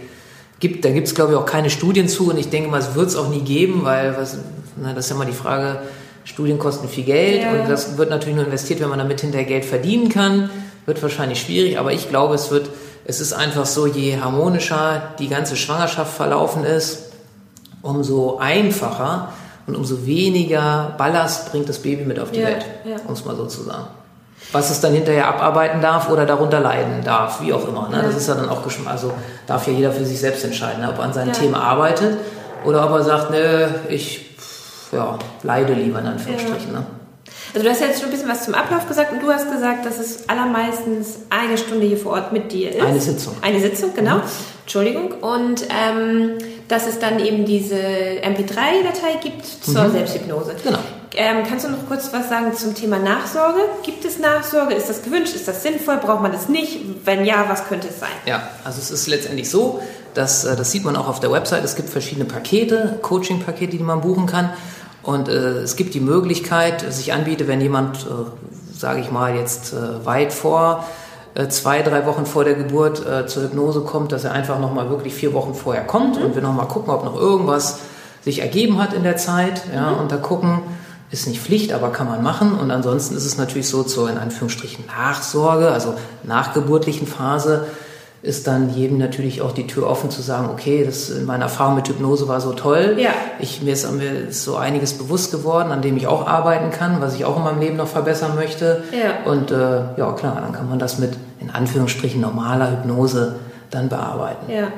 gibt, 0.60 0.84
da 0.84 0.90
gibt 0.90 1.06
es, 1.06 1.14
glaube 1.14 1.34
ich, 1.34 1.38
auch 1.38 1.46
keine 1.46 1.70
Studien 1.70 2.08
zu 2.08 2.32
und 2.32 2.40
ich 2.40 2.50
denke 2.50 2.72
mal, 2.72 2.80
es 2.80 2.96
wird 2.96 3.10
es 3.10 3.16
auch 3.16 3.30
nie 3.30 3.42
geben, 3.42 3.82
weil 3.84 4.18
was, 4.18 4.36
na, 4.76 4.94
das 4.94 5.06
ist 5.06 5.10
ja 5.12 5.16
immer 5.18 5.26
die 5.26 5.34
Frage, 5.34 5.84
Studien 6.24 6.58
kosten 6.58 6.90
viel 6.90 7.04
Geld 7.04 7.44
ja. 7.44 7.52
und 7.52 7.70
das 7.70 8.00
wird 8.00 8.10
natürlich 8.10 8.36
nur 8.36 8.46
investiert, 8.46 8.80
wenn 8.80 8.90
man 8.90 8.98
damit 8.98 9.22
hinterher 9.22 9.46
Geld 9.46 9.66
verdienen 9.66 10.10
kann. 10.10 10.50
Wird 10.88 11.04
wahrscheinlich 11.04 11.40
schwierig, 11.40 11.78
aber 11.78 11.94
ich 11.94 12.10
glaube, 12.10 12.34
es 12.34 12.50
wird, 12.50 12.68
es 13.06 13.22
ist 13.22 13.34
einfach 13.34 13.68
so, 13.68 13.86
je 13.86 14.18
harmonischer 14.20 15.14
die 15.20 15.28
ganze 15.28 15.56
Schwangerschaft 15.56 16.16
verlaufen 16.16 16.64
ist, 16.64 17.03
umso 17.84 18.38
einfacher 18.40 19.30
und 19.68 19.76
umso 19.76 20.06
weniger 20.06 20.96
Ballast 20.98 21.52
bringt 21.52 21.70
das 21.70 21.80
Baby 21.80 22.06
mit 22.06 22.20
auf 22.20 22.32
die 22.32 22.40
ja, 22.40 22.48
Welt, 22.48 22.66
ja. 22.86 22.96
um 23.06 23.14
es 23.14 23.24
mal 23.24 23.36
so 23.36 23.46
zu 23.46 23.62
sagen. 23.62 23.86
Was 24.52 24.72
es 24.72 24.82
dann 24.82 24.94
hinterher 24.94 25.28
abarbeiten 25.28 25.82
darf 25.82 26.10
oder 26.10 26.26
darunter 26.26 26.60
leiden 26.60 27.04
darf, 27.04 27.42
wie 27.42 27.54
auch 27.54 27.68
immer. 27.68 27.88
Ne? 27.90 27.98
Ja. 27.98 28.02
Das 28.04 28.16
ist 28.16 28.28
ja 28.28 28.36
dann 28.36 28.50
auch 28.50 28.62
also 28.88 29.14
darf 29.48 29.68
ja 29.68 29.74
jeder 29.74 29.92
für 29.92 30.06
sich 30.06 30.20
selbst 30.20 30.44
entscheiden, 30.44 30.82
ne? 30.82 30.90
ob 30.90 30.98
er 30.98 31.06
an 31.06 31.14
seinem 31.14 31.34
Thema 31.34 31.62
arbeitet 31.62 32.18
oder 32.66 32.86
ob 32.86 32.92
er 32.92 33.04
sagt, 33.04 33.32
ne, 33.32 33.74
ich 33.90 34.36
ja, 34.92 35.18
leide 35.44 35.74
lieber 35.74 36.00
in 36.00 36.08
Anführungsstrichen. 36.08 36.74
Ne? 36.74 36.86
Also 37.54 37.66
du 37.66 37.72
hast 37.72 37.82
jetzt 37.82 38.00
schon 38.00 38.10
ein 38.10 38.12
bisschen 38.12 38.30
was 38.30 38.46
zum 38.46 38.56
Ablauf 38.56 38.88
gesagt 38.88 39.12
und 39.12 39.22
du 39.22 39.32
hast 39.32 39.52
gesagt, 39.52 39.86
dass 39.86 40.00
es 40.00 40.28
allermeistens 40.28 41.20
eine 41.30 41.58
Stunde 41.58 41.86
hier 41.86 41.98
vor 41.98 42.14
Ort 42.14 42.34
mit 42.34 42.52
dir 42.52 42.72
ist. 42.72 42.82
Eine 42.82 43.00
Sitzung. 43.00 43.36
Eine 43.42 43.60
Sitzung, 43.60 43.94
genau. 43.94 44.18
Mhm. 44.18 44.22
Entschuldigung. 44.64 45.12
Und 45.22 45.64
ähm, 45.70 46.38
dass 46.68 46.88
es 46.88 46.98
dann 46.98 47.20
eben 47.20 47.46
diese 47.46 47.76
MP3-Datei 47.76 49.20
gibt 49.22 49.46
zur 49.46 49.84
mhm. 49.84 49.92
Selbsthypnose. 49.92 50.56
Genau. 50.64 50.80
Ähm, 51.16 51.44
kannst 51.48 51.66
du 51.66 51.70
noch 51.70 51.86
kurz 51.88 52.12
was 52.12 52.28
sagen 52.30 52.56
zum 52.56 52.74
Thema 52.74 52.98
Nachsorge? 52.98 53.60
Gibt 53.84 54.04
es 54.04 54.18
Nachsorge? 54.18 54.74
Ist 54.74 54.90
das 54.90 55.04
gewünscht? 55.04 55.36
Ist 55.36 55.48
das 55.48 55.62
sinnvoll? 55.62 55.98
Braucht 55.98 56.24
man 56.24 56.32
das 56.32 56.50
nicht? 56.50 56.80
Wenn 57.06 57.24
ja, 57.24 57.46
was 57.48 57.68
könnte 57.68 57.90
es 57.90 58.00
sein? 58.00 58.10
Ja, 58.26 58.50
also 58.64 58.80
es 58.80 58.90
ist 58.90 59.06
letztendlich 59.06 59.48
so, 59.48 59.80
dass, 60.16 60.44
äh, 60.44 60.56
das 60.56 60.72
sieht 60.72 60.84
man 60.84 60.96
auch 60.96 61.08
auf 61.08 61.20
der 61.20 61.32
Website, 61.32 61.64
es 61.64 61.76
gibt 61.76 61.90
verschiedene 61.90 62.26
Pakete, 62.26 62.98
Coaching-Pakete, 63.04 63.78
die 63.78 63.84
man 63.84 64.02
buchen 64.02 64.26
kann. 64.26 64.50
Und 65.04 65.28
äh, 65.28 65.60
es 65.60 65.76
gibt 65.76 65.94
die 65.94 66.00
Möglichkeit, 66.00 66.82
sich 66.94 67.14
anbietet, 67.14 67.48
wenn 67.48 67.62
jemand, 67.62 68.06
äh, 68.06 68.74
sage 68.74 69.02
ich 69.02 69.12
mal, 69.12 69.36
jetzt 69.36 69.74
äh, 69.74 70.06
weit 70.06 70.34
vor 70.34 70.86
äh, 71.36 71.48
zwei, 71.50 71.82
drei 71.82 72.06
Wochen 72.06 72.26
vor 72.26 72.44
der 72.44 72.54
Geburt 72.54 73.06
äh, 73.06 73.26
zur 73.28 73.44
Hypnose 73.44 73.82
kommt, 73.82 74.12
dass 74.12 74.24
er 74.24 74.32
einfach 74.32 74.60
nochmal 74.60 74.90
wirklich 74.90 75.14
vier 75.14 75.34
Wochen 75.34 75.54
vorher 75.54 75.84
kommt 75.84 76.18
mhm. 76.18 76.26
und 76.26 76.36
wir 76.36 76.42
nochmal 76.42 76.68
gucken, 76.68 76.94
ob 76.94 77.04
noch 77.04 77.16
irgendwas 77.16 77.80
sich 78.22 78.40
ergeben 78.40 78.82
hat 78.82 78.94
in 78.94 79.04
der 79.04 79.18
Zeit. 79.18 79.64
Ja, 79.74 79.92
mhm. 79.92 80.00
und 80.00 80.12
da 80.12 80.18
gucken, 80.18 80.62
ist 81.12 81.28
nicht 81.28 81.42
Pflicht, 81.42 81.74
aber 81.74 81.92
kann 81.92 82.08
man 82.08 82.24
machen. 82.24 82.54
Und 82.54 82.72
ansonsten 82.72 83.16
ist 83.16 83.26
es 83.26 83.38
natürlich 83.38 83.68
so 83.68 83.84
zur 83.84 84.10
in 84.10 84.18
Anführungsstrichen 84.18 84.86
Nachsorge, 84.88 85.72
also 85.72 85.96
nachgeburtlichen 86.24 87.08
Phase, 87.08 87.68
ist 88.24 88.48
dann 88.48 88.74
jedem 88.74 88.98
natürlich 88.98 89.42
auch 89.42 89.52
die 89.52 89.68
Tür 89.68 89.86
offen 89.90 90.10
zu 90.10 90.22
sagen, 90.22 90.50
okay, 90.50 90.86
das 90.86 91.12
meine 91.26 91.44
Erfahrung 91.44 91.76
mit 91.76 91.90
Hypnose 91.90 92.30
war 92.30 92.40
so 92.40 92.54
toll. 92.54 92.96
Ja. 92.98 93.10
Ich, 93.40 93.62
mir, 93.62 93.74
ist, 93.74 93.92
mir 93.92 94.30
ist 94.30 94.46
so 94.46 94.56
einiges 94.56 94.94
bewusst 94.94 95.32
geworden, 95.32 95.74
an 95.74 95.82
dem 95.82 95.98
ich 95.98 96.08
auch 96.08 96.26
arbeiten 96.26 96.72
kann, 96.72 97.02
was 97.02 97.16
ich 97.16 97.26
auch 97.26 97.36
in 97.36 97.44
meinem 97.44 97.60
Leben 97.60 97.76
noch 97.76 97.90
verbessern 97.90 98.36
möchte. 98.36 98.82
Ja. 98.94 99.30
Und 99.30 99.52
äh, 99.52 99.98
ja, 99.98 100.14
klar, 100.14 100.40
dann 100.42 100.54
kann 100.54 100.70
man 100.70 100.80
das 100.80 101.00
mit 101.00 101.12
in 101.42 101.50
Anführungsstrichen 101.50 102.22
normaler 102.22 102.72
Hypnose 102.72 103.36
dann 103.70 103.90
bearbeiten. 103.90 104.50
Ja. 104.50 104.70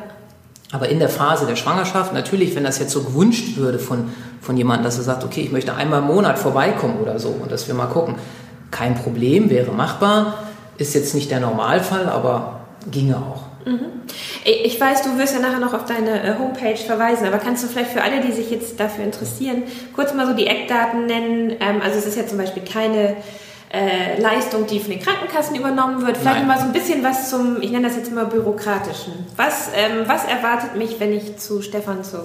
Aber 0.72 0.90
in 0.90 0.98
der 0.98 1.10
Phase 1.10 1.46
der 1.46 1.56
Schwangerschaft, 1.56 2.14
natürlich, 2.14 2.56
wenn 2.56 2.64
das 2.64 2.80
jetzt 2.80 2.92
so 2.92 3.04
gewünscht 3.04 3.58
würde 3.58 3.78
von, 3.78 4.10
von 4.42 4.58
jemandem, 4.58 4.86
dass 4.86 4.98
er 4.98 5.04
sagt, 5.04 5.24
okay, 5.24 5.42
ich 5.42 5.52
möchte 5.52 5.76
einmal 5.76 6.00
im 6.00 6.08
Monat 6.08 6.40
vorbeikommen 6.40 6.96
oder 7.00 7.20
so 7.20 7.30
und 7.30 7.52
dass 7.52 7.68
wir 7.68 7.76
mal 7.76 7.86
gucken, 7.86 8.16
kein 8.72 8.96
Problem, 8.96 9.52
wäre 9.52 9.72
machbar, 9.72 10.40
ist 10.78 10.96
jetzt 10.96 11.14
nicht 11.14 11.30
der 11.30 11.40
Normalfall, 11.40 12.10
aber 12.10 12.65
ginge 12.92 13.18
auch. 13.18 13.44
Mhm. 13.66 13.86
Ich 14.44 14.80
weiß, 14.80 15.02
du 15.02 15.18
wirst 15.18 15.34
ja 15.34 15.40
nachher 15.40 15.60
noch 15.60 15.74
auf 15.74 15.86
deine 15.86 16.22
äh, 16.24 16.38
Homepage 16.38 16.78
verweisen, 16.78 17.26
aber 17.26 17.40
kannst 17.40 17.64
du 17.64 17.68
vielleicht 17.68 17.92
für 17.92 18.04
alle, 18.04 18.22
die 18.22 18.32
sich 18.32 18.52
jetzt 18.52 18.80
dafür 18.80 19.04
interessieren, 19.04 19.64
kurz 19.96 20.14
mal 20.14 20.28
so 20.28 20.34
die 20.34 20.48
Eckdaten 20.48 21.08
nennen? 21.08 21.56
Ähm, 21.60 21.82
also 21.82 21.98
es 21.98 22.06
ist 22.06 22.18
ja 22.18 22.28
zum 22.28 22.38
Beispiel 22.38 22.64
keine 22.64 23.16
äh, 23.74 24.22
Leistung, 24.22 24.68
die 24.68 24.80
von 24.80 24.92
den 24.92 25.00
Krankenkassen 25.00 25.56
übernommen 25.56 26.06
wird. 26.06 26.18
Vielleicht 26.18 26.38
Nein. 26.38 26.48
mal 26.48 26.60
so 26.60 26.66
ein 26.66 26.74
bisschen 26.74 27.04
was 27.04 27.30
zum, 27.30 27.62
ich 27.62 27.72
nenne 27.72 27.88
das 27.88 27.98
jetzt 27.98 28.10
immer 28.10 28.26
bürokratischen. 28.26 29.14
Was, 29.36 29.70
ähm, 29.76 30.04
was 30.06 30.26
erwartet 30.26 30.76
mich, 30.76 31.00
wenn 31.00 31.12
ich 31.12 31.38
zu 31.38 31.62
Stefan 31.62 32.04
zur 32.04 32.22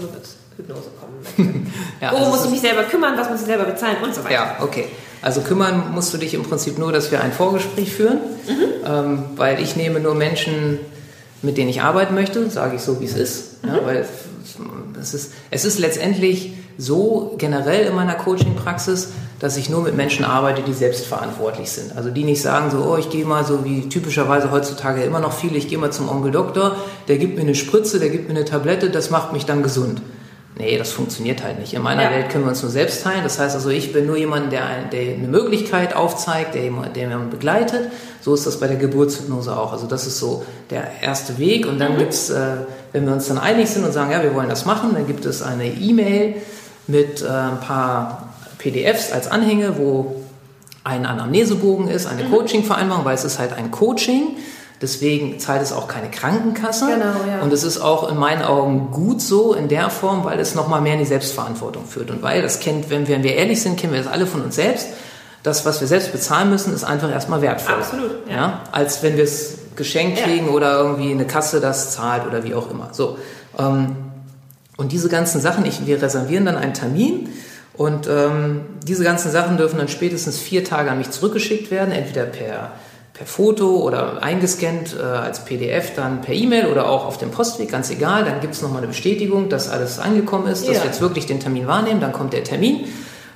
Hypnose 0.61 0.91
kommen 1.01 1.15
möchte? 1.23 1.71
ja, 2.01 2.13
Wo 2.13 2.31
muss 2.31 2.45
ich 2.45 2.51
mich 2.51 2.61
selber 2.61 2.85
kümmern, 2.85 3.15
was 3.17 3.31
muss 3.31 3.41
ich 3.41 3.47
selber 3.47 3.65
bezahlen 3.65 3.97
und 4.03 4.15
so 4.15 4.25
weiter? 4.25 4.35
Ja, 4.35 4.57
okay. 4.61 4.87
Also 5.23 5.43
kümmern 5.43 5.93
musst 5.93 6.15
du 6.15 6.19
dich 6.19 6.35
im 6.35 6.43
Prinzip 6.43 6.79
nur, 6.79 6.93
dass 6.93 7.11
wir 7.11 7.23
ein 7.23 7.33
Vorgespräch 7.33 7.93
führen, 7.93 8.19
mhm. 8.47 8.87
ähm, 8.87 9.23
weil 9.37 9.61
ich 9.61 9.77
nehme 9.77 10.01
nur 10.01 10.15
Menschen, 10.15 10.79
mit 11.43 11.59
denen 11.59 11.69
ich 11.69 11.83
arbeiten 11.83 12.15
möchte, 12.15 12.49
sage 12.51 12.77
ich 12.77 12.83
so, 12.83 13.01
wie 13.01 13.05
es 13.05 13.17
ist. 13.17 13.63
Mhm. 13.63 13.69
Ja, 13.69 13.87
weil 13.87 14.07
es 15.01 15.15
ist, 15.15 15.33
es 15.51 15.65
ist 15.65 15.79
letztendlich 15.79 16.53
so 16.79 17.35
generell 17.37 17.87
in 17.87 17.95
meiner 17.95 18.15
Coaching-Praxis, 18.15 19.11
dass 19.39 19.57
ich 19.57 19.69
nur 19.69 19.83
mit 19.83 19.97
Menschen 19.97 20.25
arbeite, 20.25 20.63
die 20.63 20.73
selbstverantwortlich 20.73 21.71
sind. 21.71 21.97
Also 21.97 22.11
die 22.11 22.25
nicht 22.25 22.41
sagen 22.41 22.71
so, 22.71 22.85
oh, 22.85 22.97
ich 22.97 23.11
gehe 23.11 23.25
mal 23.25 23.45
so 23.45 23.65
wie 23.65 23.89
typischerweise 23.89 24.51
heutzutage 24.51 25.03
immer 25.03 25.21
noch 25.21 25.33
viele, 25.33 25.57
ich 25.57 25.69
gehe 25.69 25.79
mal 25.79 25.93
zum 25.93 26.09
Onkel 26.09 26.33
Doktor, 26.33 26.77
der 27.09 27.19
gibt 27.19 27.37
mir 27.37 27.43
eine 27.43 27.55
Spritze, 27.55 27.99
der 27.99 28.09
gibt 28.09 28.29
mir 28.29 28.35
eine 28.35 28.45
Tablette, 28.45 28.91
das 28.91 29.11
macht 29.11 29.33
mich 29.33 29.45
dann 29.45 29.63
gesund. 29.63 30.01
Nee, 30.57 30.77
das 30.77 30.93
funktioniert 30.93 31.43
halt 31.43 31.59
nicht. 31.59 31.73
In 31.73 31.83
meiner 31.83 32.03
ja. 32.03 32.11
Welt 32.11 32.29
können 32.29 32.45
wir 32.45 32.51
uns 32.51 32.63
nur 32.63 32.71
selbst 32.71 33.03
teilen. 33.03 33.23
Das 33.23 33.39
heißt 33.39 33.55
also, 33.55 33.71
ich 33.71 33.93
bin 33.93 34.07
nur 34.07 34.17
jemand, 34.17 34.53
der, 34.53 34.85
der 34.93 35.15
eine 35.15 35.29
Möglichkeit 35.29 35.95
aufzeigt, 35.95 36.55
der, 36.55 36.63
der 36.63 37.03
jemanden 37.03 37.31
begleitet. 37.31 37.91
So 38.21 38.35
ist 38.35 38.47
das 38.47 38.61
bei 38.61 38.67
der 38.67 38.77
Geburtshypnose 38.77 39.57
auch. 39.57 39.73
Also 39.73 39.87
das 39.87 40.07
ist 40.07 40.19
so 40.19 40.45
der 40.69 41.03
erste 41.03 41.39
Weg. 41.39 41.67
Und 41.67 41.79
dann 41.79 41.95
mhm. 41.95 41.99
gibt's, 41.99 42.31
äh, 42.31 42.57
wenn 42.93 43.07
wir 43.07 43.13
uns 43.13 43.29
dann 43.29 43.39
einig 43.39 43.71
sind 43.71 43.85
und 43.85 43.93
sagen, 43.93 44.11
ja, 44.11 44.23
wir 44.23 44.35
wollen 44.35 44.49
das 44.49 44.67
machen, 44.67 44.91
dann 44.93 45.07
gibt 45.07 45.25
es 45.25 45.41
eine 45.41 45.67
E-Mail 45.67 46.35
mit 46.87 47.23
äh, 47.23 47.29
ein 47.29 47.61
paar 47.61 48.35
PDFs 48.59 49.13
als 49.13 49.31
Anhänge, 49.31 49.79
wo 49.79 50.17
ein 50.85 51.07
Anamnesebogen 51.07 51.89
ist, 51.89 52.07
eine 52.07 52.25
mhm. 52.25 52.33
Coaching-Vereinbarung, 52.33 53.05
weil 53.05 53.15
es 53.15 53.25
ist 53.25 53.39
halt 53.39 53.53
ein 53.53 53.71
Coaching. 53.71 54.37
Deswegen 54.83 55.39
zahlt 55.39 55.61
es 55.61 55.73
auch 55.73 55.89
keine 55.89 56.11
Krankenkasse. 56.11 56.87
Genau, 56.87 57.29
ja. 57.29 57.43
Und 57.43 57.53
es 57.53 57.65
ist 57.65 57.81
auch 57.81 58.11
in 58.11 58.17
meinen 58.17 58.43
Augen 58.43 58.91
gut 58.91 59.21
so 59.21 59.53
in 59.53 59.69
der 59.69 59.91
Form, 59.91 60.25
weil 60.25 60.41
es 60.41 60.55
nochmal 60.55 60.81
mehr 60.81 60.95
in 60.95 61.01
die 61.01 61.05
Selbstverantwortung 61.05 61.85
führt. 61.85 62.11
Und 62.11 62.23
weil 62.23 62.41
das 62.41 62.61
kennt, 62.61 62.89
wenn 62.89 63.07
wir, 63.07 63.17
wenn 63.17 63.23
wir 63.23 63.35
ehrlich 63.35 63.61
sind, 63.61 63.79
kennen 63.79 63.93
wir 63.93 64.03
das 64.03 64.11
alle 64.11 64.27
von 64.27 64.41
uns 64.41 64.55
selbst. 64.55 64.89
Das, 65.43 65.67
was 65.67 65.81
wir 65.81 65.89
selbst 65.89 66.13
bezahlen 66.13 66.49
müssen, 66.49 66.75
ist 66.75 66.85
einfach 66.85 67.11
erstmal 67.11 67.43
wertvoll. 67.43 67.75
Absolut. 67.75 68.11
Ja. 68.29 68.35
ja 68.35 68.63
als 68.73 69.03
wenn 69.03 69.17
wir 69.17 69.25
es 69.25 69.59
geschenkt 69.77 70.23
kriegen 70.23 70.47
ja. 70.47 70.53
oder 70.53 70.79
irgendwie 70.79 71.11
eine 71.11 71.27
Kasse 71.27 71.61
das 71.61 71.93
zahlt 71.93 72.27
oder 72.27 72.43
wie 72.45 72.55
auch 72.55 72.71
immer. 72.71 72.89
So. 72.93 73.19
Ähm, 73.59 73.97
und 74.79 74.93
diese 74.93 75.11
ganzen 75.11 75.43
Sachen, 75.43 75.67
ich, 75.67 75.87
wir 75.87 76.01
reservieren 76.01 76.47
dann 76.47 76.57
einen 76.57 76.73
Termin 76.73 77.29
und 77.75 78.09
ähm, 78.09 78.63
diese 78.87 79.05
ganzen 79.05 79.31
Sachen 79.31 79.59
dürfen 79.59 79.79
dann 79.79 79.89
spätestens 79.89 80.39
vier 80.39 80.65
Tage 80.65 80.91
an 80.91 80.97
mich 80.97 81.11
zurückgeschickt 81.11 81.71
werden, 81.71 81.93
entweder 81.93 82.25
per 82.25 82.73
per 83.21 83.27
Foto 83.27 83.81
oder 83.83 84.23
eingescannt 84.23 84.97
äh, 84.99 85.03
als 85.03 85.45
PDF 85.45 85.95
dann 85.95 86.23
per 86.23 86.33
E-Mail 86.33 86.69
oder 86.69 86.89
auch 86.89 87.05
auf 87.05 87.19
dem 87.19 87.31
Postweg, 87.31 87.71
ganz 87.71 87.91
egal. 87.91 88.25
Dann 88.25 88.41
gibt 88.41 88.55
es 88.55 88.63
nochmal 88.63 88.79
eine 88.79 88.87
Bestätigung, 88.87 89.51
dass 89.51 89.69
alles 89.69 89.99
angekommen 89.99 90.47
ist, 90.47 90.67
dass 90.67 90.77
Ja. 90.77 90.83
wir 90.83 90.87
jetzt 90.87 91.03
wirklich 91.03 91.27
den 91.27 91.39
Termin 91.39 91.67
wahrnehmen. 91.67 92.01
Dann 92.01 92.13
kommt 92.15 92.33
der 92.33 92.45
Termin. 92.45 92.87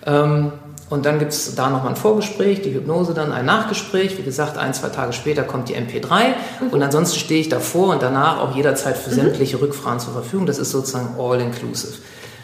Ähm, 0.07 0.53
und 0.89 1.05
dann 1.05 1.19
gibt 1.19 1.33
es 1.33 1.55
da 1.55 1.69
nochmal 1.69 1.91
ein 1.91 1.97
Vorgespräch, 1.97 2.63
die 2.63 2.73
Hypnose, 2.73 3.13
dann 3.13 3.31
ein 3.31 3.45
Nachgespräch. 3.45 4.17
Wie 4.17 4.23
gesagt, 4.23 4.57
ein, 4.57 4.73
zwei 4.73 4.89
Tage 4.89 5.13
später 5.13 5.43
kommt 5.43 5.69
die 5.69 5.75
MP3. 5.77 6.33
Und 6.71 6.83
ansonsten 6.83 7.19
stehe 7.19 7.43
ich 7.43 7.51
davor 7.51 7.89
und 7.89 8.01
danach 8.03 8.41
auch 8.41 8.57
jederzeit 8.57 8.97
für 8.97 9.11
sämtliche 9.11 9.61
Rückfragen 9.61 10.01
zur 10.01 10.15
Verfügung. 10.15 10.47
Das 10.47 10.57
ist 10.57 10.71
sozusagen 10.71 11.17
all-inclusive. 11.19 11.93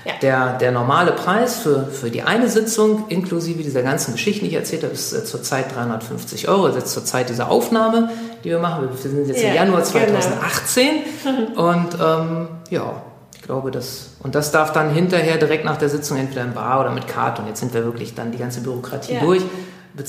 Ja. 0.04 0.12
Der, 0.22 0.58
der 0.58 0.72
normale 0.72 1.12
Preis 1.12 1.56
für, 1.58 1.86
für 1.86 2.10
die 2.10 2.22
eine 2.22 2.48
Sitzung, 2.48 3.04
inklusive 3.08 3.62
dieser 3.62 3.82
ganzen 3.82 4.12
Geschichten, 4.12 4.44
die 4.46 4.50
ich 4.52 4.56
erzählt 4.56 4.82
habe, 4.82 4.94
ist 4.94 5.12
äh, 5.12 5.24
zurzeit 5.24 5.74
350 5.74 6.48
Euro. 6.48 6.68
Das 6.68 6.84
ist 6.84 6.92
zur 6.92 7.04
Zeit 7.04 7.28
dieser 7.28 7.50
Aufnahme, 7.50 8.10
die 8.42 8.48
wir 8.48 8.58
machen. 8.60 8.88
Wir 8.90 8.96
sind 8.96 9.26
jetzt 9.28 9.42
im 9.42 9.48
Ja, 9.48 9.54
Januar 9.56 9.82
genau. 9.82 9.90
2018. 9.90 10.86
Und 11.56 11.88
ähm, 12.00 12.48
ja, 12.70 13.02
ich 13.34 13.42
glaube, 13.42 13.70
das. 13.70 14.10
Und 14.22 14.34
das 14.34 14.50
darf 14.52 14.72
dann 14.72 14.90
hinterher 14.94 15.36
direkt 15.36 15.64
nach 15.66 15.76
der 15.76 15.90
Sitzung 15.90 16.16
entweder 16.16 16.44
in 16.44 16.54
Bar 16.54 16.80
oder 16.80 16.90
mit 16.90 17.06
Karte. 17.06 17.42
Und 17.42 17.48
jetzt 17.48 17.60
sind 17.60 17.74
wir 17.74 17.84
wirklich 17.84 18.14
dann 18.14 18.32
die 18.32 18.38
ganze 18.38 18.60
Bürokratie 18.62 19.14
Ja. 19.14 19.20
durch. 19.20 19.42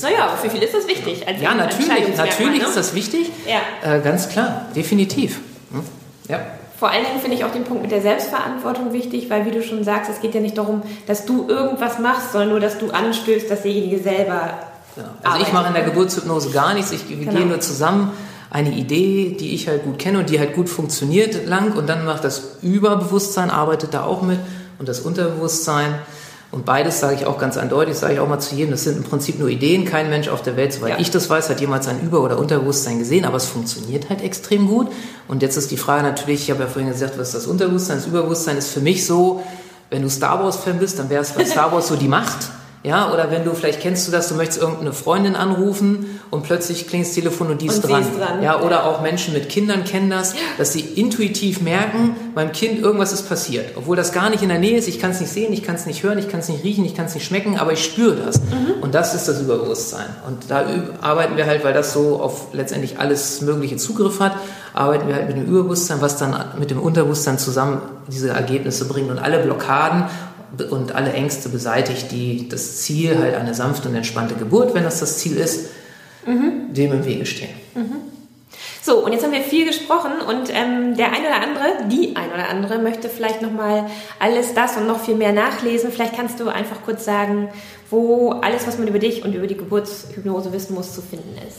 Naja, 0.00 0.24
aber 0.28 0.36
für 0.38 0.48
viele 0.48 0.64
ist 0.64 0.74
das 0.74 0.86
wichtig. 0.86 1.26
als 1.28 1.40
Ja, 1.42 1.54
natürlich, 1.54 2.16
natürlich 2.16 2.62
ne? 2.62 2.68
ist 2.68 2.76
das 2.76 2.94
wichtig. 2.94 3.30
Ja. 3.46 3.96
Äh, 3.96 4.00
ganz 4.00 4.28
klar, 4.28 4.66
definitiv. 4.74 5.40
Hm? 5.72 5.82
Ja. 6.28 6.38
Vor 6.82 6.90
allen 6.90 7.04
Dingen 7.04 7.20
finde 7.20 7.36
ich 7.36 7.44
auch 7.44 7.52
den 7.52 7.62
Punkt 7.62 7.82
mit 7.82 7.92
der 7.92 8.02
Selbstverantwortung 8.02 8.92
wichtig, 8.92 9.30
weil 9.30 9.46
wie 9.46 9.52
du 9.52 9.62
schon 9.62 9.84
sagst, 9.84 10.10
es 10.10 10.20
geht 10.20 10.34
ja 10.34 10.40
nicht 10.40 10.58
darum, 10.58 10.82
dass 11.06 11.24
du 11.26 11.46
irgendwas 11.46 12.00
machst, 12.00 12.32
sondern 12.32 12.50
nur, 12.50 12.58
dass 12.58 12.76
du 12.76 12.90
anstößt, 12.90 13.48
dass 13.48 13.62
derjenige 13.62 14.02
selber. 14.02 14.54
Genau. 14.96 15.06
Also 15.22 15.46
ich 15.46 15.52
mache 15.52 15.68
in 15.68 15.74
der 15.74 15.84
Geburtshypnose 15.84 16.50
gar 16.50 16.74
nichts. 16.74 16.90
Ich, 16.90 17.08
wir 17.08 17.18
Genau. 17.18 17.30
gehen 17.38 17.48
nur 17.50 17.60
zusammen 17.60 18.10
eine 18.50 18.72
Idee, 18.72 19.36
die 19.38 19.54
ich 19.54 19.68
halt 19.68 19.84
gut 19.84 20.00
kenne 20.00 20.18
und 20.18 20.28
die 20.28 20.40
halt 20.40 20.54
gut 20.54 20.68
funktioniert 20.68 21.46
lang 21.46 21.74
und 21.76 21.88
dann 21.88 22.04
macht 22.04 22.24
das 22.24 22.56
Überbewusstsein, 22.62 23.50
arbeitet 23.50 23.94
da 23.94 24.02
auch 24.02 24.22
mit 24.22 24.40
und 24.80 24.88
das 24.88 24.98
Unterbewusstsein. 24.98 25.94
Und 26.52 26.66
beides 26.66 27.00
sage 27.00 27.14
ich 27.14 27.24
auch 27.24 27.38
ganz 27.38 27.56
eindeutig, 27.56 27.96
sage 27.96 28.12
ich 28.12 28.20
auch 28.20 28.28
mal 28.28 28.38
zu 28.38 28.54
jedem, 28.54 28.72
das 28.72 28.84
sind 28.84 28.98
im 28.98 29.04
Prinzip 29.04 29.38
nur 29.38 29.48
Ideen. 29.48 29.86
Kein 29.86 30.10
Mensch 30.10 30.28
auf 30.28 30.42
der 30.42 30.54
Welt, 30.54 30.74
soweit 30.74 30.90
Ja. 30.90 30.98
ich 30.98 31.10
das 31.10 31.30
weiß, 31.30 31.48
hat 31.48 31.62
jemals 31.62 31.88
ein 31.88 32.00
Über- 32.02 32.20
oder 32.22 32.38
Unterbewusstsein 32.38 32.98
gesehen, 32.98 33.24
aber 33.24 33.38
es 33.38 33.46
funktioniert 33.46 34.10
halt 34.10 34.20
extrem 34.22 34.68
gut. 34.68 34.88
Und 35.28 35.40
jetzt 35.40 35.56
ist 35.56 35.70
die 35.70 35.78
Frage 35.78 36.02
natürlich, 36.02 36.42
ich 36.42 36.50
habe 36.50 36.62
ja 36.62 36.68
vorhin 36.68 36.92
gesagt, 36.92 37.18
was 37.18 37.28
ist 37.28 37.34
das 37.36 37.46
Unterbewusstsein? 37.46 37.96
Das 37.96 38.06
Überbewusstsein 38.06 38.58
ist 38.58 38.68
für 38.68 38.80
mich 38.80 39.06
so, 39.06 39.42
wenn 39.88 40.02
du 40.02 40.10
Star 40.10 40.44
Wars-Fan 40.44 40.78
bist, 40.78 40.98
dann 40.98 41.08
wäre 41.08 41.22
es 41.22 41.30
bei 41.30 41.44
Star 41.46 41.72
Wars 41.72 41.88
so 41.88 41.96
die 41.96 42.08
Macht. 42.08 42.36
Ja, 42.84 43.12
oder 43.12 43.30
wenn 43.30 43.44
du, 43.44 43.54
vielleicht 43.54 43.80
kennst 43.80 44.08
du 44.08 44.12
das, 44.12 44.28
du 44.28 44.34
möchtest 44.34 44.60
irgendeine 44.60 44.92
Freundin 44.92 45.36
anrufen 45.36 46.20
und 46.30 46.42
plötzlich 46.42 46.88
klingt 46.88 47.06
das 47.06 47.14
Telefon 47.14 47.48
und 47.48 47.62
die 47.62 47.66
ist 47.66 47.84
Und 47.84 47.90
dran. 47.92 48.02
ist 48.02 48.18
dran. 48.18 48.42
Ja, 48.42 48.60
oder 48.60 48.86
auch 48.86 49.02
Menschen 49.02 49.34
mit 49.34 49.48
Kindern 49.48 49.84
kennen 49.84 50.10
das, 50.10 50.34
dass 50.58 50.72
sie 50.72 50.80
intuitiv 50.80 51.60
merken, 51.60 52.16
beim 52.34 52.50
Kind 52.50 52.80
irgendwas 52.80 53.12
ist 53.12 53.28
passiert. 53.28 53.76
Obwohl 53.76 53.94
das 53.94 54.12
gar 54.12 54.30
nicht 54.30 54.42
in 54.42 54.48
der 54.48 54.58
Nähe 54.58 54.76
ist, 54.76 54.88
ich 54.88 54.98
kann 54.98 55.12
es 55.12 55.20
nicht 55.20 55.32
sehen, 55.32 55.52
ich 55.52 55.62
kann 55.62 55.76
es 55.76 55.86
nicht 55.86 56.02
hören, 56.02 56.18
ich 56.18 56.28
kann 56.28 56.40
es 56.40 56.48
nicht 56.48 56.64
riechen, 56.64 56.84
ich 56.84 56.96
kann 56.96 57.06
es 57.06 57.14
nicht 57.14 57.24
schmecken, 57.24 57.56
aber 57.56 57.72
ich 57.72 57.84
spüre 57.84 58.16
das. 58.16 58.40
Mhm. 58.40 58.82
Und 58.82 58.96
das 58.96 59.14
ist 59.14 59.28
das 59.28 59.40
Überbewusstsein. 59.40 60.06
Und 60.26 60.50
da 60.50 60.64
arbeiten 61.02 61.36
wir 61.36 61.46
halt, 61.46 61.62
weil 61.62 61.74
das 61.74 61.92
so 61.92 62.20
auf 62.20 62.48
letztendlich 62.52 62.98
alles 62.98 63.42
mögliche 63.42 63.76
Zugriff 63.76 64.18
hat, 64.18 64.32
arbeiten 64.74 65.06
wir 65.06 65.14
halt 65.14 65.28
mit 65.28 65.36
dem 65.36 65.44
Überbewusstsein, 65.44 66.00
was 66.00 66.16
dann 66.16 66.34
mit 66.58 66.70
dem 66.70 66.80
Unterbewusstsein 66.80 67.38
zusammen 67.38 67.80
diese 68.08 68.30
Ergebnisse 68.30 68.86
bringt 68.88 69.10
und 69.10 69.18
alle 69.18 69.38
Blockaden 69.38 70.04
und 70.70 70.94
alle 70.94 71.12
Ängste 71.12 71.48
beseitigt, 71.48 72.12
die 72.12 72.48
das 72.48 72.78
Ziel 72.78 73.18
halt 73.18 73.34
eine 73.34 73.54
sanfte 73.54 73.88
und 73.88 73.94
entspannte 73.94 74.34
Geburt, 74.34 74.74
wenn 74.74 74.84
das 74.84 75.00
das 75.00 75.18
Ziel 75.18 75.36
ist, 75.36 75.70
dem 76.26 76.92
im 76.92 77.04
Wege 77.04 77.26
stehen. 77.26 77.50
So, 78.84 79.04
und 79.04 79.12
jetzt 79.12 79.22
haben 79.22 79.32
wir 79.32 79.42
viel 79.42 79.64
gesprochen 79.64 80.10
und 80.26 80.50
ähm, 80.52 80.96
der 80.96 81.12
ein 81.12 81.20
oder 81.20 81.40
andere, 81.40 81.86
die 81.88 82.16
ein 82.16 82.32
oder 82.32 82.48
andere 82.48 82.80
möchte 82.80 83.08
vielleicht 83.08 83.40
nochmal 83.40 83.88
alles 84.18 84.54
das 84.54 84.76
und 84.76 84.88
noch 84.88 84.98
viel 84.98 85.14
mehr 85.14 85.32
nachlesen. 85.32 85.92
Vielleicht 85.92 86.16
kannst 86.16 86.40
du 86.40 86.48
einfach 86.48 86.82
kurz 86.84 87.04
sagen, 87.04 87.48
wo 87.90 88.30
alles, 88.30 88.66
was 88.66 88.78
man 88.78 88.88
über 88.88 88.98
dich 88.98 89.24
und 89.24 89.34
über 89.34 89.46
die 89.46 89.56
Geburtshypnose 89.56 90.52
wissen 90.52 90.74
muss, 90.74 90.92
zu 90.92 91.00
finden 91.00 91.38
ist. 91.46 91.58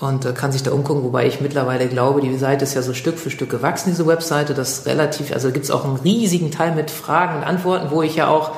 Und 0.00 0.24
äh, 0.24 0.32
kann 0.32 0.52
sich 0.52 0.62
da 0.62 0.70
umgucken, 0.70 1.02
wobei 1.02 1.26
ich 1.26 1.40
mittlerweile 1.40 1.88
glaube, 1.88 2.20
die 2.22 2.36
Seite 2.38 2.64
ist 2.64 2.74
ja 2.74 2.82
so 2.82 2.94
Stück 2.94 3.18
für 3.18 3.30
Stück 3.30 3.50
gewachsen, 3.50 3.90
diese 3.90 4.06
Webseite. 4.06 4.54
Das 4.54 4.86
relativ, 4.86 5.32
also 5.32 5.50
gibt 5.50 5.64
es 5.66 5.70
auch 5.70 5.84
einen 5.84 5.96
riesigen 5.96 6.50
Teil 6.50 6.74
mit 6.74 6.90
Fragen 6.90 7.36
und 7.38 7.44
Antworten, 7.44 7.88
wo 7.90 8.02
ich 8.02 8.14
ja 8.16 8.28
auch, 8.28 8.52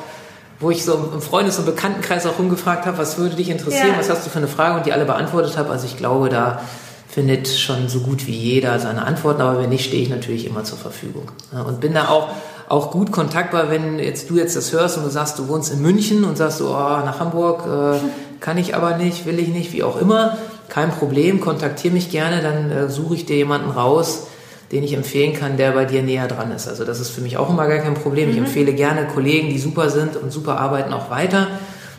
wo 0.61 0.70
ich 0.70 0.85
so 0.85 0.94
im 1.14 1.23
Freundes- 1.23 1.59
und 1.59 1.64
Bekanntenkreis 1.64 2.27
auch 2.27 2.38
rumgefragt 2.38 2.85
habe, 2.87 2.99
was 2.99 3.16
würde 3.18 3.35
dich 3.37 3.49
interessieren, 3.49 3.88
Ja. 3.92 3.99
was 3.99 4.11
hast 4.11 4.27
du 4.27 4.31
für 4.31 4.38
eine 4.38 4.49
Frage 4.49 4.77
und 4.77 4.87
die 4.87 4.92
alle 4.92 5.07
beantwortet 5.07 5.57
habe. 5.57 5.70
Also 5.70 5.87
ich 5.87 5.96
glaube, 5.96 6.29
da 6.29 6.61
findet 7.09 7.49
schon 7.49 7.88
so 7.88 8.01
gut 8.01 8.27
wie 8.29 8.37
jeder 8.37 8.79
seine 8.79 9.05
Antworten, 9.05 9.40
aber 9.40 9.61
wenn 9.61 9.70
nicht, 9.70 9.87
stehe 9.87 10.03
ich 10.03 10.11
natürlich 10.11 10.46
immer 10.46 10.62
zur 10.62 10.79
Verfügung. 10.79 11.33
Und 11.66 11.81
bin 11.81 11.94
da 11.94 12.09
auch, 12.09 12.29
auch 12.71 12.93
gut 12.93 13.11
kontaktbar, 13.11 13.69
wenn 13.69 13.99
jetzt 13.99 14.31
du 14.31 14.37
jetzt 14.37 14.55
das 14.55 14.73
hörst 14.73 14.97
und 14.97 15.05
du 15.05 15.11
sagst, 15.11 15.39
du 15.41 15.49
wohnst 15.49 15.73
in 15.73 15.83
München 15.83 16.23
und 16.23 16.39
sagst, 16.39 16.63
oh, 16.63 16.69
nach 16.69 17.19
Hamburg 17.19 17.65
äh, 17.67 17.99
kann 18.41 18.59
ich 18.59 18.77
aber 18.77 18.97
nicht, 18.97 19.27
will 19.27 19.41
ich 19.41 19.49
nicht, 19.49 19.73
wie 19.73 19.83
auch 19.83 20.01
immer. 20.01 20.39
Kein 20.69 20.91
Problem, 20.91 21.41
kontaktiere 21.41 21.93
mich 21.93 22.11
gerne, 22.11 22.41
dann 22.43 22.71
äh, 22.71 22.89
suche 22.89 23.17
ich 23.17 23.27
dir 23.27 23.37
jemanden 23.37 23.71
raus, 23.71 24.29
den 24.71 24.85
ich 24.85 24.93
empfehlen 24.93 25.33
kann, 25.35 25.57
der 25.57 25.73
bei 25.73 25.85
dir 25.85 26.03
näher 26.03 26.29
dran 26.29 26.53
ist. 26.53 26.69
Also 26.69 26.85
das 26.85 27.01
ist 27.01 27.11
für 27.11 27.21
mich 27.21 27.39
auch 27.39 27.51
immer 27.51 27.67
gar 27.67 27.79
kein 27.79 27.95
Problem. 27.95 28.31
Ich 28.31 28.39
empfehle 28.39 28.73
gerne 28.73 29.09
Kollegen, 29.09 29.49
die 29.49 29.59
super 29.59 29.91
sind 29.91 30.17
und 30.17 30.33
super 30.33 30.61
arbeiten, 30.61 30.93
auch 30.93 31.11
weiter. 31.11 31.49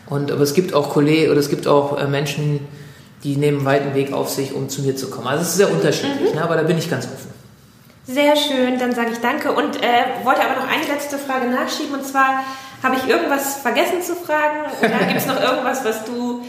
Und 0.07 0.31
aber 0.31 0.41
es 0.41 0.53
gibt 0.53 0.73
auch 0.73 0.89
Kollegen 0.89 1.31
oder 1.31 1.39
es 1.41 1.49
gibt 1.49 1.67
auch 1.67 1.99
äh, 1.99 2.07
Menschen, 2.07 2.61
die 3.25 3.35
nehmen 3.35 3.57
einen 3.57 3.65
weiten 3.65 3.93
Weg 3.93 4.13
auf 4.13 4.29
sich, 4.29 4.53
um 4.53 4.69
zu 4.69 4.83
mir 4.83 4.95
zu 4.95 5.09
kommen. 5.09 5.27
Also 5.27 5.41
es 5.41 5.49
ist 5.49 5.57
sehr 5.57 5.71
unterschiedlich, 5.71 6.33
ne? 6.33 6.41
aber 6.41 6.55
da 6.55 6.63
bin 6.63 6.77
ich 6.77 6.89
ganz 6.89 7.05
offen. 7.05 7.40
Sehr 8.13 8.35
schön, 8.35 8.77
dann 8.79 8.93
sage 8.93 9.11
ich 9.13 9.19
danke 9.19 9.51
und 9.51 9.77
äh, 9.81 10.03
wollte 10.23 10.41
aber 10.41 10.61
noch 10.61 10.67
eine 10.69 10.85
letzte 10.85 11.17
Frage 11.17 11.47
nachschieben 11.47 11.93
und 11.95 12.05
zwar 12.05 12.43
habe 12.83 12.95
ich 12.95 13.07
irgendwas 13.07 13.57
vergessen 13.57 14.01
zu 14.01 14.15
fragen 14.15 14.65
oder 14.79 15.05
gibt 15.07 15.17
es 15.19 15.25
noch 15.27 15.39
irgendwas, 15.41 15.85
was 15.85 16.03
du 16.05 16.43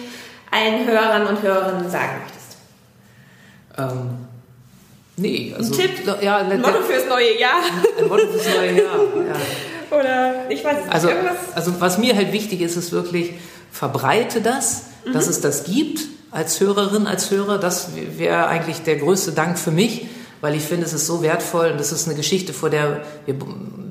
allen 0.50 0.86
Hörern 0.86 1.26
und 1.26 1.42
Hörerinnen 1.42 1.90
sagen 1.90 2.12
möchtest? 2.22 2.56
Ähm, 3.78 4.26
nee, 5.16 5.54
also 5.56 5.72
Ein 5.74 5.78
Tipp? 5.78 6.22
ja, 6.22 6.38
Ein 6.38 6.60
Motto 6.60 6.82
fürs 6.82 7.06
neue 7.08 7.38
Jahr 7.38 7.60
ein 7.98 8.08
Motto 8.08 8.26
fürs 8.28 8.56
neue 8.56 8.82
Jahr. 8.82 8.96
Ja. 8.96 9.96
oder 9.96 10.50
ich 10.50 10.64
weiß 10.64 10.76
nicht, 10.84 10.92
Also, 10.92 11.08
irgendwas? 11.10 11.36
also 11.54 11.80
was 11.80 11.98
mir 11.98 12.16
halt 12.16 12.32
wichtig 12.32 12.60
ist, 12.60 12.76
ist 12.76 12.92
wirklich, 12.92 13.34
verbreite 13.70 14.40
das, 14.40 14.84
dass 15.12 15.26
es 15.28 15.40
das 15.40 15.64
gibt 15.64 16.00
als 16.30 16.60
Hörerin, 16.60 17.06
als 17.06 17.30
Hörer. 17.30 17.58
Das 17.58 17.88
wäre 17.94 18.46
eigentlich 18.46 18.82
der 18.82 18.96
größte 18.96 19.32
Dank 19.32 19.58
für 19.58 19.70
mich, 19.70 20.06
weil 20.42 20.54
ich 20.54 20.64
finde, 20.64 20.84
es 20.84 20.92
ist 20.92 21.06
so 21.06 21.22
wertvoll 21.22 21.70
und 21.70 21.80
das 21.80 21.92
ist 21.92 22.06
eine 22.06 22.16
Geschichte, 22.16 22.52
vor 22.52 22.68
der 22.68 23.04
wir 23.24 23.36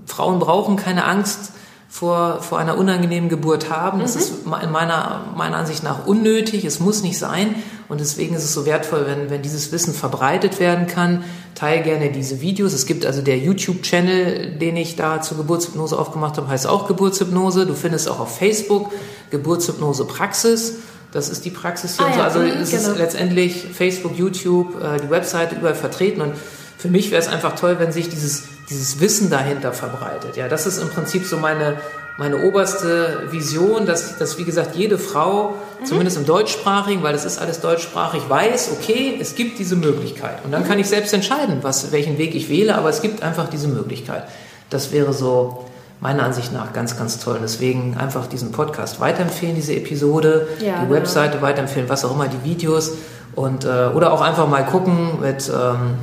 Frauen 0.05 0.39
brauchen 0.39 0.75
keine 0.75 1.05
Angst 1.05 1.53
vor, 1.87 2.41
vor 2.41 2.59
einer 2.59 2.77
unangenehmen 2.77 3.29
Geburt 3.29 3.69
haben. 3.69 3.99
Das 3.99 4.15
ist 4.15 4.45
in 4.45 4.71
meiner, 4.71 5.25
meiner 5.35 5.57
Ansicht 5.57 5.81
nach 5.83 6.05
unnötig, 6.05 6.65
es 6.65 6.79
muss 6.79 7.03
nicht 7.03 7.17
sein. 7.17 7.55
Und 7.87 7.99
deswegen 7.99 8.35
ist 8.35 8.43
es 8.43 8.53
so 8.53 8.65
wertvoll, 8.65 9.05
wenn, 9.05 9.29
wenn 9.29 9.41
dieses 9.41 9.71
Wissen 9.71 9.93
verbreitet 9.93 10.59
werden 10.59 10.87
kann. 10.87 11.23
Teil 11.55 11.83
gerne 11.83 12.09
diese 12.09 12.39
Videos. 12.39 12.71
Es 12.71 12.85
gibt 12.85 13.05
also 13.05 13.21
der 13.21 13.37
YouTube-Channel, 13.37 14.57
den 14.57 14.77
ich 14.77 14.95
da 14.95 15.21
zur 15.21 15.37
Geburtshypnose 15.37 15.99
aufgemacht 15.99 16.37
habe, 16.37 16.47
heißt 16.47 16.67
auch 16.67 16.87
Geburtshypnose. 16.87 17.65
Du 17.65 17.75
findest 17.75 18.09
auch 18.09 18.21
auf 18.21 18.37
Facebook 18.37 18.91
Geburtshypnose 19.29 20.05
Praxis. 20.05 20.75
Das 21.11 21.29
ist 21.29 21.43
die 21.43 21.49
Praxis 21.49 21.97
hier. 21.97 22.05
Ah 22.05 22.09
und 22.09 22.13
so. 22.13 22.19
ja, 22.19 22.25
Also 22.25 22.39
mhm, 22.39 22.61
es 22.61 22.73
ist 22.73 22.85
genau. 22.85 22.97
letztendlich 22.97 23.67
Facebook, 23.73 24.17
YouTube, 24.17 24.81
äh, 24.81 24.99
die 24.99 25.09
Webseite 25.09 25.55
überall 25.55 25.75
vertreten. 25.75 26.21
Und 26.21 26.33
für 26.77 26.87
mich 26.87 27.11
wäre 27.11 27.21
es 27.21 27.27
einfach 27.27 27.55
toll, 27.55 27.77
wenn 27.79 27.91
sich 27.91 28.09
dieses, 28.09 28.43
dieses 28.69 28.99
Wissen 28.99 29.29
dahinter 29.29 29.73
verbreitet. 29.73 30.37
Ja, 30.37 30.47
das 30.47 30.65
ist 30.65 30.81
im 30.81 30.89
Prinzip 30.89 31.25
so 31.25 31.37
meine, 31.37 31.77
meine 32.17 32.43
oberste 32.43 33.27
Vision, 33.31 33.85
dass, 33.85 34.17
dass, 34.17 34.37
wie 34.37 34.45
gesagt, 34.45 34.75
jede 34.75 34.97
Frau, 34.97 35.55
zumindest 35.83 36.17
im 36.17 36.25
Deutschsprachigen, 36.25 37.03
weil 37.03 37.13
das 37.13 37.25
ist 37.25 37.39
alles 37.39 37.59
deutschsprachig, 37.59 38.23
weiß, 38.29 38.71
okay, 38.71 39.17
es 39.19 39.35
gibt 39.35 39.59
diese 39.59 39.75
Möglichkeit. 39.75 40.43
Und 40.45 40.51
dann 40.51 40.67
kann 40.67 40.79
ich 40.79 40.87
selbst 40.87 41.13
entscheiden, 41.13 41.59
was, 41.61 41.91
welchen 41.91 42.17
Weg 42.17 42.35
ich 42.35 42.49
wähle, 42.49 42.75
aber 42.75 42.89
es 42.89 43.01
gibt 43.01 43.21
einfach 43.21 43.49
diese 43.49 43.67
Möglichkeit. 43.67 44.23
Das 44.69 44.91
wäre 44.91 45.13
so 45.13 45.65
meiner 46.01 46.23
Ansicht 46.23 46.51
nach 46.51 46.73
ganz, 46.73 46.97
ganz 46.97 47.19
toll. 47.19 47.39
Deswegen 47.41 47.95
einfach 47.97 48.27
diesen 48.27 48.51
Podcast 48.51 48.99
weiterempfehlen, 48.99 49.55
diese 49.55 49.75
Episode, 49.75 50.47
Ja, 50.59 50.79
die 50.79 50.87
genau. 50.87 50.91
Webseite 50.95 51.41
weiterempfehlen, 51.41 51.87
was 51.87 52.03
auch 52.03 52.13
immer, 52.13 52.27
die 52.27 52.43
Videos. 52.43 52.93
Und, 53.35 53.63
äh, 53.63 53.89
oder 53.93 54.11
auch 54.11 54.21
einfach 54.21 54.47
mal 54.49 54.65
gucken 54.65 55.21
mit, 55.21 55.49
ähm, 55.49 55.93